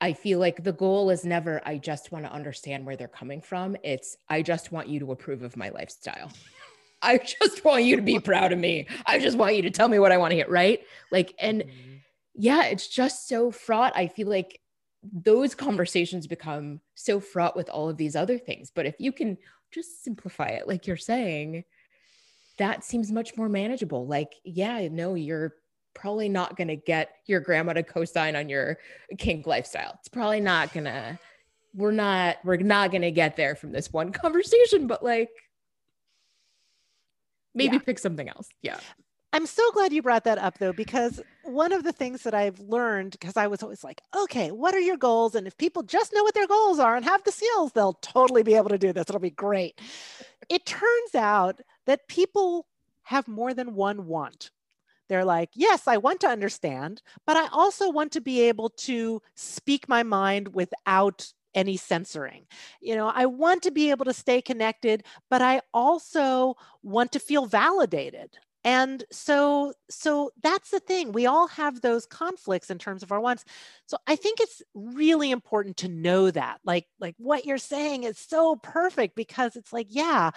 I 0.00 0.12
feel 0.12 0.38
like 0.38 0.62
the 0.62 0.72
goal 0.72 1.10
is 1.10 1.24
never, 1.24 1.62
I 1.64 1.78
just 1.78 2.12
want 2.12 2.26
to 2.26 2.32
understand 2.32 2.84
where 2.84 2.96
they're 2.96 3.08
coming 3.08 3.40
from. 3.40 3.76
It's, 3.82 4.16
I 4.28 4.42
just 4.42 4.72
want 4.72 4.88
you 4.88 5.00
to 5.00 5.12
approve 5.12 5.42
of 5.42 5.56
my 5.56 5.70
lifestyle. 5.70 6.30
I 7.04 7.18
just 7.18 7.64
want 7.64 7.84
you 7.84 7.96
to 7.96 8.02
be 8.02 8.18
proud 8.18 8.52
of 8.52 8.58
me. 8.58 8.86
I 9.06 9.18
just 9.18 9.36
want 9.36 9.56
you 9.56 9.62
to 9.62 9.70
tell 9.70 9.88
me 9.88 9.98
what 9.98 10.12
I 10.12 10.16
want 10.16 10.32
to 10.32 10.36
hear. 10.36 10.48
Right. 10.48 10.80
Like, 11.12 11.34
and 11.38 11.62
mm-hmm. 11.62 11.94
yeah, 12.34 12.64
it's 12.64 12.88
just 12.88 13.28
so 13.28 13.50
fraught. 13.50 13.92
I 13.94 14.08
feel 14.08 14.28
like 14.28 14.60
those 15.12 15.54
conversations 15.54 16.26
become 16.26 16.80
so 16.94 17.20
fraught 17.20 17.56
with 17.56 17.68
all 17.68 17.88
of 17.88 17.96
these 17.96 18.16
other 18.16 18.38
things. 18.38 18.70
But 18.74 18.86
if 18.86 18.96
you 18.98 19.12
can 19.12 19.36
just 19.70 20.02
simplify 20.02 20.48
it, 20.48 20.66
like 20.66 20.86
you're 20.86 20.96
saying, 20.96 21.64
that 22.58 22.84
seems 22.84 23.12
much 23.12 23.36
more 23.36 23.48
manageable. 23.48 24.06
Like, 24.06 24.34
yeah, 24.44 24.88
no, 24.90 25.14
you're 25.14 25.54
probably 25.94 26.28
not 26.28 26.56
going 26.56 26.68
to 26.68 26.76
get 26.76 27.16
your 27.26 27.40
grandma 27.40 27.74
to 27.74 27.82
co-sign 27.82 28.36
on 28.36 28.48
your 28.48 28.78
kink 29.18 29.46
lifestyle. 29.46 29.96
It's 29.98 30.08
probably 30.08 30.40
not 30.40 30.72
going 30.72 30.84
to 30.84 31.18
we're 31.76 31.90
not 31.90 32.36
we're 32.44 32.56
not 32.56 32.92
going 32.92 33.02
to 33.02 33.10
get 33.10 33.36
there 33.36 33.56
from 33.56 33.72
this 33.72 33.92
one 33.92 34.12
conversation, 34.12 34.86
but 34.86 35.04
like 35.04 35.30
maybe 37.54 37.76
yeah. 37.76 37.82
pick 37.82 37.98
something 37.98 38.28
else. 38.28 38.48
Yeah. 38.62 38.78
I'm 39.32 39.46
so 39.46 39.68
glad 39.72 39.92
you 39.92 40.00
brought 40.00 40.22
that 40.24 40.38
up 40.38 40.58
though, 40.58 40.72
because 40.72 41.20
one 41.42 41.72
of 41.72 41.82
the 41.82 41.92
things 41.92 42.22
that 42.22 42.34
I've 42.34 42.60
learned, 42.60 43.12
because 43.12 43.36
I 43.36 43.48
was 43.48 43.64
always 43.64 43.82
like, 43.82 44.00
okay, 44.16 44.52
what 44.52 44.76
are 44.76 44.80
your 44.80 44.96
goals? 44.96 45.34
And 45.34 45.46
if 45.48 45.58
people 45.58 45.82
just 45.82 46.12
know 46.12 46.22
what 46.22 46.34
their 46.34 46.46
goals 46.46 46.78
are 46.78 46.94
and 46.94 47.04
have 47.04 47.24
the 47.24 47.32
skills, 47.32 47.72
they'll 47.72 47.94
totally 47.94 48.44
be 48.44 48.54
able 48.54 48.68
to 48.68 48.78
do 48.78 48.92
this. 48.92 49.06
It'll 49.08 49.18
be 49.18 49.30
great. 49.30 49.80
it 50.48 50.66
turns 50.66 51.14
out 51.14 51.60
that 51.86 52.08
people 52.08 52.66
have 53.04 53.28
more 53.28 53.54
than 53.54 53.74
one 53.74 54.06
want. 54.06 54.50
They're 55.08 55.24
like, 55.24 55.50
yes, 55.54 55.86
I 55.86 55.98
want 55.98 56.20
to 56.20 56.28
understand, 56.28 57.02
but 57.26 57.36
I 57.36 57.48
also 57.52 57.90
want 57.90 58.12
to 58.12 58.20
be 58.20 58.42
able 58.42 58.70
to 58.70 59.20
speak 59.34 59.88
my 59.88 60.02
mind 60.02 60.54
without 60.54 61.32
any 61.54 61.76
censoring. 61.76 62.46
You 62.80 62.96
know, 62.96 63.08
I 63.14 63.26
want 63.26 63.62
to 63.64 63.70
be 63.70 63.90
able 63.90 64.04
to 64.06 64.12
stay 64.12 64.42
connected, 64.42 65.04
but 65.30 65.42
I 65.42 65.60
also 65.72 66.56
want 66.82 67.12
to 67.12 67.18
feel 67.20 67.46
validated. 67.46 68.36
And 68.66 69.04
so 69.12 69.74
so 69.90 70.30
that's 70.42 70.70
the 70.70 70.80
thing. 70.80 71.12
We 71.12 71.26
all 71.26 71.48
have 71.48 71.82
those 71.82 72.06
conflicts 72.06 72.70
in 72.70 72.78
terms 72.78 73.02
of 73.02 73.12
our 73.12 73.20
wants. 73.20 73.44
So 73.86 73.98
I 74.06 74.16
think 74.16 74.40
it's 74.40 74.62
really 74.74 75.30
important 75.30 75.76
to 75.78 75.88
know 75.88 76.30
that. 76.30 76.60
Like 76.64 76.86
like 76.98 77.14
what 77.18 77.44
you're 77.44 77.58
saying 77.58 78.04
is 78.04 78.18
so 78.18 78.56
perfect 78.56 79.16
because 79.16 79.54
it's 79.56 79.72
like, 79.72 79.88
yeah, 79.90 80.30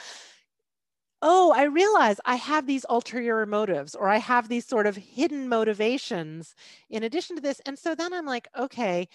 oh, 1.21 1.51
I 1.55 1.63
realize 1.63 2.19
I 2.25 2.35
have 2.35 2.67
these 2.67 2.85
ulterior 2.89 3.45
motives 3.45 3.95
or 3.95 4.07
I 4.07 4.17
have 4.17 4.49
these 4.49 4.67
sort 4.67 4.85
of 4.85 4.95
hidden 4.95 5.49
motivations 5.49 6.53
in 6.89 7.03
addition 7.03 7.35
to 7.37 7.41
this. 7.41 7.59
And 7.65 7.77
so 7.77 7.95
then 7.95 8.13
I'm 8.13 8.25
like, 8.25 8.47
okay, 8.57 9.07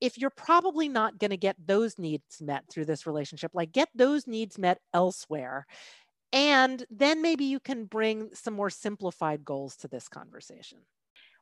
if 0.00 0.18
you're 0.18 0.30
probably 0.30 0.88
not 0.88 1.18
going 1.18 1.30
to 1.30 1.36
get 1.36 1.56
those 1.64 1.98
needs 1.98 2.40
met 2.40 2.64
through 2.70 2.84
this 2.84 3.06
relationship, 3.06 3.50
like 3.54 3.72
get 3.72 3.88
those 3.94 4.26
needs 4.26 4.58
met 4.58 4.80
elsewhere. 4.94 5.66
And 6.32 6.84
then 6.90 7.22
maybe 7.22 7.44
you 7.44 7.60
can 7.60 7.86
bring 7.86 8.30
some 8.34 8.54
more 8.54 8.70
simplified 8.70 9.44
goals 9.44 9.76
to 9.76 9.88
this 9.88 10.08
conversation. 10.08 10.78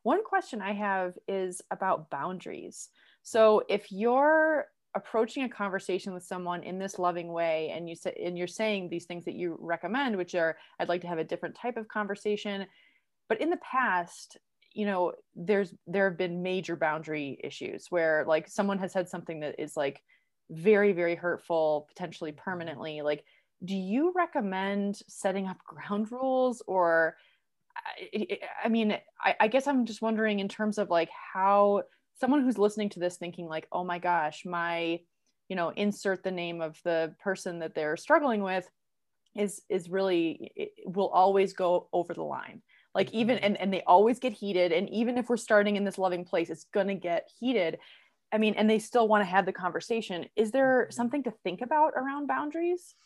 One 0.03 0.23
question 0.23 0.63
I 0.63 0.73
have 0.73 1.15
is 1.27 1.61
about 1.71 2.11
boundaries. 2.11 2.89
Mm-hmm. 2.89 3.21
So 3.25 3.65
if 3.69 3.91
you're 3.91 4.67
approaching 4.95 5.43
a 5.43 5.49
conversation 5.49 6.15
with 6.15 6.23
someone 6.23 6.63
in 6.63 6.79
this 6.79 6.99
loving 6.99 7.33
way 7.33 7.71
and 7.75 7.89
you 7.89 7.95
say 7.95 8.15
and 8.25 8.39
you're 8.39 8.47
saying 8.47 8.89
these 8.89 9.05
things 9.05 9.27
that 9.27 9.35
you 9.35 9.59
recommend 9.61 10.17
which 10.17 10.35
are 10.35 10.57
i'd 10.81 10.89
like 10.89 11.03
to 11.03 11.07
have 11.07 11.19
a 11.19 11.25
different 11.25 11.55
type 11.55 11.77
of 11.77 11.87
conversation 11.87 12.67
but 13.29 13.39
in 13.39 13.51
the 13.51 13.59
past 13.59 14.39
you 14.77 14.85
know 14.85 15.13
there's 15.35 15.75
there 15.87 16.09
have 16.09 16.19
been 16.19 16.43
major 16.43 16.77
boundary 16.77 17.41
issues 17.43 17.87
where 17.89 18.25
like 18.29 18.47
someone 18.47 18.79
has 18.79 18.93
said 18.93 19.09
something 19.09 19.41
that 19.41 19.55
is 19.59 19.77
like 19.77 20.03
very 20.51 20.93
very 20.93 21.15
hurtful 21.15 21.87
potentially 21.89 22.33
permanently. 22.33 23.01
Like 23.03 23.25
do 23.65 23.75
you 23.75 24.13
recommend 24.15 24.99
setting 25.09 25.47
up 25.47 25.57
ground 25.65 26.13
rules 26.13 26.63
or 26.67 27.17
i, 28.15 28.39
I 28.65 28.69
mean 28.69 28.97
I, 29.19 29.35
I 29.41 29.49
guess 29.49 29.67
i'm 29.67 29.87
just 29.87 30.03
wondering 30.03 30.41
in 30.41 30.49
terms 30.49 30.77
of 30.77 30.91
like 30.91 31.09
how 31.33 31.83
someone 32.21 32.43
who's 32.43 32.59
listening 32.59 32.91
to 32.91 33.01
this 33.01 33.17
thinking 33.17 33.47
like 33.47 33.67
oh 33.73 33.83
my 33.83 33.99
gosh 33.99 34.45
my 34.45 35.01
you 35.49 35.57
know 35.57 35.71
insert 35.71 36.23
the 36.23 36.31
name 36.31 36.61
of 36.61 36.79
the 36.85 37.15
person 37.19 37.61
that 37.61 37.75
they're 37.75 37.97
struggling 37.97 38.43
with 38.43 38.69
is 39.35 39.63
is 39.71 39.89
really 39.89 40.53
will 40.85 41.09
always 41.09 41.55
go 41.55 41.89
over 41.93 42.13
the 42.13 42.23
line 42.23 42.63
like 42.97 43.13
even 43.13 43.39
and, 43.39 43.57
and 43.59 43.73
they 43.73 43.83
always 43.83 44.19
get 44.19 44.33
heated 44.33 44.73
and 44.73 44.89
even 44.91 45.19
if 45.19 45.29
we're 45.29 45.37
starting 45.37 45.77
in 45.77 45.85
this 45.85 45.99
loving 45.99 46.25
place 46.25 46.51
it's 46.51 46.65
going 46.73 46.89
to 46.89 46.95
get 46.95 47.31
heated 47.39 47.79
i 48.33 48.39
mean 48.39 48.55
and 48.55 48.69
they 48.69 48.81
still 48.81 49.07
want 49.07 49.21
to 49.21 49.27
have 49.27 49.47
the 49.47 49.53
conversation 49.53 50.27
is 50.35 50.51
there 50.51 50.85
mm-hmm. 50.85 50.93
something 50.93 51.23
to 51.23 51.31
think 51.45 51.61
about 51.61 51.93
around 51.95 52.27
boundaries 52.27 52.97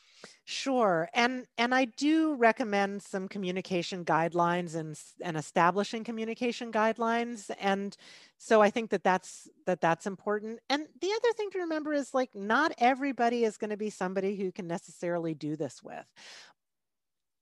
Sure. 0.44 1.08
And 1.14 1.46
and 1.56 1.74
I 1.74 1.86
do 1.86 2.34
recommend 2.34 3.02
some 3.02 3.28
communication 3.28 4.04
guidelines 4.04 4.74
and 4.74 4.98
and 5.22 5.36
establishing 5.36 6.04
communication 6.04 6.72
guidelines 6.72 7.50
and 7.58 7.96
so 8.36 8.60
I 8.60 8.70
think 8.70 8.90
that 8.90 9.04
that's 9.04 9.48
that 9.66 9.80
that's 9.80 10.06
important. 10.06 10.58
And 10.68 10.86
the 11.00 11.10
other 11.10 11.32
thing 11.34 11.50
to 11.52 11.60
remember 11.60 11.92
is 11.92 12.12
like 12.12 12.34
not 12.34 12.72
everybody 12.78 13.44
is 13.44 13.56
going 13.56 13.70
to 13.70 13.76
be 13.76 13.90
somebody 13.90 14.36
who 14.36 14.52
can 14.52 14.66
necessarily 14.66 15.34
do 15.34 15.56
this 15.56 15.82
with. 15.82 16.06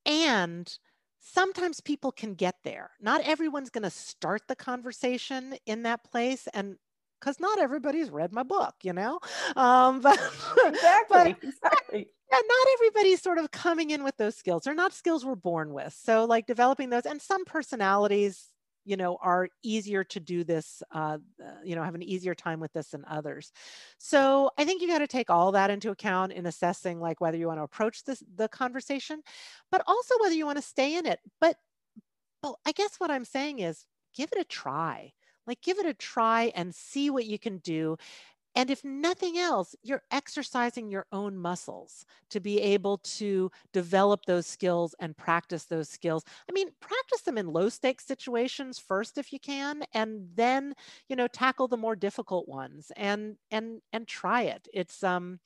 And 0.06 0.78
sometimes 1.20 1.80
people 1.80 2.12
can 2.12 2.34
get 2.34 2.56
there. 2.64 2.90
Not 3.00 3.22
everyone's 3.22 3.70
going 3.70 3.82
to 3.82 3.90
start 3.90 4.42
the 4.48 4.56
conversation 4.56 5.56
in 5.66 5.82
that 5.82 6.04
place 6.04 6.48
and 6.54 6.76
because 7.20 7.40
not 7.40 7.58
everybody's 7.58 8.10
read 8.10 8.32
my 8.32 8.44
book, 8.44 8.74
you 8.82 8.92
know. 8.92 9.18
Um, 9.56 10.00
but, 10.00 10.18
exactly, 10.66 11.06
but, 11.08 11.26
exactly. 11.42 12.08
Yeah, 12.30 12.40
not 12.46 12.66
everybody's 12.74 13.22
sort 13.22 13.38
of 13.38 13.50
coming 13.50 13.88
in 13.88 14.04
with 14.04 14.18
those 14.18 14.36
skills. 14.36 14.64
They're 14.64 14.74
not 14.74 14.92
skills 14.92 15.24
we're 15.24 15.34
born 15.34 15.72
with. 15.72 15.94
So, 15.94 16.26
like 16.26 16.44
developing 16.46 16.90
those, 16.90 17.06
and 17.06 17.22
some 17.22 17.46
personalities, 17.46 18.48
you 18.88 18.96
know, 18.96 19.18
are 19.22 19.48
easier 19.62 20.04
to 20.04 20.20
do 20.20 20.44
this. 20.44 20.82
Uh, 20.92 21.18
uh 21.44 21.60
you 21.64 21.76
know, 21.76 21.82
have 21.82 21.94
an 21.94 22.02
easier 22.02 22.34
time 22.34 22.60
with 22.60 22.72
this 22.72 22.88
than 22.90 23.04
others. 23.06 23.52
So, 23.98 24.50
I 24.58 24.64
think 24.64 24.80
you 24.82 24.88
got 24.88 24.98
to 24.98 25.06
take 25.06 25.30
all 25.30 25.52
that 25.52 25.70
into 25.70 25.90
account 25.90 26.32
in 26.32 26.46
assessing 26.46 27.00
like 27.00 27.20
whether 27.20 27.36
you 27.38 27.46
want 27.48 27.60
to 27.60 27.64
approach 27.64 28.04
this 28.04 28.22
the 28.36 28.48
conversation, 28.48 29.22
but 29.70 29.82
also 29.86 30.14
whether 30.20 30.34
you 30.34 30.46
want 30.46 30.58
to 30.58 30.62
stay 30.62 30.96
in 30.96 31.06
it. 31.06 31.20
But, 31.40 31.56
well 32.42 32.58
I 32.66 32.72
guess 32.72 32.96
what 32.98 33.10
I'm 33.10 33.24
saying 33.24 33.60
is, 33.60 33.86
give 34.14 34.30
it 34.32 34.40
a 34.40 34.44
try 34.44 35.12
like, 35.48 35.62
give 35.62 35.78
it 35.78 35.86
a 35.86 35.94
try 35.94 36.52
and 36.54 36.74
see 36.74 37.08
what 37.08 37.24
you 37.24 37.38
can 37.38 37.58
do. 37.58 37.96
And 38.54 38.70
if 38.70 38.84
nothing 38.84 39.38
else, 39.38 39.76
you're 39.82 40.02
exercising 40.10 40.90
your 40.90 41.06
own 41.12 41.36
muscles 41.38 42.04
to 42.30 42.40
be 42.40 42.60
able 42.60 42.98
to 42.98 43.50
develop 43.72 44.24
those 44.26 44.46
skills 44.46 44.94
and 44.98 45.16
practice 45.16 45.64
those 45.64 45.88
skills. 45.88 46.24
I 46.48 46.52
mean, 46.52 46.70
practice 46.80 47.20
them 47.22 47.38
in 47.38 47.46
low 47.52 47.68
stakes 47.68 48.04
situations 48.04 48.78
first 48.78 49.16
if 49.16 49.32
you 49.32 49.38
can, 49.38 49.84
and 49.94 50.28
then, 50.34 50.74
you 51.08 51.14
know, 51.16 51.28
tackle 51.28 51.68
the 51.68 51.76
more 51.76 51.94
difficult 51.96 52.48
ones 52.48 52.90
and 52.96 53.36
and 53.50 53.80
and 53.92 54.08
try 54.08 54.42
it. 54.42 54.66
It's 54.74 55.04
um 55.04 55.38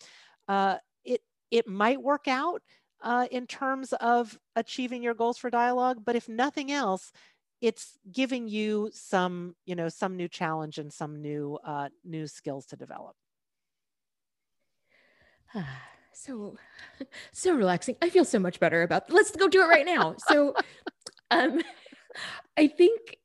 uh 0.48 0.76
it 1.05 1.22
it 1.50 1.66
might 1.68 2.03
work 2.03 2.28
out 2.28 2.62
uh, 3.03 3.26
in 3.32 3.46
terms 3.48 3.92
of 3.94 4.38
achieving 4.55 5.03
your 5.03 5.14
goals 5.14 5.36
for 5.36 5.50
dialogue, 5.50 6.05
but 6.05 6.14
if 6.14 6.28
nothing 6.28 6.70
else, 6.70 7.11
it's 7.63 7.97
giving 8.11 8.49
you 8.49 8.91
some, 8.93 9.55
you 9.65 9.77
know, 9.77 9.89
some 9.89 10.17
new 10.17 10.29
challenge 10.29 10.79
and 10.79 10.93
some 10.93 11.23
new 11.23 11.59
uh, 11.65 11.89
new 12.05 12.27
skills 12.27 12.67
to 12.67 12.77
develop. 12.77 13.15
so 16.13 16.57
so 17.33 17.55
relaxing. 17.55 17.97
I 18.03 18.11
feel 18.11 18.25
so 18.25 18.41
much 18.41 18.61
better 18.61 18.83
about. 18.83 19.11
Let's 19.11 19.31
go 19.31 19.49
do 19.49 19.63
it 19.63 19.69
right 19.69 19.87
now. 19.87 20.17
So, 20.29 20.55
um, 21.31 21.63
I 22.57 22.67
think 22.67 23.19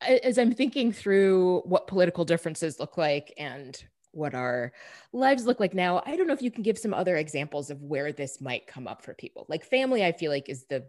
as 0.00 0.38
I'm 0.38 0.54
thinking 0.54 0.92
through 0.92 1.62
what 1.64 1.86
political 1.86 2.24
differences 2.24 2.78
look 2.78 2.96
like 2.96 3.32
and 3.38 3.82
what 4.12 4.34
our 4.34 4.72
lives 5.12 5.46
look 5.46 5.58
like 5.58 5.74
now, 5.74 6.02
I 6.06 6.16
don't 6.16 6.26
know 6.28 6.34
if 6.34 6.42
you 6.42 6.50
can 6.50 6.62
give 6.62 6.78
some 6.78 6.94
other 6.94 7.16
examples 7.16 7.70
of 7.70 7.82
where 7.82 8.12
this 8.12 8.40
might 8.40 8.66
come 8.66 8.86
up 8.86 9.02
for 9.02 9.14
people. 9.14 9.46
Like 9.48 9.64
family, 9.64 10.04
I 10.04 10.12
feel 10.12 10.30
like 10.30 10.48
is 10.48 10.66
the 10.66 10.84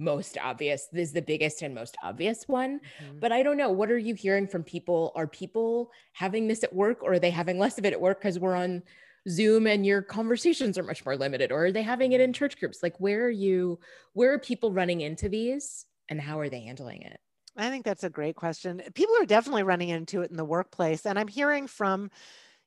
most 0.00 0.36
obvious 0.42 0.88
this 0.92 1.08
is 1.08 1.12
the 1.12 1.22
biggest 1.22 1.62
and 1.62 1.74
most 1.74 1.96
obvious 2.02 2.48
one 2.48 2.80
mm-hmm. 2.80 3.18
but 3.20 3.30
i 3.30 3.42
don't 3.42 3.56
know 3.56 3.70
what 3.70 3.90
are 3.90 3.98
you 3.98 4.14
hearing 4.14 4.46
from 4.46 4.62
people? 4.62 5.12
Are 5.14 5.26
people 5.26 5.90
having 6.12 6.48
this 6.48 6.62
at 6.62 6.74
work 6.74 7.02
or 7.02 7.14
are 7.14 7.18
they 7.18 7.30
having 7.30 7.58
less 7.58 7.78
of 7.78 7.84
it 7.84 7.92
at 7.92 8.00
work 8.00 8.20
because 8.20 8.38
we're 8.38 8.54
on 8.54 8.82
zoom 9.28 9.66
and 9.66 9.84
your 9.84 10.02
conversations 10.02 10.78
are 10.78 10.82
much 10.82 11.04
more 11.04 11.16
limited 11.16 11.52
or 11.52 11.66
are 11.66 11.72
they 11.72 11.82
having 11.82 12.12
it 12.12 12.20
in 12.20 12.32
church 12.32 12.58
groups? 12.58 12.82
Like 12.82 12.98
where 12.98 13.24
are 13.24 13.30
you 13.30 13.78
where 14.12 14.32
are 14.32 14.38
people 14.38 14.72
running 14.72 15.00
into 15.00 15.28
these 15.28 15.86
and 16.08 16.20
how 16.20 16.38
are 16.38 16.48
they 16.48 16.60
handling 16.60 17.02
it? 17.02 17.18
I 17.56 17.68
think 17.68 17.84
that's 17.84 18.04
a 18.04 18.10
great 18.10 18.36
question. 18.36 18.82
People 18.94 19.16
are 19.20 19.26
definitely 19.26 19.64
running 19.64 19.88
into 19.88 20.22
it 20.22 20.30
in 20.30 20.36
the 20.36 20.44
workplace 20.44 21.06
and 21.06 21.18
i'm 21.18 21.28
hearing 21.28 21.66
from 21.66 22.10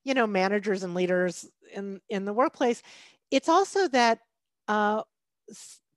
you 0.03 0.13
know 0.13 0.27
managers 0.27 0.83
and 0.83 0.93
leaders 0.93 1.47
in 1.73 2.01
in 2.09 2.25
the 2.25 2.33
workplace. 2.33 2.81
It's 3.31 3.49
also 3.49 3.87
that 3.89 4.19
uh, 4.67 5.03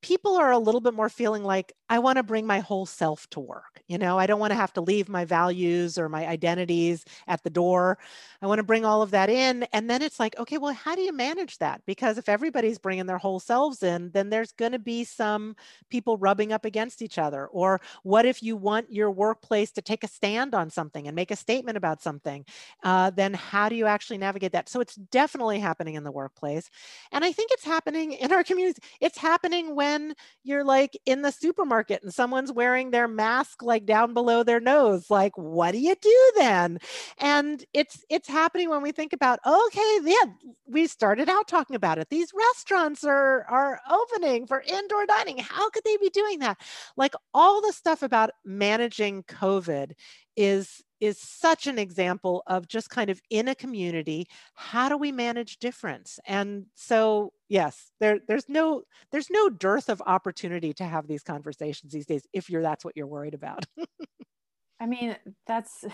people 0.07 0.37
are 0.37 0.53
a 0.53 0.59
little 0.59 0.81
bit 0.81 0.95
more 0.95 1.09
feeling 1.09 1.43
like 1.43 1.73
I 1.89 1.99
want 1.99 2.17
to 2.17 2.23
bring 2.23 2.47
my 2.47 2.61
whole 2.61 2.87
self 2.87 3.29
to 3.31 3.41
work. 3.41 3.83
You 3.89 3.99
know, 3.99 4.19
I 4.19 4.27
don't 4.27 4.39
want 4.39 4.53
to 4.53 4.57
have 4.57 4.73
to 4.75 4.81
leave 4.81 5.09
my 5.09 5.25
values 5.25 5.99
or 5.99 6.09
my 6.09 6.27
identities 6.27 7.05
at 7.27 7.43
the 7.43 7.51
door. 7.51 7.99
I 8.41 8.47
want 8.47 8.61
to 8.61 8.65
bring 8.65 8.85
all 8.85 9.03
of 9.03 9.11
that 9.11 9.31
in. 9.31 9.65
And 9.73 9.91
then 9.91 10.03
it's 10.03 10.21
like, 10.21 10.39
okay, 10.39 10.59
well, 10.59 10.73
how 10.73 10.95
do 10.95 11.03
you 11.03 11.13
manage 11.13 11.59
that? 11.59 11.83
Because 11.87 12.19
if 12.19 12.29
everybody's 12.29 12.79
bringing 12.79 13.07
their 13.07 13.19
whole 13.19 13.41
selves 13.41 13.83
in, 13.83 14.11
then 14.13 14.31
there's 14.31 14.53
going 14.53 14.73
to 14.73 14.79
be 14.79 15.03
some 15.03 15.57
people 15.91 16.19
rubbing 16.19 16.53
up 16.53 16.65
against 16.65 17.03
each 17.03 17.19
other. 17.19 17.47
Or 17.47 17.81
what 18.05 18.27
if 18.27 18.43
you 18.43 18.57
want 18.57 18.93
your 18.93 19.11
workplace 19.11 19.73
to 19.73 19.83
take 19.83 20.05
a 20.05 20.09
stand 20.09 20.55
on 20.55 20.71
something 20.71 21.07
and 21.07 21.17
make 21.17 21.33
a 21.33 21.37
statement 21.37 21.77
about 21.77 22.01
something? 22.01 22.45
Uh, 22.85 23.11
then 23.11 23.35
how 23.35 23.69
do 23.69 23.75
you 23.75 23.87
actually 23.87 24.19
navigate 24.19 24.53
that? 24.53 24.69
So 24.69 24.81
it's 24.81 24.97
definitely 24.97 25.59
happening 25.59 25.95
in 25.95 26.05
the 26.05 26.13
workplace. 26.13 26.71
And 27.11 27.25
I 27.25 27.33
think 27.33 27.51
it's 27.53 27.65
happening 27.65 28.13
in 28.13 28.33
our 28.33 28.45
communities. 28.45 28.81
It's 29.01 29.19
happening 29.19 29.75
when 29.75 29.96
you're 30.43 30.65
like 30.65 30.99
in 31.07 31.23
the 31.23 31.31
supermarket 31.31 31.67
supermarket 31.67 32.03
and 32.03 32.15
someone's 32.15 32.53
wearing 32.53 32.91
their 32.91 33.09
mask 33.09 33.63
like 33.63 33.87
down 33.87 34.15
below 34.15 34.43
their 34.43 34.61
nose 34.61 35.11
like 35.11 35.37
what 35.37 35.73
do 35.73 35.79
you 35.79 35.95
do 36.01 36.33
then? 36.37 36.79
And 37.19 37.65
it's 37.73 38.05
it's 38.11 38.29
happening 38.29 38.69
when 38.69 38.83
we 38.83 38.93
think 38.93 39.13
about 39.13 39.39
okay 39.47 39.99
yeah 40.05 40.33
we 40.67 40.87
started 40.87 41.29
out 41.29 41.49
talking 41.49 41.77
about 41.77 41.99
it. 41.99 42.09
These 42.11 42.33
restaurants 42.35 43.05
are 43.05 43.45
are 43.49 43.81
opening 43.91 44.47
for 44.47 44.63
indoor 44.67 45.07
dining. 45.07 45.39
How 45.39 45.71
could 45.71 45.85
they 45.85 45.97
be 45.97 46.11
doing 46.11 46.41
that? 46.41 46.59
Like 46.97 47.15
all 47.35 47.61
the 47.61 47.73
stuff 47.73 48.03
about 48.03 48.31
managing 48.45 49.23
covid 49.25 49.93
is 50.37 50.83
is 51.01 51.19
such 51.19 51.67
an 51.67 51.79
example 51.79 52.43
of 52.47 52.69
just 52.69 52.91
kind 52.91 53.11
of 53.11 53.21
in 53.31 53.49
a 53.49 53.55
community 53.55 54.27
how 54.55 54.89
do 54.89 54.97
we 54.97 55.13
manage 55.13 55.59
difference? 55.59 56.19
And 56.27 56.67
so 56.75 57.33
yes 57.49 57.93
there 58.01 58.19
there's 58.27 58.49
no 58.49 58.83
there's 59.13 59.31
no 59.31 59.49
dearth 59.49 59.89
of 59.89 60.03
opportunity 60.07 60.73
to 60.75 60.85
have 60.85 61.07
these 61.07 61.23
conversations 61.23 61.93
these 61.93 62.07
days 62.07 62.27
if 62.33 62.51
you're 62.51 62.63
that's 62.63 62.85
what 62.85 62.97
you're 62.97 63.07
worried 63.07 63.35
about. 63.35 63.67
I 64.81 64.87
mean 64.87 65.17
that's 65.47 65.85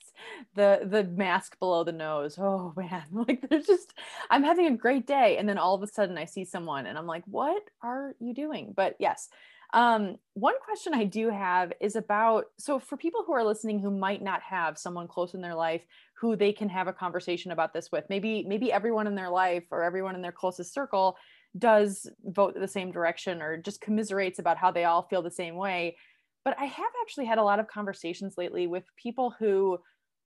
the 0.54 0.80
the 0.84 1.04
mask 1.04 1.58
below 1.58 1.84
the 1.84 1.92
nose. 1.92 2.38
Oh 2.38 2.72
man. 2.76 3.04
Like 3.12 3.48
there's 3.48 3.66
just 3.66 3.92
i'm 4.30 4.44
having 4.44 4.66
a 4.66 4.76
great 4.76 5.06
day 5.06 5.36
and 5.38 5.48
then 5.48 5.58
all 5.58 5.74
of 5.74 5.82
a 5.82 5.86
sudden 5.86 6.18
i 6.18 6.24
see 6.24 6.44
someone 6.44 6.86
and 6.86 6.98
i'm 6.98 7.06
like 7.06 7.24
what 7.26 7.62
are 7.82 8.14
you 8.20 8.34
doing? 8.34 8.72
But 8.76 8.96
yes 8.98 9.28
um, 9.72 10.16
one 10.34 10.54
question 10.62 10.92
I 10.92 11.04
do 11.04 11.30
have 11.30 11.72
is 11.80 11.96
about 11.96 12.44
so 12.58 12.78
for 12.78 12.96
people 12.96 13.24
who 13.26 13.32
are 13.32 13.44
listening 13.44 13.78
who 13.78 13.90
might 13.90 14.22
not 14.22 14.42
have 14.42 14.76
someone 14.76 15.08
close 15.08 15.34
in 15.34 15.40
their 15.40 15.54
life 15.54 15.82
who 16.14 16.36
they 16.36 16.52
can 16.52 16.68
have 16.68 16.88
a 16.88 16.92
conversation 16.92 17.52
about 17.52 17.72
this 17.72 17.90
with. 17.90 18.04
Maybe 18.10 18.44
maybe 18.46 18.70
everyone 18.70 19.06
in 19.06 19.14
their 19.14 19.30
life 19.30 19.64
or 19.70 19.82
everyone 19.82 20.14
in 20.14 20.22
their 20.22 20.32
closest 20.32 20.74
circle 20.74 21.16
does 21.56 22.06
vote 22.24 22.54
the 22.54 22.68
same 22.68 22.92
direction 22.92 23.40
or 23.40 23.56
just 23.56 23.80
commiserates 23.80 24.38
about 24.38 24.58
how 24.58 24.70
they 24.70 24.84
all 24.84 25.02
feel 25.02 25.22
the 25.22 25.30
same 25.30 25.56
way. 25.56 25.96
But 26.44 26.56
I 26.58 26.64
have 26.64 26.92
actually 27.02 27.26
had 27.26 27.38
a 27.38 27.42
lot 27.42 27.58
of 27.58 27.68
conversations 27.68 28.34
lately 28.36 28.66
with 28.66 28.84
people 28.96 29.34
who 29.38 29.78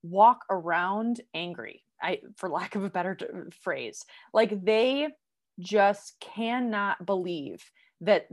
walk 0.03 0.43
around 0.49 1.21
angry. 1.33 1.83
I 2.01 2.19
for 2.35 2.49
lack 2.49 2.75
of 2.75 2.83
a 2.83 2.89
better 2.89 3.17
phrase. 3.61 4.05
Like 4.33 4.63
they 4.63 5.07
just 5.59 6.19
cannot 6.19 7.05
believe 7.05 7.63
that 8.01 8.27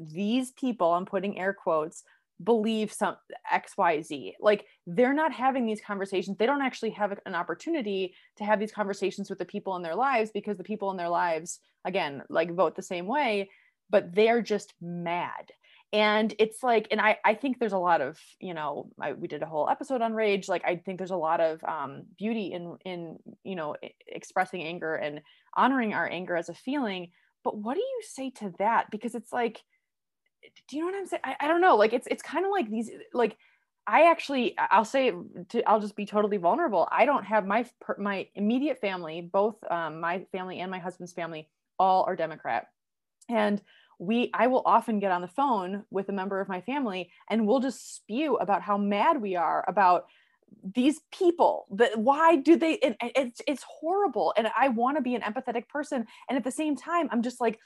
these 0.00 0.52
people, 0.52 0.92
I'm 0.92 1.06
putting 1.06 1.38
air 1.38 1.52
quotes, 1.52 2.02
believe 2.42 2.90
some 2.90 3.16
xyz 3.52 4.32
like 4.40 4.64
they're 4.86 5.12
not 5.12 5.30
having 5.30 5.66
these 5.66 5.82
conversations. 5.86 6.38
They 6.38 6.46
don't 6.46 6.62
actually 6.62 6.90
have 6.90 7.18
an 7.26 7.34
opportunity 7.34 8.14
to 8.38 8.44
have 8.44 8.58
these 8.58 8.72
conversations 8.72 9.28
with 9.28 9.38
the 9.38 9.44
people 9.44 9.76
in 9.76 9.82
their 9.82 9.94
lives 9.94 10.30
because 10.32 10.56
the 10.56 10.64
people 10.64 10.90
in 10.90 10.96
their 10.96 11.10
lives 11.10 11.58
again 11.84 12.22
like 12.30 12.54
vote 12.54 12.76
the 12.76 12.82
same 12.82 13.06
way 13.06 13.50
but 13.90 14.14
they're 14.14 14.42
just 14.42 14.72
mad. 14.80 15.50
And 15.92 16.32
it's 16.38 16.62
like 16.62 16.86
and 16.92 17.00
i 17.00 17.18
i 17.24 17.34
think 17.34 17.58
there's 17.58 17.72
a 17.72 17.78
lot 17.78 18.00
of 18.00 18.16
you 18.38 18.54
know 18.54 18.90
I, 19.00 19.12
we 19.12 19.26
did 19.26 19.42
a 19.42 19.46
whole 19.46 19.68
episode 19.68 20.02
on 20.02 20.14
rage. 20.14 20.48
Like 20.48 20.62
i 20.64 20.76
think 20.76 20.98
there's 20.98 21.10
a 21.10 21.16
lot 21.16 21.40
of 21.40 21.62
um, 21.64 22.04
beauty 22.16 22.52
in 22.52 22.76
in 22.84 23.16
you 23.42 23.56
know 23.56 23.74
expressing 24.06 24.62
anger 24.62 24.94
and 24.94 25.20
honoring 25.56 25.92
our 25.92 26.08
anger 26.08 26.36
as 26.36 26.48
a 26.48 26.54
feeling. 26.54 27.10
But 27.42 27.56
what 27.56 27.74
do 27.74 27.80
you 27.80 28.02
say 28.02 28.30
to 28.38 28.52
that? 28.60 28.86
Because 28.92 29.16
it's 29.16 29.32
like 29.32 29.60
do 30.68 30.76
you 30.76 30.82
know 30.82 30.90
what 30.90 30.98
I'm 30.98 31.06
saying? 31.06 31.22
I, 31.24 31.36
I 31.40 31.48
don't 31.48 31.60
know. 31.60 31.76
Like 31.76 31.92
it's 31.92 32.06
it's 32.06 32.22
kind 32.22 32.44
of 32.44 32.50
like 32.50 32.70
these 32.70 32.90
like 33.12 33.36
I 33.86 34.10
actually 34.10 34.56
I'll 34.58 34.84
say 34.84 35.12
to, 35.50 35.68
I'll 35.68 35.80
just 35.80 35.96
be 35.96 36.06
totally 36.06 36.36
vulnerable. 36.36 36.88
I 36.90 37.06
don't 37.06 37.24
have 37.24 37.46
my 37.46 37.66
my 37.98 38.28
immediate 38.34 38.80
family, 38.80 39.20
both 39.20 39.56
um, 39.70 40.00
my 40.00 40.26
family 40.32 40.60
and 40.60 40.70
my 40.70 40.78
husband's 40.78 41.12
family, 41.12 41.48
all 41.78 42.04
are 42.04 42.16
Democrat, 42.16 42.66
and 43.28 43.60
we 43.98 44.30
I 44.32 44.46
will 44.46 44.62
often 44.64 44.98
get 44.98 45.12
on 45.12 45.20
the 45.20 45.28
phone 45.28 45.84
with 45.90 46.08
a 46.08 46.12
member 46.12 46.40
of 46.40 46.48
my 46.48 46.62
family 46.62 47.10
and 47.28 47.46
we'll 47.46 47.60
just 47.60 47.96
spew 47.96 48.36
about 48.36 48.62
how 48.62 48.78
mad 48.78 49.20
we 49.20 49.36
are 49.36 49.64
about 49.68 50.06
these 50.74 51.00
people 51.12 51.66
that 51.70 51.98
why 51.98 52.36
do 52.36 52.56
they 52.56 52.72
it, 52.74 52.96
it's 53.00 53.40
it's 53.46 53.64
horrible 53.68 54.34
and 54.36 54.48
i 54.58 54.68
want 54.68 54.96
to 54.96 55.02
be 55.02 55.14
an 55.14 55.22
empathetic 55.22 55.68
person 55.68 56.04
and 56.28 56.36
at 56.36 56.42
the 56.42 56.50
same 56.50 56.74
time 56.74 57.08
i'm 57.12 57.22
just 57.22 57.40
like 57.40 57.58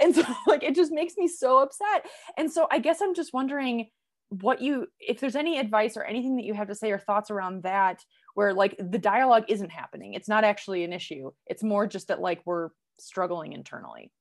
And 0.00 0.14
so 0.14 0.22
like 0.46 0.62
it 0.62 0.74
just 0.74 0.92
makes 0.92 1.16
me 1.16 1.28
so 1.28 1.58
upset. 1.58 2.06
And 2.36 2.50
so 2.50 2.66
I 2.70 2.78
guess 2.78 3.00
I'm 3.00 3.14
just 3.14 3.32
wondering 3.32 3.88
what 4.28 4.62
you 4.62 4.86
if 5.00 5.18
there's 5.18 5.34
any 5.34 5.58
advice 5.58 5.96
or 5.96 6.04
anything 6.04 6.36
that 6.36 6.44
you 6.44 6.54
have 6.54 6.68
to 6.68 6.74
say 6.74 6.92
or 6.92 6.98
thoughts 6.98 7.32
around 7.32 7.64
that 7.64 8.04
where 8.34 8.54
like 8.54 8.76
the 8.78 8.98
dialogue 8.98 9.44
isn't 9.48 9.70
happening. 9.70 10.14
It's 10.14 10.28
not 10.28 10.44
actually 10.44 10.84
an 10.84 10.92
issue. 10.92 11.32
It's 11.46 11.62
more 11.62 11.86
just 11.86 12.08
that 12.08 12.20
like 12.20 12.40
we're 12.44 12.70
struggling 12.98 13.52
internally. 13.52 14.12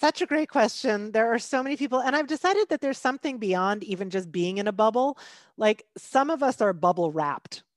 Such 0.00 0.22
a 0.22 0.26
great 0.26 0.48
question. 0.48 1.12
There 1.12 1.32
are 1.32 1.38
so 1.38 1.62
many 1.62 1.76
people, 1.76 2.00
and 2.00 2.14
I've 2.14 2.26
decided 2.26 2.68
that 2.68 2.80
there's 2.80 2.98
something 2.98 3.38
beyond 3.38 3.84
even 3.84 4.10
just 4.10 4.30
being 4.30 4.58
in 4.58 4.68
a 4.68 4.72
bubble. 4.72 5.18
Like 5.56 5.84
some 5.96 6.30
of 6.30 6.42
us 6.42 6.60
are 6.60 6.72
bubble 6.72 7.10
wrapped. 7.10 7.62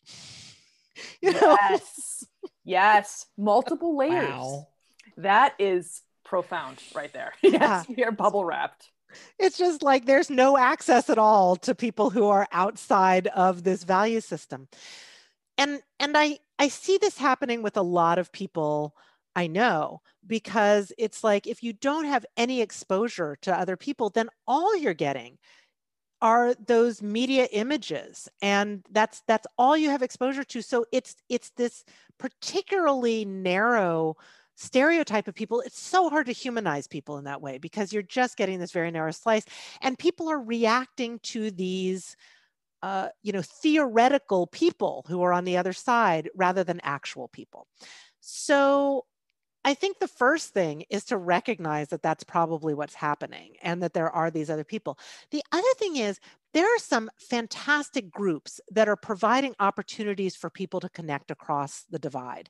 You 1.22 1.32
know? 1.32 1.56
Yes. 1.70 2.26
yes. 2.66 3.26
Multiple 3.38 3.96
layers. 3.96 4.30
Wow. 4.30 4.68
That 5.18 5.56
is 5.60 6.02
profound 6.24 6.82
right 6.96 7.12
there. 7.12 7.34
Yeah. 7.42 7.52
Yes, 7.52 7.88
we 7.88 8.04
are 8.04 8.12
bubble 8.12 8.46
wrapped. 8.46 8.92
It's 9.40 9.58
just 9.58 9.84
like 9.84 10.06
there's 10.06 10.30
no 10.30 10.58
access 10.58 11.10
at 11.10 11.18
all 11.18 11.56
to 11.58 11.74
people 11.74 12.10
who 12.10 12.28
are 12.28 12.48
outside 12.52 13.28
of 13.28 13.64
this 13.64 13.84
value 13.84 14.22
system. 14.22 14.68
And 15.58 15.82
and 16.00 16.18
I 16.18 16.40
I 16.60 16.68
see 16.68 16.98
this 16.98 17.18
happening 17.18 17.62
with 17.64 17.78
a 17.78 17.82
lot 17.82 18.20
of 18.20 18.32
people 18.32 18.96
I 19.36 19.48
know 19.48 20.02
because 20.26 20.92
it's 20.98 21.24
like 21.24 21.48
if 21.48 21.64
you 21.64 21.72
don't 21.74 22.06
have 22.06 22.26
any 22.36 22.62
exposure 22.62 23.38
to 23.44 23.58
other 23.58 23.78
people, 23.78 24.10
then 24.10 24.30
all 24.46 24.76
you're 24.76 24.94
getting 24.94 25.38
are 26.22 26.56
those 26.56 27.02
media 27.02 27.48
images 27.52 28.28
and 28.42 28.84
that's 28.90 29.22
that's 29.28 29.46
all 29.58 29.78
you 29.78 29.92
have 29.92 30.02
exposure 30.02 30.44
to 30.44 30.64
so 30.64 30.84
it's 30.92 31.16
it's 31.30 31.52
this 31.52 31.86
particularly 32.18 33.24
narrow 33.24 34.16
stereotype 34.58 35.28
of 35.28 35.36
people 35.36 35.62
it's 35.62 35.80
so 35.80 36.10
hard 36.10 36.26
to 36.26 36.32
humanize 36.32 36.88
people 36.88 37.18
in 37.18 37.26
that 37.26 37.42
way 37.42 37.60
because 37.60 37.94
you're 37.94 38.02
just 38.02 38.38
getting 38.38 38.60
this 38.60 38.72
very 38.72 38.90
narrow 38.90 39.12
slice 39.12 39.46
and 39.82 40.00
people 40.00 40.28
are 40.28 40.42
reacting 40.42 41.20
to 41.20 41.52
these 41.52 42.18
uh, 42.84 43.08
you 43.24 43.32
know 43.32 43.42
theoretical 43.42 44.48
people 44.48 45.06
who 45.08 45.22
are 45.22 45.34
on 45.34 45.46
the 45.46 45.58
other 45.58 45.74
side 45.74 46.30
rather 46.36 46.64
than 46.64 46.80
actual 46.84 47.28
people 47.28 47.68
so 48.20 49.06
I 49.68 49.74
think 49.74 50.00
the 50.00 50.08
first 50.08 50.54
thing 50.54 50.86
is 50.90 51.04
to 51.06 51.18
recognize 51.18 51.90
that 51.90 52.02
that's 52.02 52.24
probably 52.24 52.74
what's 52.74 52.94
happening 52.94 53.56
and 53.62 53.84
that 53.84 53.94
there 53.94 54.10
are 54.10 54.32
these 54.32 54.50
other 54.50 54.64
people. 54.64 54.98
The 55.32 55.44
other 55.52 55.68
thing 55.78 55.98
is 55.98 56.22
there 56.54 56.66
are 56.66 56.80
some 56.80 57.10
fantastic 57.20 58.10
groups 58.10 58.60
that 58.72 58.88
are 58.88 58.96
providing 58.96 59.56
opportunities 59.60 60.36
for 60.36 60.50
people 60.50 60.80
to 60.80 60.90
connect 60.90 61.32
across 61.32 61.84
the 61.90 62.00
divide. 62.00 62.50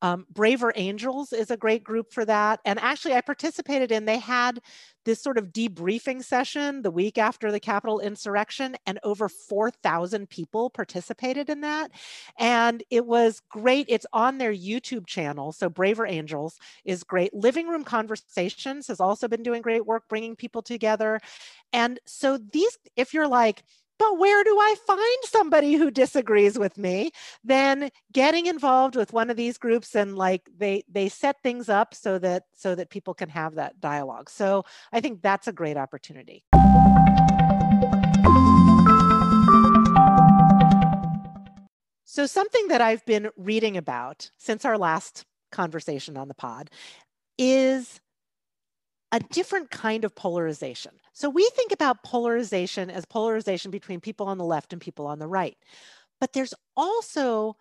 Um, 0.00 0.26
Braver 0.30 0.72
Angels 0.76 1.32
is 1.32 1.50
a 1.50 1.56
great 1.56 1.82
group 1.82 2.12
for 2.12 2.24
that. 2.24 2.60
And 2.64 2.78
actually, 2.78 3.14
I 3.14 3.20
participated 3.20 3.90
in, 3.90 4.04
they 4.04 4.18
had 4.18 4.60
this 5.04 5.22
sort 5.22 5.38
of 5.38 5.46
debriefing 5.46 6.22
session 6.22 6.82
the 6.82 6.90
week 6.90 7.18
after 7.18 7.50
the 7.50 7.58
Capitol 7.58 7.98
insurrection, 7.98 8.76
and 8.86 9.00
over 9.02 9.28
4,000 9.28 10.28
people 10.28 10.70
participated 10.70 11.48
in 11.48 11.62
that. 11.62 11.90
And 12.38 12.82
it 12.90 13.06
was 13.06 13.40
great. 13.50 13.86
It's 13.88 14.06
on 14.12 14.38
their 14.38 14.52
YouTube 14.52 15.06
channel. 15.06 15.52
So, 15.52 15.68
Braver 15.68 16.06
Angels 16.06 16.58
is 16.84 17.02
great. 17.02 17.34
Living 17.34 17.66
Room 17.68 17.84
Conversations 17.84 18.86
has 18.86 19.00
also 19.00 19.26
been 19.26 19.42
doing 19.42 19.62
great 19.62 19.86
work 19.86 20.04
bringing 20.08 20.36
people 20.36 20.62
together. 20.62 21.20
And 21.72 21.98
so, 22.06 22.38
these, 22.38 22.78
if 22.96 23.14
you're 23.14 23.28
like, 23.38 23.62
but 24.00 24.18
where 24.18 24.42
do 24.42 24.56
I 24.58 24.74
find 24.84 25.18
somebody 25.24 25.74
who 25.74 25.90
disagrees 25.92 26.58
with 26.58 26.76
me? 26.76 27.10
Then 27.44 27.90
getting 28.12 28.46
involved 28.46 28.96
with 28.96 29.12
one 29.12 29.30
of 29.30 29.36
these 29.36 29.58
groups 29.58 29.94
and 29.94 30.16
like 30.16 30.42
they 30.56 30.82
they 30.88 31.08
set 31.08 31.36
things 31.42 31.68
up 31.68 31.94
so 31.94 32.18
that 32.18 32.44
so 32.54 32.74
that 32.74 32.90
people 32.90 33.14
can 33.14 33.28
have 33.28 33.54
that 33.54 33.80
dialogue. 33.80 34.28
So 34.28 34.64
I 34.92 35.00
think 35.00 35.22
that's 35.22 35.46
a 35.46 35.52
great 35.52 35.76
opportunity. 35.76 36.44
So 42.04 42.26
something 42.26 42.68
that 42.68 42.80
I've 42.80 43.06
been 43.06 43.30
reading 43.36 43.76
about 43.76 44.30
since 44.36 44.64
our 44.64 44.78
last 44.78 45.24
conversation 45.52 46.16
on 46.16 46.26
the 46.26 46.34
pod 46.34 46.70
is 47.38 48.00
a 49.12 49.20
different 49.20 49.70
kind 49.70 50.04
of 50.04 50.14
polarization. 50.14 50.92
So 51.12 51.30
we 51.30 51.48
think 51.54 51.72
about 51.72 52.02
polarization 52.02 52.90
as 52.90 53.04
polarization 53.04 53.70
between 53.70 54.00
people 54.00 54.26
on 54.26 54.38
the 54.38 54.44
left 54.44 54.72
and 54.72 54.82
people 54.82 55.06
on 55.06 55.18
the 55.18 55.26
right. 55.26 55.56
But 56.20 56.32
there's 56.32 56.54
also 56.76 57.56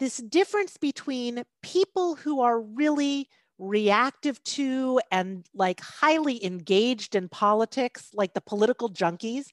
this 0.00 0.16
difference 0.16 0.76
between 0.76 1.44
people 1.62 2.16
who 2.16 2.40
are 2.40 2.60
really 2.60 3.28
reactive 3.58 4.42
to 4.42 5.00
and 5.12 5.46
like 5.54 5.80
highly 5.80 6.44
engaged 6.44 7.14
in 7.14 7.28
politics, 7.28 8.10
like 8.12 8.34
the 8.34 8.40
political 8.40 8.90
junkies, 8.90 9.46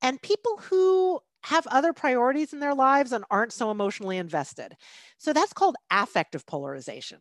and 0.00 0.22
people 0.22 0.58
who 0.58 1.20
have 1.42 1.66
other 1.68 1.92
priorities 1.92 2.52
in 2.52 2.60
their 2.60 2.74
lives 2.74 3.12
and 3.12 3.24
aren't 3.30 3.52
so 3.52 3.70
emotionally 3.70 4.18
invested. 4.18 4.76
So 5.18 5.32
that's 5.32 5.52
called 5.52 5.76
affective 5.90 6.46
polarization. 6.46 7.18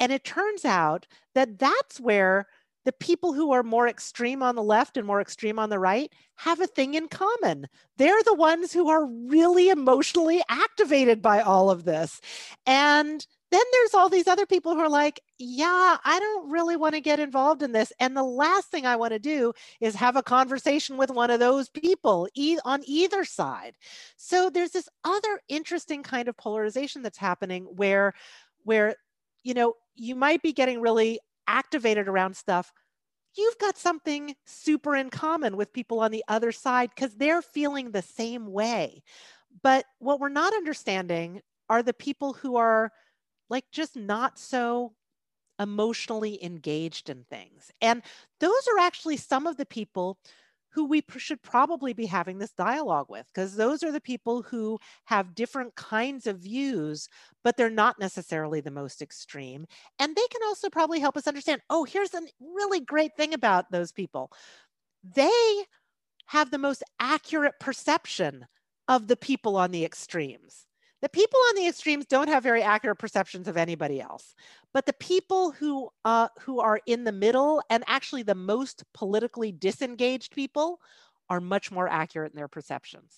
And 0.00 0.12
it 0.12 0.24
turns 0.24 0.64
out 0.64 1.06
that 1.34 1.58
that's 1.58 2.00
where 2.00 2.46
the 2.84 2.92
people 2.92 3.34
who 3.34 3.52
are 3.52 3.62
more 3.62 3.86
extreme 3.86 4.42
on 4.42 4.54
the 4.54 4.62
left 4.62 4.96
and 4.96 5.06
more 5.06 5.20
extreme 5.20 5.58
on 5.58 5.68
the 5.68 5.78
right 5.78 6.10
have 6.36 6.60
a 6.60 6.66
thing 6.66 6.94
in 6.94 7.08
common. 7.08 7.66
They're 7.98 8.22
the 8.22 8.34
ones 8.34 8.72
who 8.72 8.88
are 8.88 9.04
really 9.04 9.68
emotionally 9.68 10.40
activated 10.48 11.20
by 11.20 11.40
all 11.40 11.70
of 11.70 11.84
this. 11.84 12.20
And 12.64 13.26
then 13.50 13.62
there's 13.72 13.94
all 13.94 14.08
these 14.08 14.26
other 14.26 14.46
people 14.46 14.74
who 14.74 14.80
are 14.80 14.88
like, 14.88 15.20
yeah, 15.38 15.96
I 16.04 16.18
don't 16.18 16.50
really 16.50 16.76
want 16.76 16.94
to 16.94 17.00
get 17.00 17.18
involved 17.18 17.62
in 17.62 17.72
this. 17.72 17.92
And 17.98 18.16
the 18.16 18.22
last 18.22 18.70
thing 18.70 18.84
I 18.84 18.96
want 18.96 19.12
to 19.12 19.18
do 19.18 19.52
is 19.80 19.94
have 19.94 20.16
a 20.16 20.22
conversation 20.22 20.96
with 20.96 21.10
one 21.10 21.30
of 21.30 21.40
those 21.40 21.68
people 21.70 22.28
e- 22.34 22.58
on 22.64 22.82
either 22.86 23.24
side. 23.24 23.74
So 24.16 24.50
there's 24.50 24.72
this 24.72 24.88
other 25.04 25.40
interesting 25.48 26.02
kind 26.02 26.28
of 26.28 26.36
polarization 26.36 27.02
that's 27.02 27.18
happening 27.18 27.64
where, 27.64 28.12
where, 28.64 28.96
you 29.42 29.54
know, 29.54 29.74
you 29.94 30.14
might 30.14 30.42
be 30.42 30.52
getting 30.52 30.80
really 30.80 31.18
activated 31.46 32.06
around 32.06 32.36
stuff. 32.36 32.70
You've 33.34 33.58
got 33.58 33.78
something 33.78 34.34
super 34.46 34.94
in 34.94 35.10
common 35.10 35.56
with 35.56 35.72
people 35.72 36.00
on 36.00 36.10
the 36.10 36.24
other 36.28 36.52
side 36.52 36.90
because 36.94 37.14
they're 37.14 37.42
feeling 37.42 37.90
the 37.90 38.02
same 38.02 38.52
way. 38.52 39.02
But 39.62 39.86
what 40.00 40.20
we're 40.20 40.28
not 40.28 40.52
understanding 40.52 41.40
are 41.70 41.82
the 41.82 41.94
people 41.94 42.32
who 42.32 42.56
are 42.56 42.92
like 43.48 43.64
just 43.72 43.96
not 43.96 44.38
so 44.38 44.92
emotionally 45.58 46.42
engaged 46.44 47.10
in 47.10 47.24
things. 47.24 47.70
And 47.80 48.02
those 48.40 48.68
are 48.72 48.78
actually 48.80 49.16
some 49.16 49.46
of 49.46 49.56
the 49.56 49.66
people 49.66 50.18
who 50.70 50.86
we 50.86 51.02
should 51.16 51.42
probably 51.42 51.92
be 51.92 52.06
having 52.06 52.38
this 52.38 52.52
dialogue 52.52 53.06
with, 53.08 53.26
because 53.34 53.56
those 53.56 53.82
are 53.82 53.90
the 53.90 54.00
people 54.00 54.42
who 54.42 54.78
have 55.06 55.34
different 55.34 55.74
kinds 55.74 56.26
of 56.26 56.38
views, 56.38 57.08
but 57.42 57.56
they're 57.56 57.70
not 57.70 57.98
necessarily 57.98 58.60
the 58.60 58.70
most 58.70 59.02
extreme. 59.02 59.66
And 59.98 60.14
they 60.14 60.26
can 60.30 60.42
also 60.44 60.68
probably 60.68 61.00
help 61.00 61.16
us 61.16 61.26
understand 61.26 61.62
oh, 61.70 61.84
here's 61.84 62.14
a 62.14 62.22
really 62.40 62.80
great 62.80 63.16
thing 63.16 63.34
about 63.34 63.72
those 63.72 63.92
people. 63.92 64.30
They 65.02 65.64
have 66.26 66.50
the 66.50 66.58
most 66.58 66.84
accurate 67.00 67.54
perception 67.58 68.46
of 68.86 69.08
the 69.08 69.16
people 69.16 69.56
on 69.56 69.70
the 69.72 69.84
extremes. 69.84 70.67
The 71.00 71.08
people 71.08 71.38
on 71.50 71.56
the 71.56 71.68
extremes 71.68 72.06
don't 72.06 72.28
have 72.28 72.42
very 72.42 72.62
accurate 72.62 72.98
perceptions 72.98 73.46
of 73.46 73.56
anybody 73.56 74.00
else, 74.00 74.34
but 74.74 74.84
the 74.84 74.92
people 74.94 75.52
who 75.52 75.90
uh, 76.04 76.28
who 76.40 76.60
are 76.60 76.80
in 76.86 77.04
the 77.04 77.12
middle 77.12 77.62
and 77.70 77.84
actually 77.86 78.24
the 78.24 78.34
most 78.34 78.82
politically 78.94 79.52
disengaged 79.52 80.34
people 80.34 80.80
are 81.30 81.40
much 81.40 81.70
more 81.70 81.88
accurate 81.88 82.32
in 82.32 82.36
their 82.36 82.48
perceptions. 82.48 83.14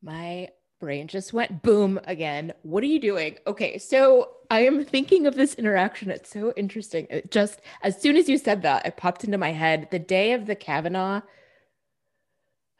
My 0.00 0.50
brain 0.78 1.08
just 1.08 1.32
went 1.32 1.62
boom 1.62 1.98
again. 2.04 2.52
What 2.62 2.84
are 2.84 2.88
you 2.88 3.00
doing? 3.00 3.38
Okay, 3.46 3.78
so 3.78 4.30
I 4.50 4.60
am 4.60 4.84
thinking 4.84 5.26
of 5.26 5.34
this 5.34 5.54
interaction. 5.54 6.10
It's 6.10 6.30
so 6.30 6.52
interesting. 6.56 7.08
It 7.10 7.32
just 7.32 7.60
as 7.82 8.00
soon 8.00 8.16
as 8.16 8.28
you 8.28 8.38
said 8.38 8.62
that, 8.62 8.86
it 8.86 8.96
popped 8.96 9.24
into 9.24 9.38
my 9.38 9.50
head 9.50 9.88
the 9.90 9.98
day 9.98 10.32
of 10.32 10.46
the 10.46 10.54
Kavanaugh 10.54 11.22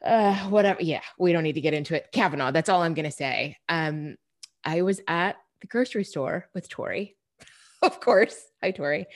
uh 0.05 0.35
whatever 0.49 0.81
yeah 0.81 1.01
we 1.17 1.33
don't 1.33 1.43
need 1.43 1.53
to 1.53 1.61
get 1.61 1.73
into 1.73 1.95
it. 1.95 2.07
Kavanaugh 2.11 2.51
that's 2.51 2.69
all 2.69 2.81
i'm 2.81 2.93
gonna 2.93 3.11
say. 3.11 3.57
Um 3.69 4.15
i 4.63 4.81
was 4.81 5.01
at 5.07 5.37
the 5.61 5.67
grocery 5.67 6.03
store 6.03 6.47
with 6.53 6.69
tori 6.69 7.15
of 7.81 7.99
course. 7.99 8.39
Hi 8.63 8.71
tori. 8.71 9.07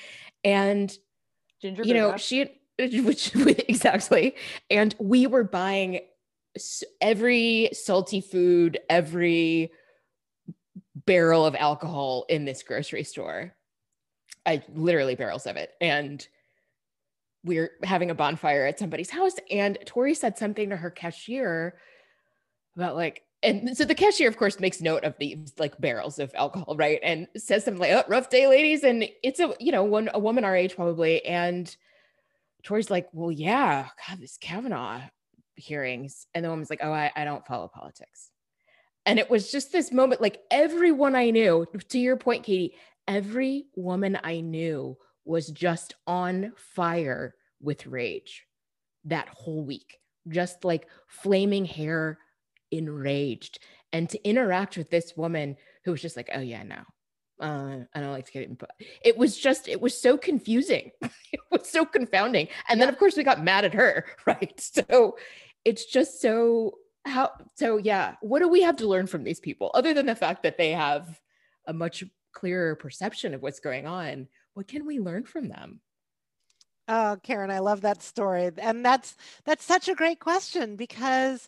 And 0.44 0.96
Ginger 1.62 1.84
you 1.84 1.94
know 1.94 2.18
she 2.18 2.62
which 2.80 3.36
exactly. 3.68 4.36
And 4.70 4.96
we 5.00 5.28
were 5.28 5.44
buying 5.44 6.02
every 7.00 7.70
salty 7.74 8.22
food 8.22 8.80
every 8.90 9.72
barrel 11.06 11.46
of 11.46 11.56
alcohol 11.56 12.26
in 12.30 12.46
this 12.46 12.64
grocery 12.64 13.04
store. 13.04 13.56
I 14.46 14.64
literally 14.74 15.16
barrels 15.16 15.46
of 15.46 15.56
it. 15.56 15.72
And 15.80 16.26
we're 17.44 17.72
having 17.84 18.12
a 18.12 18.16
bonfire 18.16 18.66
at 18.66 18.80
somebody's 18.80 19.10
house 19.10 19.36
and 19.50 19.78
tori 19.86 20.14
said 20.14 20.38
something 20.38 20.70
to 20.70 20.78
her 20.78 20.92
cashier 20.92 21.76
about 22.76 22.96
like 22.96 23.24
and 23.44 23.76
so 23.76 23.86
the 23.86 23.96
cashier, 23.96 24.30
of 24.30 24.38
course, 24.38 24.60
makes 24.60 24.82
note 24.82 25.04
of 25.04 25.16
these 25.18 25.54
like 25.58 25.80
barrels 25.80 26.20
of 26.20 26.32
alcohol, 26.36 26.76
right? 26.76 27.00
And 27.02 27.28
says 27.36 27.66
something 27.66 27.82
like, 27.82 27.92
oh, 27.92 28.04
rough 28.08 28.30
day, 28.30 28.48
ladies. 28.48 28.84
And 28.84 29.08
it's 29.24 29.40
a, 29.40 29.54
you 29.60 29.72
know, 29.72 29.84
one 29.84 30.10
a 30.14 30.20
woman 30.20 30.44
our 30.44 30.56
age 30.56 30.76
probably. 30.76 31.26
And 31.26 31.76
Tori's 32.64 32.92
like, 32.92 33.10
well, 33.14 33.32
yeah, 33.32 33.88
God, 34.08 34.20
this 34.20 34.38
Kavanaugh 34.38 35.02
hearings. 35.56 36.28
And 36.36 36.46
the 36.46 36.50
woman's 36.50 36.70
like, 36.70 36.82
oh, 36.84 36.92
I, 36.92 37.12
I 37.16 37.26
don't 37.26 37.46
follow 37.48 37.68
politics. 37.68 38.30
And 39.08 39.18
it 39.18 39.30
was 39.30 39.52
just 39.52 39.72
this 39.72 39.92
moment, 39.92 40.22
like 40.22 40.42
everyone 40.52 41.16
I 41.16 41.32
knew, 41.32 41.66
to 41.90 42.00
your 42.00 42.18
point, 42.18 42.44
Katie, 42.44 42.76
every 43.08 43.66
woman 43.76 44.20
I 44.24 44.42
knew 44.42 44.98
was 45.32 45.48
just 45.48 45.96
on 46.06 46.52
fire 46.58 47.36
with 47.62 47.88
rage 47.88 48.46
that 49.06 49.30
whole 49.30 49.64
week, 49.64 49.98
just 50.28 50.66
like 50.66 50.88
flaming 51.08 51.64
hair, 51.64 52.20
enraged. 52.70 53.60
And 53.94 54.10
to 54.10 54.22
interact 54.28 54.78
with 54.78 54.90
this 54.90 55.16
woman 55.16 55.56
who 55.86 55.92
was 55.92 56.02
just 56.02 56.18
like, 56.18 56.30
oh, 56.36 56.42
yeah, 56.42 56.64
no, 56.64 56.82
uh, 57.40 57.78
I 57.96 58.02
don't 58.02 58.12
like 58.12 58.26
to 58.26 58.32
get 58.34 58.44
input. 58.44 58.72
It 59.02 59.18
was 59.18 59.38
just, 59.38 59.70
it 59.70 59.80
was 59.80 60.00
so 60.00 60.18
confusing. 60.18 60.92
it 61.02 61.40
was 61.50 61.70
so 61.70 61.86
confounding. 61.86 62.50
And 62.68 62.82
then, 62.82 62.90
of 62.90 63.00
course, 63.00 63.16
we 63.16 63.24
got 63.24 63.42
mad 63.42 63.64
at 63.64 63.74
her, 63.74 64.06
right? 64.26 64.60
So 64.60 65.18
it's 65.64 65.86
just 65.86 66.20
so, 66.20 66.74
how, 67.06 67.32
so 67.56 67.78
yeah, 67.78 68.16
what 68.20 68.40
do 68.40 68.50
we 68.50 68.64
have 68.64 68.76
to 68.78 68.88
learn 68.88 69.08
from 69.08 69.24
these 69.24 69.40
people 69.40 69.72
other 69.74 69.94
than 69.94 70.08
the 70.08 70.16
fact 70.16 70.44
that 70.44 70.58
they 70.58 70.72
have 70.72 71.22
a 71.66 71.72
much 71.72 72.04
clearer 72.34 72.76
perception 72.76 73.34
of 73.34 73.42
what's 73.42 73.62
going 73.62 73.88
on? 73.88 74.28
What 74.54 74.68
can 74.68 74.86
we 74.86 75.00
learn 75.00 75.24
from 75.24 75.48
them? 75.48 75.82
Oh, 76.88 77.18
Karen, 77.24 77.52
I 77.52 77.60
love 77.60 77.82
that 77.82 78.04
story. 78.04 78.52
And 78.58 78.84
that's 78.86 79.16
that's 79.46 79.64
such 79.64 79.88
a 79.88 79.96
great 79.96 80.20
question 80.20 80.76
because 80.76 81.48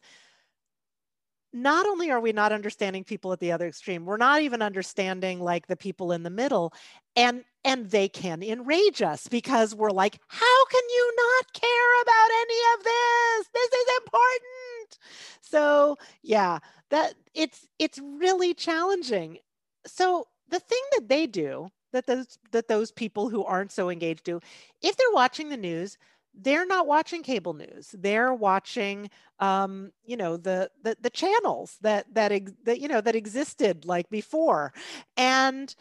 not 1.51 1.85
only 1.85 2.09
are 2.09 2.19
we 2.19 2.31
not 2.31 2.51
understanding 2.51 3.03
people 3.03 3.31
at 3.31 3.39
the 3.39 3.51
other 3.51 3.67
extreme, 3.67 4.05
we're 4.05 4.17
not 4.17 4.41
even 4.41 4.61
understanding 4.61 5.39
like 5.39 5.67
the 5.67 5.75
people 5.75 6.11
in 6.11 6.23
the 6.23 6.29
middle. 6.29 6.73
And 7.15 7.43
and 7.63 7.89
they 7.91 8.09
can 8.09 8.41
enrage 8.41 9.01
us 9.01 9.27
because 9.27 9.75
we're 9.75 9.91
like, 9.91 10.19
how 10.27 10.65
can 10.65 10.81
you 10.89 11.13
not 11.15 11.53
care 11.53 12.01
about 12.01 12.29
any 12.41 12.59
of 12.75 12.83
this? 12.83 13.47
This 13.53 13.71
is 13.71 13.87
important. 14.05 14.99
So 15.41 15.97
yeah, 16.21 16.59
that 16.89 17.15
it's 17.33 17.67
it's 17.79 17.99
really 17.99 18.53
challenging. 18.53 19.39
So 19.85 20.27
the 20.49 20.59
thing 20.59 20.81
that 20.93 21.09
they 21.09 21.27
do 21.27 21.67
that 21.93 22.05
those 22.05 22.37
that 22.51 22.67
those 22.67 22.91
people 22.91 23.29
who 23.29 23.43
aren't 23.43 23.71
so 23.71 23.89
engaged 23.89 24.25
do. 24.25 24.39
If 24.81 24.97
they're 24.97 25.07
watching 25.13 25.49
the 25.49 25.57
news 25.57 25.97
they're 26.33 26.65
not 26.65 26.87
watching 26.87 27.21
cable 27.21 27.53
news. 27.53 27.93
They're 27.93 28.33
watching 28.33 29.09
um, 29.39 29.91
you 30.05 30.17
know 30.17 30.37
the, 30.37 30.71
the 30.81 30.97
the 31.01 31.09
channels 31.09 31.77
that 31.81 32.13
that 32.15 32.31
that 32.65 32.79
you 32.79 32.87
know 32.87 33.01
that 33.01 33.15
existed 33.15 33.85
like 33.85 34.09
before. 34.09 34.73
And 35.15 35.73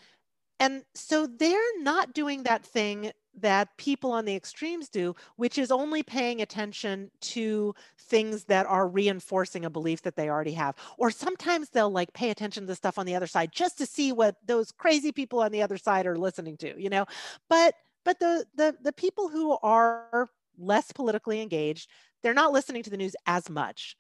and 0.60 0.84
so 0.94 1.26
they're 1.26 1.80
not 1.80 2.12
doing 2.12 2.42
that 2.44 2.64
thing 2.64 3.12
that 3.41 3.76
people 3.76 4.12
on 4.12 4.24
the 4.24 4.35
extremes 4.35 4.89
do, 4.89 5.14
which 5.37 5.59
is 5.59 5.70
only 5.70 6.03
paying 6.03 6.43
attention 6.43 7.11
to 7.20 7.74
things 7.99 8.45
that 8.45 8.66
are 8.66 8.89
reinforcing 8.89 9.64
a 9.64 9.70
belief 9.70 10.03
that 10.03 10.16
they 10.16 10.28
already 10.28 10.53
have. 10.53 10.76
Or 10.99 11.11
sometimes 11.11 11.70
they'll 11.70 11.91
like 11.91 12.12
pay 12.12 12.30
attention 12.30 12.64
to 12.64 12.66
the 12.66 12.74
stuff 12.74 12.99
on 12.99 13.07
the 13.07 13.14
other 13.14 13.26
side 13.26 13.51
just 13.53 13.78
to 13.78 13.87
see 13.87 14.12
what 14.12 14.37
those 14.47 14.70
crazy 14.70 15.12
people 15.12 15.41
on 15.41 15.53
the 15.53 15.62
other 15.62 15.78
side 15.78 16.07
are 16.07 16.18
listening 16.18 16.57
to, 16.59 16.80
you 16.80 16.91
know. 16.91 17.07
But 17.49 17.74
but 18.05 18.18
the 18.18 18.45
the 18.57 18.76
the 18.83 18.93
people 18.93 19.28
who 19.28 19.57
are 19.62 20.28
less 20.59 20.93
politically 20.93 21.41
engaged, 21.41 21.89
they're 22.22 22.35
not 22.35 22.53
listening 22.53 22.83
to 22.83 22.91
the 22.91 22.97
news 22.97 23.16
as 23.26 23.49
much 23.49 23.97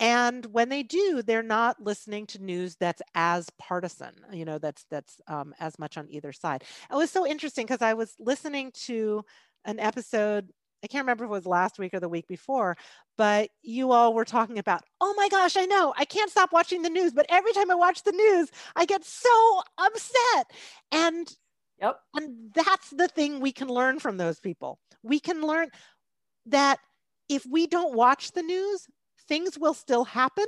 and 0.00 0.46
when 0.46 0.68
they 0.68 0.82
do 0.82 1.22
they're 1.22 1.42
not 1.42 1.80
listening 1.80 2.26
to 2.26 2.42
news 2.42 2.76
that's 2.76 3.02
as 3.14 3.48
partisan 3.58 4.12
you 4.32 4.44
know 4.44 4.58
that's 4.58 4.84
that's 4.90 5.20
um, 5.28 5.54
as 5.60 5.78
much 5.78 5.96
on 5.96 6.06
either 6.10 6.32
side. 6.32 6.64
It 6.90 6.96
was 6.96 7.10
so 7.10 7.26
interesting 7.26 7.66
because 7.66 7.82
i 7.82 7.94
was 7.94 8.14
listening 8.18 8.72
to 8.86 9.24
an 9.64 9.78
episode 9.78 10.50
i 10.82 10.86
can't 10.86 11.04
remember 11.04 11.24
if 11.24 11.28
it 11.28 11.32
was 11.32 11.46
last 11.46 11.78
week 11.78 11.94
or 11.94 12.00
the 12.00 12.08
week 12.08 12.26
before 12.26 12.76
but 13.16 13.50
you 13.62 13.92
all 13.92 14.12
were 14.12 14.24
talking 14.24 14.58
about 14.58 14.82
oh 15.00 15.14
my 15.16 15.28
gosh 15.28 15.56
i 15.56 15.64
know 15.64 15.94
i 15.96 16.04
can't 16.04 16.30
stop 16.30 16.52
watching 16.52 16.82
the 16.82 16.90
news 16.90 17.12
but 17.12 17.26
every 17.28 17.52
time 17.52 17.70
i 17.70 17.74
watch 17.74 18.02
the 18.02 18.12
news 18.12 18.50
i 18.76 18.84
get 18.84 19.04
so 19.04 19.62
upset. 19.78 20.50
And 20.92 21.28
yep. 21.80 21.98
and 22.14 22.52
that's 22.54 22.90
the 22.90 23.08
thing 23.08 23.40
we 23.40 23.52
can 23.52 23.68
learn 23.68 23.98
from 23.98 24.16
those 24.16 24.40
people. 24.40 24.78
We 25.02 25.20
can 25.20 25.42
learn 25.42 25.68
that 26.46 26.78
if 27.28 27.44
we 27.46 27.66
don't 27.66 27.94
watch 27.94 28.32
the 28.32 28.42
news 28.42 28.86
things 29.28 29.58
will 29.58 29.74
still 29.74 30.04
happen. 30.04 30.46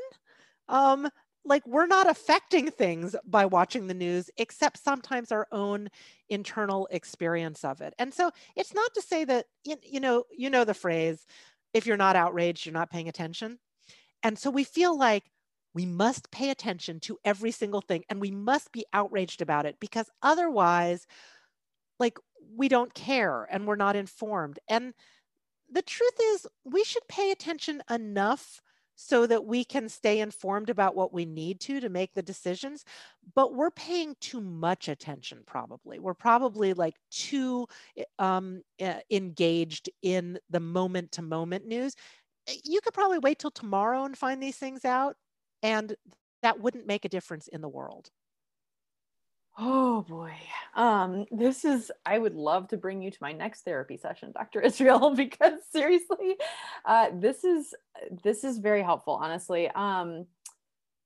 Um, 0.68 1.08
like 1.44 1.64
we're 1.66 1.86
not 1.86 2.10
affecting 2.10 2.70
things 2.70 3.14
by 3.24 3.46
watching 3.46 3.86
the 3.86 3.94
news, 3.94 4.30
except 4.36 4.82
sometimes 4.82 5.30
our 5.30 5.46
own 5.52 5.88
internal 6.28 6.88
experience 6.90 7.64
of 7.64 7.80
it. 7.80 7.94
And 7.98 8.12
so 8.12 8.30
it's 8.56 8.74
not 8.74 8.92
to 8.94 9.02
say 9.02 9.24
that 9.24 9.46
you 9.64 10.00
know 10.00 10.24
you 10.36 10.50
know 10.50 10.64
the 10.64 10.74
phrase, 10.74 11.24
if 11.72 11.86
you're 11.86 11.96
not 11.96 12.16
outraged, 12.16 12.66
you're 12.66 12.72
not 12.72 12.90
paying 12.90 13.08
attention. 13.08 13.58
And 14.22 14.38
so 14.38 14.50
we 14.50 14.64
feel 14.64 14.98
like 14.98 15.24
we 15.76 15.84
must 15.84 16.30
pay 16.30 16.48
attention 16.48 17.00
to 17.00 17.18
every 17.22 17.50
single 17.50 17.82
thing 17.82 18.02
and 18.08 18.18
we 18.18 18.30
must 18.30 18.72
be 18.72 18.86
outraged 18.94 19.42
about 19.42 19.66
it 19.66 19.76
because 19.78 20.08
otherwise 20.22 21.06
like 22.00 22.18
we 22.56 22.66
don't 22.68 22.94
care 22.94 23.46
and 23.50 23.66
we're 23.66 23.76
not 23.76 23.94
informed 23.94 24.58
and 24.68 24.94
the 25.70 25.82
truth 25.82 26.18
is 26.32 26.46
we 26.64 26.82
should 26.82 27.06
pay 27.08 27.30
attention 27.30 27.82
enough 27.90 28.62
so 28.96 29.26
that 29.26 29.44
we 29.44 29.64
can 29.64 29.88
stay 29.88 30.20
informed 30.20 30.70
about 30.70 30.96
what 30.96 31.12
we 31.12 31.24
need 31.26 31.60
to 31.60 31.80
to 31.80 31.88
make 31.88 32.14
the 32.14 32.22
decisions 32.22 32.84
but 33.34 33.54
we're 33.54 33.70
paying 33.70 34.14
too 34.20 34.40
much 34.40 34.88
attention 34.88 35.42
probably. 35.46 35.98
We're 35.98 36.14
probably 36.14 36.72
like 36.74 36.94
too 37.10 37.66
eh, 37.96 38.04
um, 38.18 38.62
uh, 38.80 39.00
engaged 39.10 39.90
in 40.02 40.38
the 40.50 40.60
moment 40.60 41.12
to 41.12 41.22
moment 41.22 41.66
news. 41.66 41.94
Eh, 42.48 42.54
you 42.64 42.80
could 42.80 42.94
probably 42.94 43.18
wait 43.18 43.38
till 43.38 43.50
tomorrow 43.50 44.04
and 44.04 44.16
find 44.16 44.42
these 44.42 44.56
things 44.58 44.84
out 44.84 45.16
and 45.62 45.96
that 46.42 46.60
wouldn't 46.60 46.86
make 46.86 47.04
a 47.04 47.08
difference 47.08 47.48
in 47.48 47.60
the 47.60 47.68
world 47.68 48.10
Oh 49.58 50.02
boy. 50.02 50.34
Um, 50.74 51.24
this 51.30 51.64
is, 51.64 51.90
I 52.04 52.18
would 52.18 52.34
love 52.34 52.68
to 52.68 52.76
bring 52.76 53.00
you 53.00 53.10
to 53.10 53.18
my 53.22 53.32
next 53.32 53.62
therapy 53.62 53.96
session, 53.96 54.32
Dr. 54.32 54.60
Israel, 54.62 55.14
because 55.14 55.60
seriously, 55.72 56.36
uh, 56.84 57.08
this 57.14 57.42
is, 57.42 57.74
this 58.22 58.44
is 58.44 58.58
very 58.58 58.82
helpful, 58.82 59.14
honestly. 59.14 59.70
Um, 59.74 60.26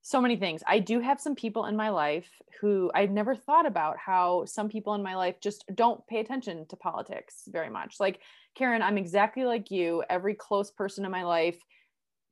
so 0.01 0.19
many 0.19 0.35
things. 0.35 0.63
I 0.67 0.79
do 0.79 0.99
have 0.99 1.21
some 1.21 1.35
people 1.35 1.65
in 1.67 1.75
my 1.75 1.89
life 1.89 2.27
who 2.59 2.91
I've 2.93 3.11
never 3.11 3.35
thought 3.35 3.65
about 3.65 3.97
how 3.97 4.45
some 4.45 4.67
people 4.67 4.95
in 4.95 5.03
my 5.03 5.15
life 5.15 5.39
just 5.39 5.63
don't 5.73 6.05
pay 6.07 6.19
attention 6.19 6.65
to 6.69 6.75
politics 6.75 7.43
very 7.47 7.69
much. 7.69 7.99
Like 7.99 8.19
Karen, 8.55 8.81
I'm 8.81 8.97
exactly 8.97 9.45
like 9.45 9.69
you. 9.71 10.03
Every 10.09 10.33
close 10.33 10.71
person 10.71 11.05
in 11.05 11.11
my 11.11 11.23
life, 11.23 11.57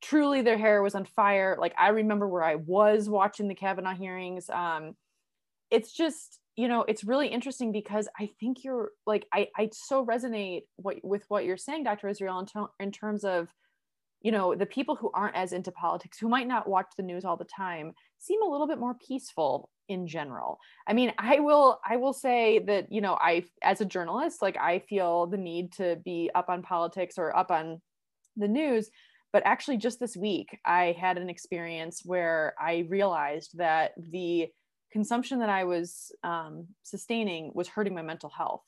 truly 0.02 0.42
their 0.42 0.58
hair 0.58 0.82
was 0.82 0.96
on 0.96 1.06
fire. 1.06 1.58
Like 1.60 1.76
I 1.78 1.90
remember 1.90 2.28
where 2.28 2.44
I 2.44 2.56
was 2.56 3.08
watching 3.08 3.48
the 3.48 3.56
Kavanaugh 3.56 3.96
hearings. 3.96 4.50
Um, 4.50 4.96
it's 5.72 5.92
just 5.92 6.40
you 6.56 6.68
know 6.68 6.84
it's 6.88 7.04
really 7.04 7.28
interesting 7.28 7.72
because 7.72 8.08
i 8.20 8.30
think 8.40 8.64
you're 8.64 8.92
like 9.06 9.26
i 9.34 9.48
i 9.58 9.70
so 9.72 10.06
resonate 10.06 10.64
what 10.76 10.98
with 11.04 11.24
what 11.28 11.46
you're 11.46 11.58
saying 11.58 11.84
dr 11.84 12.08
israel 12.08 12.40
in, 12.40 12.46
to, 12.46 12.68
in 12.80 12.92
terms 12.92 13.24
of 13.24 13.48
you 14.22 14.32
know 14.32 14.56
the 14.56 14.66
people 14.66 14.96
who 14.96 15.10
aren't 15.14 15.36
as 15.36 15.54
into 15.54 15.72
politics 15.72 16.18
who 16.18 16.28
might 16.28 16.48
not 16.48 16.68
watch 16.68 16.88
the 16.98 17.04
news 17.04 17.24
all 17.24 17.38
the 17.38 17.46
time 17.46 17.94
seem 18.18 18.42
a 18.42 18.48
little 18.48 18.68
bit 18.68 18.80
more 18.80 18.96
peaceful 18.96 19.70
in 19.88 20.08
general. 20.08 20.60
I 20.88 20.94
mean 20.94 21.12
i 21.18 21.40
will 21.40 21.80
i 21.88 21.98
will 21.98 22.14
say 22.14 22.60
that 22.60 22.92
you 22.92 23.02
know 23.02 23.16
i 23.16 23.44
as 23.64 23.82
a 23.82 23.86
journalist 23.86 24.42
like 24.42 24.58
i 24.58 24.80
feel 24.80 25.26
the 25.26 25.38
need 25.38 25.74
to 25.74 25.98
be 26.06 26.30
up 26.36 26.50
on 26.50 26.62
politics 26.62 27.18
or 27.18 27.36
up 27.36 27.52
on 27.52 27.82
the 28.38 28.48
news 28.48 28.90
but 29.34 29.44
actually 29.46 29.78
just 29.78 30.00
this 30.00 30.16
week 30.16 30.58
i 30.66 30.96
had 31.00 31.18
an 31.18 31.30
experience 31.30 32.02
where 32.06 32.54
i 32.60 32.86
realized 32.88 33.58
that 33.58 33.92
the 33.98 34.48
consumption 34.92 35.40
that 35.40 35.50
I 35.50 35.64
was 35.64 36.12
um, 36.24 36.68
sustaining 36.84 37.52
was 37.54 37.68
hurting 37.68 37.94
my 37.94 38.02
mental 38.02 38.30
health. 38.30 38.64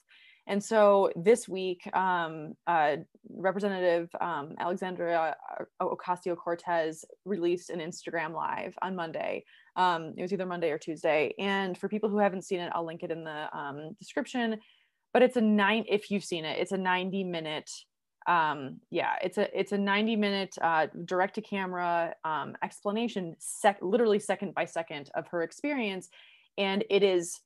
And 0.48 0.64
so 0.64 1.12
this 1.16 1.48
week, 1.48 1.82
um, 1.96 2.56
uh, 2.66 2.98
Representative 3.30 4.10
um, 4.20 4.56
Alexandria 4.60 5.36
Ocasio 5.82 6.36
Cortez 6.36 7.06
released 7.26 7.70
an 7.70 7.80
Instagram 7.80 8.34
live 8.34 8.76
on 8.82 8.96
Monday. 8.96 9.44
Um, 9.76 10.14
it 10.18 10.22
was 10.22 10.34
either 10.34 10.46
Monday 10.46 10.72
or 10.72 10.80
Tuesday. 10.80 11.34
And 11.38 11.78
for 11.78 11.88
people 11.88 12.10
who 12.10 12.18
haven't 12.18 12.44
seen 12.44 12.60
it, 12.60 12.72
I'll 12.74 12.86
link 12.86 13.04
it 13.04 13.12
in 13.12 13.24
the 13.24 13.56
um, 13.58 13.96
description. 14.00 14.60
But 15.14 15.22
it's 15.22 15.38
a 15.38 15.42
nine, 15.42 15.86
if 15.88 16.10
you've 16.10 16.24
seen 16.24 16.46
it, 16.46 16.58
it's 16.58 16.72
a 16.72 16.78
90 16.78 17.24
minute 17.26 17.70
um 18.28 18.80
yeah 18.92 19.14
it's 19.24 19.38
a 19.38 19.60
it's 19.60 19.72
a 19.72 19.78
90 19.78 20.16
minute 20.16 20.56
uh 20.62 20.88
direct 21.06 21.36
to 21.36 21.42
camera 21.42 22.14
um 22.24 22.56
explanation 22.64 23.36
sec 23.40 23.78
literally 23.82 24.20
second 24.20 24.54
by 24.54 24.66
second 24.66 25.10
of 25.16 25.28
her 25.30 25.42
experience 25.44 26.10
and 26.58 26.84
it 26.90 27.04
is 27.04 27.40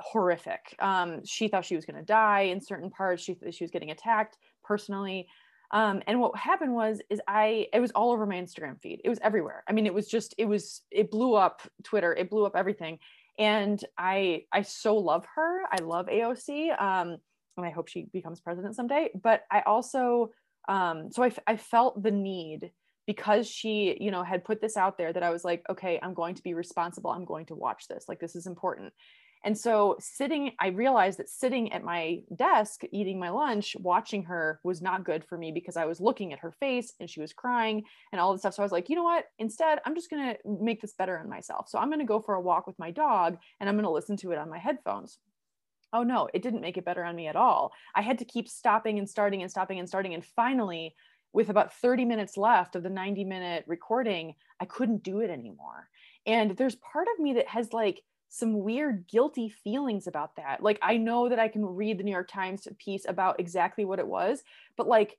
horrific 0.00 0.74
um 0.80 1.24
she 1.24 1.48
thought 1.48 1.64
she 1.64 1.76
was 1.76 1.86
going 1.86 1.98
to 1.98 2.04
die 2.04 2.42
in 2.42 2.60
certain 2.60 2.90
parts 2.90 3.22
she 3.22 3.36
she 3.50 3.64
was 3.64 3.70
getting 3.70 3.90
attacked 3.90 4.36
personally 4.64 5.26
Um, 5.72 6.00
and 6.06 6.20
what 6.20 6.36
happened 6.36 6.74
was, 6.74 7.00
is 7.10 7.20
I, 7.26 7.66
it 7.72 7.80
was 7.80 7.90
all 7.92 8.12
over 8.12 8.24
my 8.26 8.36
Instagram 8.36 8.80
feed. 8.80 9.00
It 9.04 9.08
was 9.08 9.18
everywhere. 9.20 9.64
I 9.68 9.72
mean, 9.72 9.86
it 9.86 9.94
was 9.94 10.06
just, 10.06 10.34
it 10.38 10.44
was, 10.46 10.82
it 10.92 11.10
blew 11.10 11.34
up 11.34 11.60
Twitter. 11.82 12.14
It 12.14 12.30
blew 12.30 12.46
up 12.46 12.54
everything. 12.54 12.98
And 13.38 13.84
I, 13.98 14.44
I 14.52 14.62
so 14.62 14.96
love 14.96 15.26
her. 15.34 15.62
I 15.70 15.82
love 15.82 16.06
AOC. 16.06 16.80
Um, 16.80 17.16
and 17.56 17.66
I 17.66 17.70
hope 17.70 17.88
she 17.88 18.08
becomes 18.12 18.40
president 18.40 18.76
someday. 18.76 19.10
But 19.20 19.42
I 19.50 19.60
also, 19.60 20.30
um, 20.68 21.10
so 21.10 21.22
I, 21.22 21.32
I 21.46 21.56
felt 21.56 22.02
the 22.02 22.10
need 22.10 22.70
because 23.06 23.48
she, 23.48 23.96
you 24.00 24.10
know, 24.10 24.22
had 24.22 24.44
put 24.44 24.60
this 24.60 24.76
out 24.76 24.98
there 24.98 25.12
that 25.12 25.22
I 25.22 25.30
was 25.30 25.44
like, 25.44 25.62
okay, 25.70 25.98
I'm 26.02 26.14
going 26.14 26.34
to 26.34 26.42
be 26.42 26.54
responsible. 26.54 27.10
I'm 27.10 27.24
going 27.24 27.46
to 27.46 27.54
watch 27.54 27.86
this. 27.88 28.06
Like, 28.08 28.18
this 28.18 28.34
is 28.34 28.46
important. 28.46 28.92
And 29.44 29.56
so 29.56 29.96
sitting, 30.00 30.52
I 30.58 30.68
realized 30.68 31.20
that 31.20 31.28
sitting 31.28 31.72
at 31.72 31.84
my 31.84 32.20
desk 32.34 32.80
eating 32.90 33.20
my 33.20 33.30
lunch, 33.30 33.76
watching 33.78 34.24
her 34.24 34.58
was 34.64 34.82
not 34.82 35.04
good 35.04 35.24
for 35.24 35.38
me 35.38 35.52
because 35.52 35.76
I 35.76 35.84
was 35.84 36.00
looking 36.00 36.32
at 36.32 36.40
her 36.40 36.50
face 36.50 36.92
and 36.98 37.08
she 37.08 37.20
was 37.20 37.32
crying 37.32 37.84
and 38.10 38.20
all 38.20 38.32
this 38.32 38.42
stuff. 38.42 38.54
So 38.54 38.62
I 38.62 38.64
was 38.64 38.72
like, 38.72 38.88
you 38.88 38.96
know 38.96 39.04
what? 39.04 39.26
Instead, 39.38 39.78
I'm 39.84 39.94
just 39.94 40.10
going 40.10 40.34
to 40.34 40.38
make 40.60 40.80
this 40.80 40.94
better 40.94 41.16
on 41.16 41.28
myself. 41.28 41.68
So 41.68 41.78
I'm 41.78 41.90
going 41.90 42.00
to 42.00 42.06
go 42.06 42.18
for 42.18 42.34
a 42.34 42.40
walk 42.40 42.66
with 42.66 42.78
my 42.80 42.90
dog 42.90 43.36
and 43.60 43.68
I'm 43.68 43.76
going 43.76 43.84
to 43.84 43.90
listen 43.90 44.16
to 44.18 44.32
it 44.32 44.38
on 44.38 44.50
my 44.50 44.58
headphones. 44.58 45.18
Oh 45.92 46.02
no, 46.02 46.28
it 46.34 46.42
didn't 46.42 46.60
make 46.60 46.76
it 46.76 46.84
better 46.84 47.04
on 47.04 47.16
me 47.16 47.26
at 47.26 47.36
all. 47.36 47.72
I 47.94 48.02
had 48.02 48.18
to 48.18 48.24
keep 48.24 48.48
stopping 48.48 48.98
and 48.98 49.08
starting 49.08 49.42
and 49.42 49.50
stopping 49.50 49.78
and 49.78 49.88
starting. 49.88 50.14
And 50.14 50.24
finally, 50.24 50.94
with 51.32 51.48
about 51.48 51.72
30 51.72 52.04
minutes 52.04 52.36
left 52.36 52.76
of 52.76 52.82
the 52.82 52.90
90 52.90 53.24
minute 53.24 53.64
recording, 53.66 54.34
I 54.60 54.64
couldn't 54.64 55.02
do 55.02 55.20
it 55.20 55.30
anymore. 55.30 55.88
And 56.26 56.56
there's 56.56 56.76
part 56.76 57.08
of 57.14 57.22
me 57.22 57.34
that 57.34 57.48
has 57.48 57.72
like, 57.72 58.02
some 58.28 58.60
weird 58.64 59.06
guilty 59.06 59.48
feelings 59.48 60.08
about 60.08 60.34
that. 60.36 60.60
Like 60.62 60.78
I 60.82 60.96
know 60.96 61.28
that 61.28 61.38
I 61.38 61.46
can 61.48 61.64
read 61.64 61.96
the 61.98 62.02
New 62.02 62.10
York 62.10 62.28
Times 62.28 62.66
piece 62.78 63.06
about 63.08 63.38
exactly 63.38 63.84
what 63.84 64.00
it 64.00 64.06
was, 64.06 64.42
but 64.76 64.88
like 64.88 65.18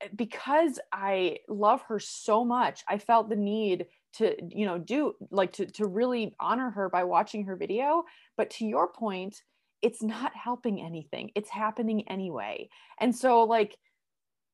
eh, 0.00 0.08
because 0.14 0.78
I 0.92 1.38
love 1.48 1.82
her 1.82 1.98
so 1.98 2.44
much, 2.44 2.84
I 2.88 2.98
felt 2.98 3.28
the 3.28 3.36
need 3.36 3.86
to, 4.14 4.36
you 4.48 4.66
know, 4.66 4.78
do 4.78 5.14
like 5.30 5.52
to 5.54 5.66
to 5.66 5.86
really 5.86 6.34
honor 6.38 6.70
her 6.70 6.88
by 6.88 7.04
watching 7.04 7.44
her 7.46 7.56
video, 7.56 8.04
but 8.36 8.50
to 8.50 8.64
your 8.64 8.88
point, 8.92 9.42
it's 9.84 10.02
not 10.02 10.32
helping 10.34 10.80
anything. 10.80 11.30
It's 11.34 11.50
happening 11.50 12.08
anyway. 12.08 12.70
And 12.98 13.14
so 13.14 13.44
like 13.44 13.76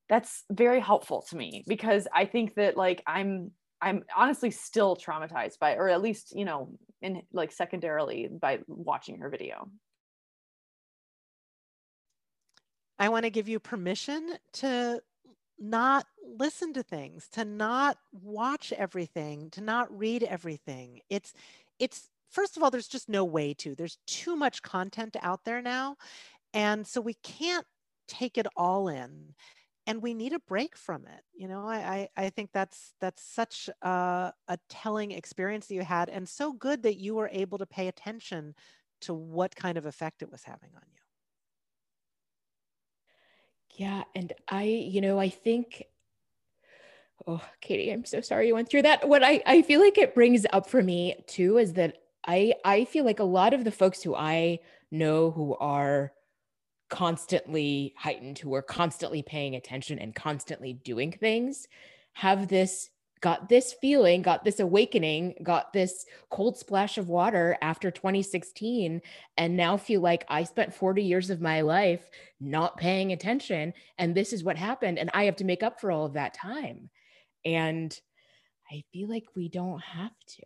that's 0.08 0.42
very 0.50 0.80
helpful 0.80 1.24
to 1.30 1.36
me 1.36 1.64
because 1.68 2.08
I 2.12 2.24
think 2.24 2.56
that 2.56 2.76
like 2.76 3.00
I'm 3.06 3.52
I'm 3.80 4.02
honestly 4.14 4.50
still 4.50 4.96
traumatized 4.96 5.58
by, 5.58 5.76
or 5.76 5.88
at 5.88 6.02
least, 6.02 6.36
you 6.36 6.44
know, 6.44 6.76
in 7.00 7.22
like 7.32 7.52
secondarily 7.52 8.28
by 8.28 8.58
watching 8.66 9.20
her 9.20 9.30
video. 9.30 9.70
I 12.98 13.08
want 13.08 13.24
to 13.24 13.30
give 13.30 13.48
you 13.48 13.58
permission 13.58 14.34
to 14.54 15.00
not 15.58 16.04
listen 16.22 16.74
to 16.74 16.82
things, 16.82 17.28
to 17.32 17.44
not 17.46 17.96
watch 18.12 18.72
everything, 18.76 19.48
to 19.50 19.62
not 19.62 19.96
read 19.96 20.22
everything. 20.24 21.00
It's, 21.08 21.32
it's, 21.78 22.10
first 22.30 22.56
of 22.56 22.62
all, 22.62 22.70
there's 22.70 22.88
just 22.88 23.08
no 23.08 23.24
way 23.24 23.54
to. 23.54 23.74
There's 23.74 23.98
too 24.06 24.36
much 24.36 24.62
content 24.62 25.16
out 25.22 25.44
there 25.44 25.60
now. 25.60 25.96
And 26.54 26.86
so 26.86 27.00
we 27.00 27.14
can't 27.22 27.66
take 28.08 28.38
it 28.38 28.46
all 28.56 28.88
in 28.88 29.34
and 29.86 30.02
we 30.02 30.14
need 30.14 30.32
a 30.32 30.40
break 30.40 30.76
from 30.76 31.06
it 31.06 31.22
you 31.34 31.48
know 31.48 31.66
i 31.66 32.08
i, 32.16 32.24
I 32.24 32.30
think 32.30 32.50
that's 32.52 32.94
that's 33.00 33.22
such 33.22 33.68
a, 33.82 34.32
a 34.48 34.58
telling 34.68 35.12
experience 35.12 35.66
that 35.66 35.74
you 35.74 35.82
had 35.82 36.08
and 36.08 36.28
so 36.28 36.52
good 36.52 36.82
that 36.82 36.98
you 36.98 37.14
were 37.14 37.30
able 37.32 37.58
to 37.58 37.66
pay 37.66 37.88
attention 37.88 38.54
to 39.02 39.14
what 39.14 39.56
kind 39.56 39.78
of 39.78 39.86
effect 39.86 40.22
it 40.22 40.30
was 40.30 40.44
having 40.44 40.70
on 40.74 40.82
you 40.92 41.00
yeah 43.84 44.02
and 44.14 44.32
i 44.48 44.64
you 44.64 45.00
know 45.00 45.18
i 45.18 45.28
think 45.28 45.84
oh 47.26 47.42
katie 47.60 47.90
i'm 47.90 48.04
so 48.04 48.20
sorry 48.20 48.48
you 48.48 48.54
went 48.54 48.68
through 48.68 48.82
that 48.82 49.08
what 49.08 49.22
i 49.22 49.42
i 49.46 49.62
feel 49.62 49.80
like 49.80 49.98
it 49.98 50.14
brings 50.14 50.46
up 50.52 50.68
for 50.68 50.82
me 50.82 51.16
too 51.26 51.58
is 51.58 51.74
that 51.74 51.96
i 52.26 52.52
i 52.64 52.84
feel 52.84 53.04
like 53.04 53.20
a 53.20 53.24
lot 53.24 53.54
of 53.54 53.64
the 53.64 53.70
folks 53.70 54.02
who 54.02 54.14
i 54.14 54.58
know 54.90 55.30
who 55.30 55.54
are 55.56 56.12
constantly 56.90 57.94
heightened, 57.96 58.38
who 58.38 58.52
are 58.54 58.62
constantly 58.62 59.22
paying 59.22 59.54
attention 59.54 59.98
and 59.98 60.14
constantly 60.14 60.74
doing 60.74 61.12
things, 61.12 61.66
have 62.12 62.48
this 62.48 62.90
got 63.20 63.50
this 63.50 63.74
feeling, 63.80 64.22
got 64.22 64.44
this 64.44 64.60
awakening, 64.60 65.34
got 65.42 65.72
this 65.74 66.06
cold 66.30 66.56
splash 66.56 66.96
of 66.96 67.08
water 67.08 67.56
after 67.60 67.90
2016, 67.90 69.00
and 69.36 69.56
now 69.56 69.76
feel 69.76 70.00
like 70.00 70.24
I 70.28 70.44
spent 70.44 70.74
40 70.74 71.02
years 71.02 71.28
of 71.28 71.40
my 71.40 71.60
life 71.60 72.08
not 72.40 72.78
paying 72.78 73.12
attention. 73.12 73.74
And 73.98 74.14
this 74.14 74.32
is 74.32 74.42
what 74.42 74.56
happened. 74.56 74.98
And 74.98 75.10
I 75.12 75.24
have 75.24 75.36
to 75.36 75.44
make 75.44 75.62
up 75.62 75.80
for 75.80 75.92
all 75.92 76.06
of 76.06 76.14
that 76.14 76.32
time. 76.32 76.88
And 77.44 77.96
I 78.70 78.84
feel 78.90 79.08
like 79.08 79.26
we 79.36 79.50
don't 79.50 79.82
have 79.82 80.14
to 80.28 80.42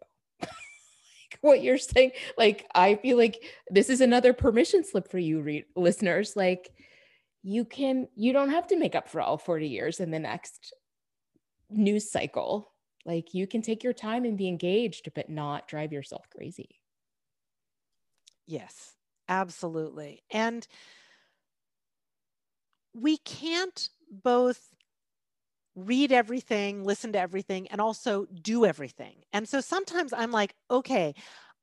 what 1.45 1.63
you're 1.63 1.79
saying. 1.79 2.13
Like, 2.37 2.67
I 2.75 2.97
feel 2.97 3.17
like 3.17 3.45
this 3.69 3.91
is 3.91 4.01
another 4.01 4.33
permission 4.33 4.85
slip 4.85 5.11
for 5.11 5.19
you, 5.19 5.41
re- 5.41 5.65
listeners. 5.77 6.35
Like, 6.35 6.71
you 7.43 7.65
can, 7.65 8.09
you 8.17 8.33
don't 8.33 8.51
have 8.51 8.67
to 8.69 8.79
make 8.79 8.95
up 8.95 9.09
for 9.09 9.21
all 9.21 9.37
40 9.37 9.69
years 9.69 10.01
in 10.01 10.11
the 10.11 10.19
next 10.19 10.73
news 11.71 12.11
cycle. 12.11 12.73
Like, 13.05 13.35
you 13.35 13.47
can 13.47 13.61
take 13.61 13.85
your 13.85 13.93
time 13.93 14.25
and 14.25 14.39
be 14.39 14.49
engaged, 14.49 15.11
but 15.15 15.29
not 15.29 15.69
drive 15.69 15.93
yourself 15.93 16.27
crazy. 16.35 16.81
Yes, 18.47 18.95
absolutely. 19.29 20.23
And 20.31 20.67
we 22.95 23.19
can't 23.19 23.89
both 24.11 24.61
read 25.77 26.13
everything, 26.13 26.85
listen 26.85 27.13
to 27.13 27.21
everything, 27.21 27.69
and 27.69 27.81
also 27.81 28.27
do 28.43 28.65
everything. 28.65 29.17
And 29.33 29.49
so 29.49 29.61
sometimes 29.61 30.13
I'm 30.13 30.31
like, 30.31 30.55
okay, 30.71 31.15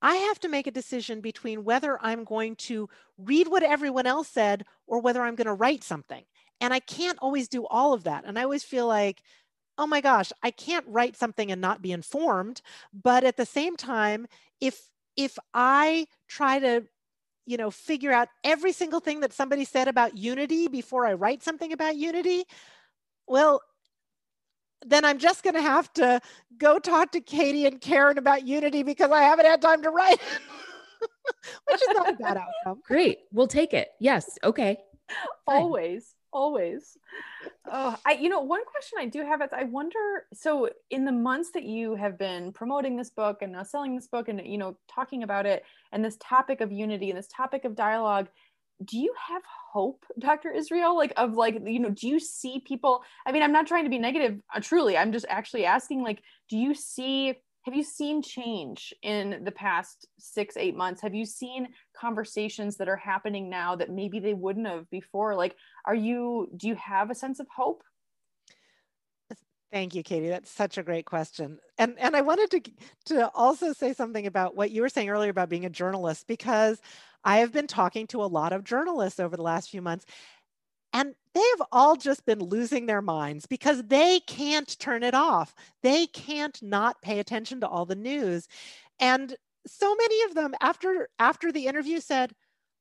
I 0.02 0.16
have 0.16 0.40
to 0.40 0.50
make 0.50 0.68
a 0.68 0.72
decision 0.72 1.22
between 1.22 1.64
whether 1.64 1.98
I'm 2.02 2.24
going 2.24 2.56
to 2.58 2.90
read 3.18 3.48
what 3.48 3.64
everyone 3.64 4.08
else 4.08 4.28
said 4.28 4.66
or 4.88 5.00
whether 5.00 5.22
I'm 5.22 5.36
going 5.36 5.48
to 5.48 5.54
write 5.54 5.84
something. 5.84 6.24
And 6.60 6.74
I 6.74 6.80
can't 6.80 7.20
always 7.22 7.48
do 7.48 7.66
all 7.68 7.94
of 7.94 8.04
that. 8.04 8.24
And 8.26 8.38
I 8.38 8.44
always 8.44 8.64
feel 8.64 8.88
like, 8.88 9.22
oh 9.78 9.88
my 9.88 10.02
gosh, 10.02 10.32
I 10.44 10.52
can't 10.52 10.86
write 10.88 11.16
something 11.16 11.52
and 11.52 11.62
not 11.62 11.82
be 11.82 11.92
informed. 11.92 12.62
But 12.94 13.24
at 13.24 13.38
the 13.38 13.46
same 13.46 13.76
time, 13.78 14.28
if 14.60 14.90
if 15.18 15.38
I 15.54 16.08
try 16.28 16.60
to 16.60 16.84
you 17.46 17.58
know 17.58 17.72
figure 17.72 18.12
out 18.12 18.30
every 18.44 18.72
single 18.72 19.00
thing 19.00 19.22
that 19.22 19.34
somebody 19.34 19.66
said 19.66 19.88
about 19.88 20.18
unity 20.18 20.68
before 20.68 21.06
I 21.06 21.14
write 21.14 21.44
something 21.44 21.74
about 21.74 21.96
unity, 21.96 22.44
well, 23.28 23.62
then 24.86 25.06
I'm 25.06 25.18
just 25.18 25.44
going 25.44 25.56
to 25.56 25.62
have 25.62 25.92
to 25.94 26.22
go 26.58 26.80
talk 26.80 27.12
to 27.12 27.22
Katie 27.22 27.66
and 27.66 27.80
Karen 27.80 28.18
about 28.18 28.48
Unity 28.48 28.84
because 28.84 29.12
I 29.12 29.22
haven't 29.24 29.46
had 29.46 29.62
time 29.62 29.84
to 29.84 29.90
write, 29.90 30.20
which 31.68 31.82
is 31.82 31.88
not 31.90 32.10
a 32.10 32.14
bad 32.14 32.38
outcome. 32.38 32.82
Great. 32.86 33.20
We'll 33.32 33.48
take 33.48 33.74
it. 33.74 33.90
Yes. 34.00 34.38
Okay. 34.44 34.78
Fine. 35.46 35.62
Always. 35.62 36.16
Always. 36.34 36.98
Oh, 37.70 37.98
I, 38.06 38.14
you 38.14 38.30
know, 38.30 38.40
one 38.40 38.64
question 38.66 39.00
I 39.00 39.06
do 39.08 39.26
have 39.26 39.42
is 39.42 39.50
I 39.52 39.66
wonder, 39.66 40.28
so 40.34 40.70
in 40.90 41.04
the 41.04 41.12
months 41.12 41.52
that 41.52 41.64
you 41.64 41.96
have 41.96 42.18
been 42.18 42.54
promoting 42.54 42.96
this 42.96 43.10
book 43.10 43.42
and 43.42 43.52
now 43.52 43.64
selling 43.64 43.96
this 43.96 44.08
book 44.08 44.30
and, 44.30 44.42
you 44.46 44.58
know, 44.58 44.78
talking 44.90 45.24
about 45.24 45.46
it 45.46 45.66
and 45.92 46.04
this 46.04 46.18
topic 46.22 46.62
of 46.62 46.72
unity 46.72 47.10
and 47.10 47.20
this 47.20 47.28
topic 47.28 47.66
of 47.66 47.76
dialogue, 47.76 48.30
do 48.84 48.98
you 48.98 49.14
have 49.30 49.42
hope 49.72 50.06
dr 50.20 50.50
israel? 50.52 50.96
Like 50.98 51.14
of 51.18 51.34
like 51.34 51.62
you 51.66 51.80
know 51.80 51.90
do 51.90 52.08
you 52.08 52.20
see 52.20 52.62
people 52.66 53.04
i 53.26 53.32
mean 53.32 53.44
i'm 53.44 53.52
not 53.52 53.68
trying 53.68 53.84
to 53.84 53.90
be 53.90 54.00
negative 54.00 54.40
uh, 54.54 54.60
truly 54.60 54.98
i'm 54.98 55.12
just 55.12 55.26
actually 55.30 55.66
asking 55.66 56.02
like 56.02 56.22
do 56.50 56.58
you 56.58 56.74
see 56.74 57.36
have 57.64 57.76
you 57.76 57.84
seen 57.84 58.24
change 58.24 58.92
in 59.04 59.44
the 59.44 59.52
past 59.52 60.08
six 60.18 60.58
eight 60.58 60.76
months? 60.76 61.00
Have 61.02 61.14
you 61.14 61.26
seen 61.26 61.68
conversations 61.96 62.76
that 62.78 62.90
are 62.90 62.96
happening 62.98 63.52
now 63.52 63.76
that 63.76 63.92
maybe 63.92 64.20
they 64.20 64.34
wouldn't 64.34 64.68
have 64.68 64.90
before? 64.90 65.36
Like 65.36 65.56
are 65.86 65.96
you 65.96 66.50
do 66.58 66.68
you 66.68 66.76
have 66.76 67.12
a 67.12 67.16
sense 67.16 67.40
of 67.40 67.48
hope 67.56 67.84
Thank 69.72 69.96
you, 69.96 70.04
Katie. 70.04 70.28
That's 70.28 70.52
such 70.52 70.78
a 70.78 70.84
great 70.84 71.06
question. 71.06 71.58
And 71.78 71.98
and 71.98 72.16
I 72.16 72.22
wanted 72.22 72.52
to 72.52 72.72
to 73.16 73.30
also 73.34 73.72
say 73.72 73.94
something 73.94 74.28
about 74.28 74.56
what 74.56 74.72
you 74.72 74.82
were 74.82 74.90
saying 74.90 75.10
earlier 75.10 75.30
about 75.32 75.50
being 75.50 75.66
a 75.66 75.70
journalist 75.70 76.28
because 76.28 76.82
I 77.24 77.38
have 77.38 77.54
been 77.54 77.68
talking 77.68 78.06
to 78.08 78.24
a 78.24 78.26
lot 78.26 78.52
of 78.52 78.64
journalists 78.66 79.20
over 79.20 79.38
the 79.38 79.44
last 79.44 79.70
few 79.70 79.82
months, 79.82 80.06
and 80.94 81.16
they've 81.36 81.64
all 81.72 81.96
just 81.98 82.26
been 82.26 82.40
losing 82.40 82.86
their 82.88 83.02
minds 83.02 83.46
because 83.48 83.84
they 83.84 84.22
can't 84.22 84.80
turn 84.80 85.04
it 85.04 85.16
off. 85.16 85.56
They 85.84 86.08
can't 86.08 86.62
not 86.64 87.02
pay 87.02 87.20
attention 87.20 87.62
to 87.62 87.68
all 87.70 87.86
the 87.86 87.96
news. 87.96 88.48
And 89.00 89.36
so 89.68 89.96
many 89.96 90.24
of 90.24 90.36
them 90.36 90.56
after 90.62 91.10
after 91.20 91.52
the 91.52 91.68
interview 91.68 92.00
said, 92.02 92.34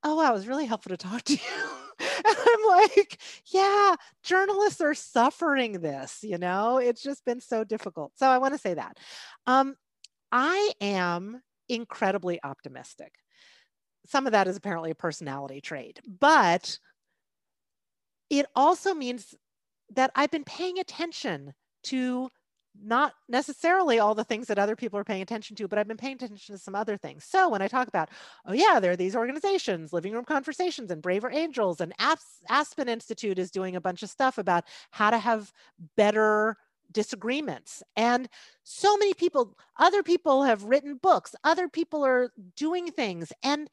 "Oh, 0.05 0.17
wow, 0.17 0.31
it 0.33 0.35
was 0.35 0.49
really 0.49 0.67
helpful 0.67 0.91
to 0.91 0.97
talk 0.99 1.23
to 1.25 1.35
you." 1.35 1.90
And 2.25 2.37
I'm 2.49 2.67
like, 2.69 3.21
"Yeah, 3.47 3.97
journalists 4.23 4.81
are 4.81 4.95
suffering 4.95 5.81
this, 5.81 6.21
you 6.23 6.39
know? 6.39 6.79
It's 6.79 7.03
just 7.03 7.25
been 7.25 7.41
so 7.41 7.65
difficult." 7.65 8.13
So 8.17 8.29
I 8.29 8.39
want 8.39 8.55
to 8.55 8.59
say 8.59 8.75
that. 8.75 8.99
Um, 9.47 9.77
I 10.33 10.73
am 10.81 11.43
incredibly 11.69 12.41
optimistic 12.43 13.13
some 14.07 14.27
of 14.27 14.33
that 14.33 14.49
is 14.49 14.57
apparently 14.57 14.91
a 14.91 14.95
personality 14.95 15.61
trait, 15.61 16.01
but 16.19 16.79
it 18.29 18.47
also 18.55 18.95
means 18.95 19.35
that 19.95 20.11
I've 20.15 20.31
been 20.31 20.45
paying 20.45 20.79
attention 20.79 21.53
to 21.85 22.31
not 22.83 23.15
necessarily 23.29 23.99
all 23.99 24.15
the 24.15 24.25
things 24.25 24.47
that 24.47 24.59
other 24.59 24.77
people 24.77 24.99
are 24.99 25.05
paying 25.05 25.23
attention 25.23 25.57
to, 25.57 25.69
but 25.69 25.79
I've 25.79 25.89
been 25.89 25.97
paying 25.97 26.15
attention 26.15 26.55
to 26.55 26.59
some 26.59 26.75
other 26.75 26.97
things. 26.97 27.25
So 27.25 27.49
when 27.49 27.63
I 27.63 27.69
talk 27.69 27.89
about, 27.89 28.11
oh 28.47 28.53
yeah, 28.53 28.81
there 28.81 28.93
are 28.93 28.97
these 28.97 29.17
organizations, 29.17 29.93
Living 29.93 30.13
Room 30.13 30.25
Conversations 30.25 30.91
and 30.91 31.03
Braver 31.03 31.31
Angels, 31.31 31.81
and 31.81 31.93
Aspen 32.49 32.89
Institute 32.89 33.39
is 33.39 33.51
doing 33.51 33.77
a 33.77 33.81
bunch 33.81 34.03
of 34.03 34.11
stuff 34.11 34.39
about 34.39 34.65
how 34.91 35.11
to 35.11 35.19
have 35.19 35.53
better 35.97 36.57
disagreements. 36.93 37.83
And 37.97 38.29
so 38.63 38.97
many 38.97 39.15
people, 39.15 39.57
other 39.79 40.03
people 40.03 40.45
have 40.45 40.65
written 40.65 40.97
books, 40.97 41.35
other 41.45 41.69
people 41.69 42.05
are 42.05 42.33
doing 42.57 42.91
things. 42.91 43.33
And 43.43 43.71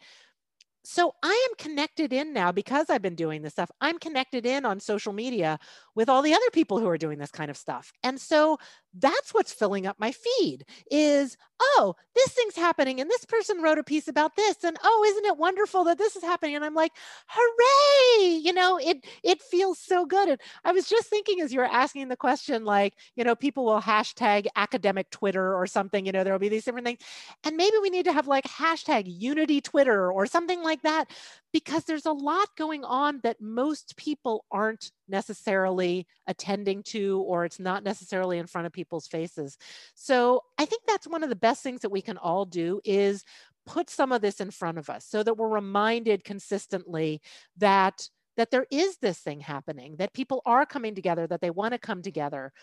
so 0.83 1.13
I 1.21 1.47
am 1.49 1.55
connected 1.57 2.13
in 2.13 2.31
now 2.31 2.53
because 2.53 2.89
I've 2.89 3.01
been 3.01 3.15
doing 3.15 3.41
this 3.41 3.51
stuff. 3.51 3.69
I'm 3.81 3.99
connected 3.99 4.45
in 4.45 4.65
on 4.65 4.79
social 4.79 5.11
media 5.11 5.59
with 5.97 6.09
all 6.09 6.21
the 6.21 6.33
other 6.35 6.49
people 6.53 6.77
who 6.77 6.87
are 6.87 6.97
doing 6.97 7.17
this 7.17 7.31
kind 7.31 7.49
of 7.49 7.57
stuff. 7.57 7.91
And 8.03 8.21
so 8.21 8.59
that's 8.93 9.33
what's 9.33 9.51
filling 9.51 9.87
up 9.87 9.97
my 9.99 10.11
feed 10.11 10.63
is, 10.91 11.37
oh, 11.59 11.95
this 12.15 12.29
thing's 12.29 12.55
happening 12.55 13.01
and 13.01 13.09
this 13.09 13.25
person 13.25 13.63
wrote 13.63 13.79
a 13.79 13.83
piece 13.83 14.07
about 14.07 14.35
this 14.35 14.63
and 14.63 14.77
oh, 14.83 15.05
isn't 15.09 15.25
it 15.25 15.37
wonderful 15.37 15.83
that 15.85 15.97
this 15.97 16.15
is 16.15 16.23
happening? 16.23 16.55
And 16.55 16.63
I'm 16.63 16.75
like, 16.75 16.91
hooray! 17.27 18.37
You 18.37 18.53
know, 18.53 18.77
it 18.77 19.05
it 19.23 19.41
feels 19.41 19.79
so 19.79 20.05
good. 20.05 20.29
And 20.29 20.39
I 20.63 20.71
was 20.71 20.87
just 20.87 21.07
thinking 21.07 21.41
as 21.41 21.51
you 21.51 21.59
were 21.59 21.65
asking 21.65 22.09
the 22.09 22.15
question, 22.15 22.63
like, 22.63 22.93
you 23.15 23.23
know, 23.23 23.35
people 23.35 23.65
will 23.65 23.81
hashtag 23.81 24.45
academic 24.55 25.09
Twitter 25.09 25.55
or 25.55 25.65
something, 25.65 26.05
you 26.05 26.11
know, 26.11 26.23
there'll 26.23 26.37
be 26.37 26.49
these 26.49 26.65
different 26.65 26.85
things. 26.85 26.99
And 27.43 27.57
maybe 27.57 27.77
we 27.81 27.89
need 27.89 28.05
to 28.05 28.13
have 28.13 28.27
like 28.27 28.45
hashtag 28.45 29.05
unity 29.07 29.61
Twitter 29.61 30.11
or 30.11 30.27
something 30.27 30.61
like 30.61 30.83
that 30.83 31.09
because 31.51 31.85
there's 31.85 32.05
a 32.05 32.11
lot 32.11 32.49
going 32.55 32.83
on 32.83 33.19
that 33.23 33.41
most 33.41 33.97
people 33.97 34.45
aren't 34.51 34.91
necessarily 35.07 36.07
attending 36.27 36.83
to 36.83 37.21
or 37.21 37.45
it's 37.45 37.59
not 37.59 37.83
necessarily 37.83 38.37
in 38.37 38.47
front 38.47 38.67
of 38.67 38.73
people's 38.73 39.07
faces. 39.07 39.57
So 39.95 40.43
I 40.57 40.65
think 40.65 40.83
that's 40.87 41.07
one 41.07 41.23
of 41.23 41.29
the 41.29 41.35
best 41.35 41.63
things 41.63 41.81
that 41.81 41.89
we 41.91 42.01
can 42.01 42.17
all 42.17 42.45
do 42.45 42.81
is 42.83 43.23
put 43.65 43.89
some 43.89 44.11
of 44.11 44.21
this 44.21 44.39
in 44.39 44.51
front 44.51 44.77
of 44.77 44.89
us 44.89 45.05
so 45.05 45.23
that 45.23 45.37
we're 45.37 45.47
reminded 45.47 46.23
consistently 46.23 47.21
that 47.57 48.09
that 48.37 48.51
there 48.51 48.67
is 48.71 48.97
this 48.97 49.17
thing 49.17 49.39
happening 49.39 49.95
that 49.97 50.13
people 50.13 50.41
are 50.45 50.65
coming 50.65 50.95
together 50.95 51.27
that 51.27 51.41
they 51.41 51.49
want 51.49 51.73
to 51.73 51.77
come 51.77 52.01
together 52.01 52.53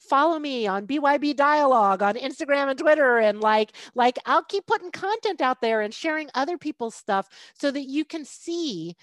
follow 0.00 0.38
me 0.38 0.66
on 0.66 0.86
BYB 0.86 1.36
dialogue 1.36 2.02
on 2.02 2.14
Instagram 2.14 2.68
and 2.68 2.78
Twitter 2.78 3.18
and 3.18 3.40
like 3.40 3.72
like 3.94 4.18
I'll 4.26 4.42
keep 4.42 4.66
putting 4.66 4.90
content 4.90 5.40
out 5.40 5.60
there 5.60 5.80
and 5.80 5.94
sharing 5.94 6.28
other 6.34 6.58
people's 6.58 6.94
stuff 6.94 7.28
so 7.58 7.70
that 7.70 7.88
you 7.88 8.04
can 8.04 8.24
see 8.24 8.96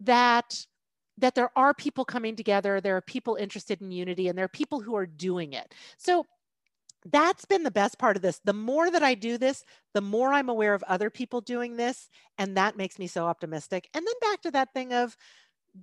that 0.00 0.64
that 1.18 1.34
there 1.34 1.50
are 1.56 1.74
people 1.74 2.04
coming 2.04 2.36
together 2.36 2.80
there 2.80 2.96
are 2.96 3.02
people 3.02 3.34
interested 3.36 3.80
in 3.80 3.90
unity 3.90 4.28
and 4.28 4.38
there 4.38 4.44
are 4.44 4.48
people 4.48 4.80
who 4.80 4.96
are 4.96 5.06
doing 5.06 5.52
it. 5.52 5.74
So 5.96 6.24
that's 7.06 7.44
been 7.44 7.62
the 7.62 7.70
best 7.70 7.98
part 7.98 8.16
of 8.16 8.22
this. 8.22 8.40
The 8.44 8.52
more 8.52 8.90
that 8.90 9.02
i 9.02 9.14
do 9.14 9.38
this 9.38 9.64
the 9.94 10.00
more 10.00 10.32
i'm 10.32 10.48
aware 10.48 10.74
of 10.74 10.82
other 10.84 11.10
people 11.10 11.40
doing 11.40 11.76
this 11.76 12.08
and 12.38 12.56
that 12.56 12.76
makes 12.76 12.98
me 12.98 13.06
so 13.06 13.26
optimistic. 13.26 13.88
And 13.94 14.06
then 14.06 14.30
back 14.30 14.42
to 14.42 14.50
that 14.52 14.72
thing 14.72 14.92
of 14.92 15.16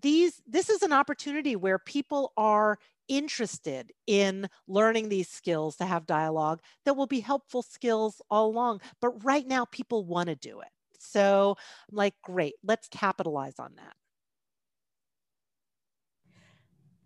these 0.01 0.41
this 0.47 0.69
is 0.69 0.81
an 0.81 0.93
opportunity 0.93 1.55
where 1.55 1.79
people 1.79 2.33
are 2.38 2.77
interested 3.07 3.91
in 4.07 4.47
learning 4.67 5.09
these 5.09 5.29
skills 5.29 5.75
to 5.77 5.86
have 5.86 6.07
dialogue 6.07 6.59
that 6.86 6.95
will 6.95 7.07
be 7.07 7.19
helpful 7.19 7.61
skills 7.61 8.21
all 8.31 8.47
along. 8.47 8.81
But 8.99 9.23
right 9.23 9.47
now 9.47 9.65
people 9.65 10.05
want 10.05 10.29
to 10.29 10.36
do 10.36 10.61
it. 10.61 10.67
So 10.99 11.55
i'm 11.91 11.97
like 11.97 12.15
great 12.23 12.55
let's 12.63 12.88
capitalize 12.89 13.59
on 13.59 13.73
that 13.77 13.95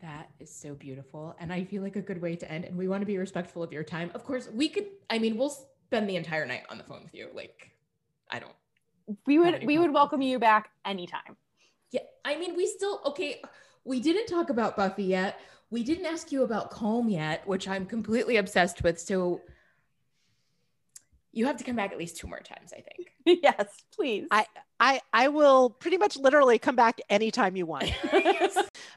that 0.02 0.30
is 0.40 0.54
so 0.54 0.74
beautiful. 0.74 1.36
And 1.40 1.52
I 1.52 1.64
feel 1.64 1.82
like 1.82 1.96
a 1.96 2.02
good 2.02 2.22
way 2.22 2.36
to 2.36 2.52
end. 2.52 2.66
And 2.66 2.78
we 2.78 2.88
want 2.88 3.02
to 3.02 3.06
be 3.06 3.18
respectful 3.18 3.64
of 3.64 3.72
your 3.72 3.84
time. 3.84 4.12
Of 4.14 4.24
course, 4.24 4.50
we 4.54 4.70
could, 4.70 4.86
I 5.10 5.20
mean, 5.20 5.38
we'll 5.38 5.56
spend 5.86 6.10
the 6.10 6.16
entire 6.16 6.46
night 6.46 6.64
on 6.70 6.78
the 6.78 6.84
phone 6.84 7.04
with 7.04 7.14
you. 7.14 7.30
Like, 7.34 7.72
I 8.30 8.40
don't. 8.40 8.54
We 9.26 9.40
would, 9.40 9.66
we 9.66 9.78
would 9.78 9.92
welcome 9.92 10.22
you 10.22 10.38
back 10.40 10.70
anytime. 10.86 11.36
Yeah. 11.92 12.02
I 12.24 12.38
mean, 12.38 12.56
we 12.56 12.68
still, 12.68 13.02
okay. 13.06 13.42
We 13.84 14.00
didn't 14.00 14.28
talk 14.28 14.50
about 14.50 14.78
Buffy 14.78 15.06
yet. 15.06 15.40
We 15.72 15.84
didn't 15.84 16.06
ask 16.06 16.32
you 16.32 16.44
about 16.44 16.72
Calm 16.72 17.10
yet, 17.10 17.48
which 17.48 17.68
I'm 17.68 17.86
completely 17.86 18.38
obsessed 18.38 18.84
with. 18.84 19.00
So 19.00 19.42
you 21.32 21.46
have 21.46 21.58
to 21.58 21.64
come 21.64 21.76
back 21.76 21.92
at 21.92 21.98
least 21.98 22.18
two 22.18 22.28
more 22.28 22.40
times, 22.40 22.74
I 22.74 22.82
think. 22.82 23.40
yes, 23.44 23.68
please. 23.94 24.28
I, 24.32 24.46
I, 24.80 25.02
I 25.12 25.28
will 25.28 25.70
pretty 25.70 25.98
much 25.98 26.16
literally 26.18 26.58
come 26.58 26.76
back 26.76 27.02
anytime 27.10 27.56
you 27.56 27.66
want. 27.66 27.92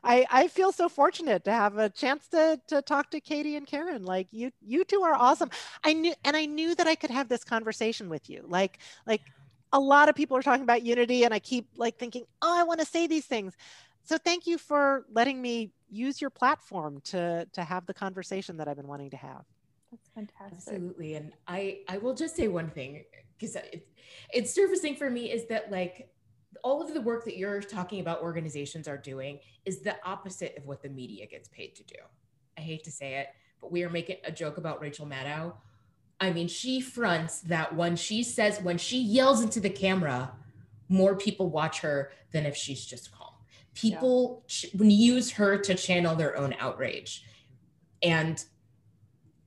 I, 0.05 0.27
I 0.31 0.49
feel 0.49 0.71
so 0.71 0.89
fortunate 0.89 1.45
to 1.45 1.53
have 1.53 1.77
a 1.79 1.91
chance 1.91 2.29
to, 2.29 2.61
to 2.69 2.83
talk 2.83 3.11
to 3.11 3.21
Katie 3.21 3.57
and 3.57 3.67
Karen. 3.67 4.05
Like 4.05 4.29
you, 4.31 4.51
you 4.61 4.85
two 4.85 5.03
are 5.03 5.15
awesome. 5.15 5.51
I 5.85 5.93
knew, 5.93 6.15
and 6.25 6.37
I 6.37 6.47
knew 6.47 6.75
that 6.77 6.87
I 6.87 6.95
could 6.95 7.11
have 7.11 7.29
this 7.29 7.43
conversation 7.43 8.09
with 8.09 8.31
you. 8.31 8.45
Like, 8.47 8.79
like 9.07 9.23
a 9.73 9.81
lot 9.81 10.09
of 10.09 10.15
people 10.15 10.37
are 10.37 10.43
talking 10.43 10.63
about 10.63 10.83
unity 10.83 11.25
and 11.25 11.35
I 11.35 11.41
keep 11.41 11.67
like 11.77 11.99
thinking, 11.99 12.25
oh, 12.43 12.61
I 12.61 12.63
want 12.63 12.81
to 12.81 12.87
say 12.87 13.07
these 13.07 13.27
things. 13.27 13.55
So 14.05 14.19
thank 14.19 14.47
you 14.47 14.59
for 14.59 15.05
letting 15.11 15.41
me 15.41 15.73
use 15.91 16.21
your 16.21 16.31
platform 16.31 17.01
to, 17.05 17.47
to 17.53 17.65
have 17.65 17.87
the 17.87 17.95
conversation 17.95 18.57
that 18.59 18.69
I've 18.69 18.77
been 18.77 18.89
wanting 18.89 19.11
to 19.11 19.17
have. 19.17 19.45
That's 19.91 20.09
fantastic. 20.15 20.75
Absolutely. 20.75 21.15
And 21.15 21.33
I, 21.47 21.81
I 21.89 21.99
will 21.99 22.15
just 22.15 22.37
say 22.37 22.49
one 22.49 22.71
thing 22.71 23.05
because 23.43 23.57
it, 23.57 23.89
it's 24.33 24.55
surfacing 24.55 24.95
for 24.95 25.11
me 25.11 25.33
is 25.33 25.47
that 25.47 25.71
like 25.71 26.09
all 26.63 26.81
of 26.81 26.95
the 26.95 27.01
work 27.01 27.25
that 27.25 27.37
you're 27.37 27.61
talking 27.61 28.01
about 28.01 28.23
organizations 28.23 28.87
are 28.87 28.97
doing 28.97 29.41
is 29.65 29.81
the 29.81 29.97
opposite 30.05 30.57
of 30.57 30.65
what 30.67 30.81
the 30.81 30.89
media 30.89 31.27
gets 31.27 31.49
paid 31.49 31.75
to 31.75 31.83
do. 31.83 31.97
I 32.57 32.61
hate 32.61 32.85
to 32.85 32.93
say 32.93 33.17
it, 33.17 33.29
but 33.61 33.73
we 33.73 33.83
are 33.83 33.91
making 33.91 34.19
a 34.25 34.31
joke 34.31 34.59
about 34.59 34.81
Rachel 34.81 35.07
Maddow. 35.07 35.55
I 36.21 36.31
mean, 36.31 36.47
she 36.47 36.81
fronts 36.81 37.41
that 37.41 37.75
when 37.75 37.97
she 37.97 38.23
says, 38.23 38.61
when 38.61 38.79
she 38.79 38.99
yells 38.99 39.43
into 39.43 39.59
the 39.59 39.71
camera, 39.71 40.31
more 40.89 41.17
people 41.17 41.51
watch 41.51 41.81
her 41.81 42.13
than 42.33 42.47
if 42.47 42.55
she's 42.55 42.87
just 42.87 43.11
calm. 43.11 43.33
People 43.75 44.45
yeah. 44.49 44.85
use 44.85 45.33
her 45.33 45.59
to 45.59 45.75
channel 45.75 46.15
their 46.15 46.37
own 46.37 46.55
outrage. 46.61 47.25
And 48.05 48.45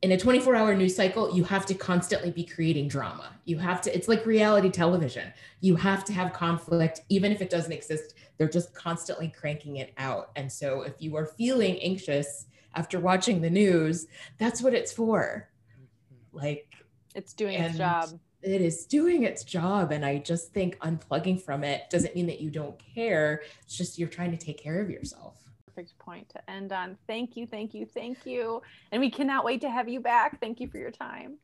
in 0.06 0.12
a 0.12 0.18
24 0.20 0.56
hour 0.56 0.76
news 0.76 0.96
cycle, 0.96 1.36
you 1.36 1.44
have 1.44 1.66
to 1.66 1.74
constantly 1.74 2.30
be 2.30 2.44
creating 2.44 2.88
drama. 2.88 3.32
You 3.46 3.58
have 3.58 3.82
to, 3.82 3.96
it's 3.96 4.08
like 4.08 4.24
reality 4.28 4.70
television. 4.70 5.34
You 5.62 5.76
have 5.78 6.06
to 6.06 6.14
have 6.14 6.32
conflict, 6.32 7.02
even 7.10 7.32
if 7.32 7.42
it 7.42 7.50
doesn't 7.50 7.72
exist. 7.72 8.14
They're 8.38 8.48
just 8.48 8.76
constantly 8.76 9.30
cranking 9.30 9.78
it 9.78 9.94
out. 9.98 10.30
And 10.36 10.52
so 10.52 10.84
if 10.84 10.94
you 11.00 11.16
are 11.16 11.26
feeling 11.26 11.80
anxious 11.80 12.46
after 12.76 13.00
watching 13.00 13.42
the 13.42 13.50
news, 13.50 14.06
that's 14.38 14.62
what 14.62 14.76
it's 14.76 14.92
for. 14.92 15.50
Mm-hmm. 15.74 16.38
Like, 16.38 16.68
it's 17.16 17.34
doing 17.34 17.56
its 17.56 17.76
job. 17.76 18.20
It 18.44 18.62
is 18.62 18.86
doing 18.86 19.24
its 19.24 19.44
job. 19.44 19.92
And 19.92 20.06
I 20.06 20.20
just 20.20 20.54
think 20.54 20.78
unplugging 20.82 21.42
from 21.42 21.64
it 21.64 21.90
doesn't 21.90 22.16
mean 22.16 22.28
that 22.28 22.42
you 22.42 22.52
don't 22.52 22.78
care. 22.78 23.42
It's 23.64 23.76
just 23.76 23.98
you're 23.98 24.08
trying 24.08 24.38
to 24.38 24.38
take 24.38 24.62
care 24.62 24.80
of 24.80 24.92
yourself 24.92 25.45
perfect 25.76 25.98
point 26.00 26.30
to 26.30 26.50
end 26.50 26.72
on. 26.72 26.98
Thank 27.08 27.36
you, 27.36 27.46
thank 27.46 27.74
you, 27.74 27.86
thank 27.86 28.26
you. 28.26 28.62
And 28.92 29.02
we 29.02 29.10
cannot 29.10 29.44
wait 29.44 29.62
to 29.62 29.70
have 29.70 29.90
you 29.90 30.00
back. 30.00 30.40
Thank 30.40 30.60
you 30.60 30.68
for 30.68 30.78
your 30.78 30.92
time. 30.92 31.38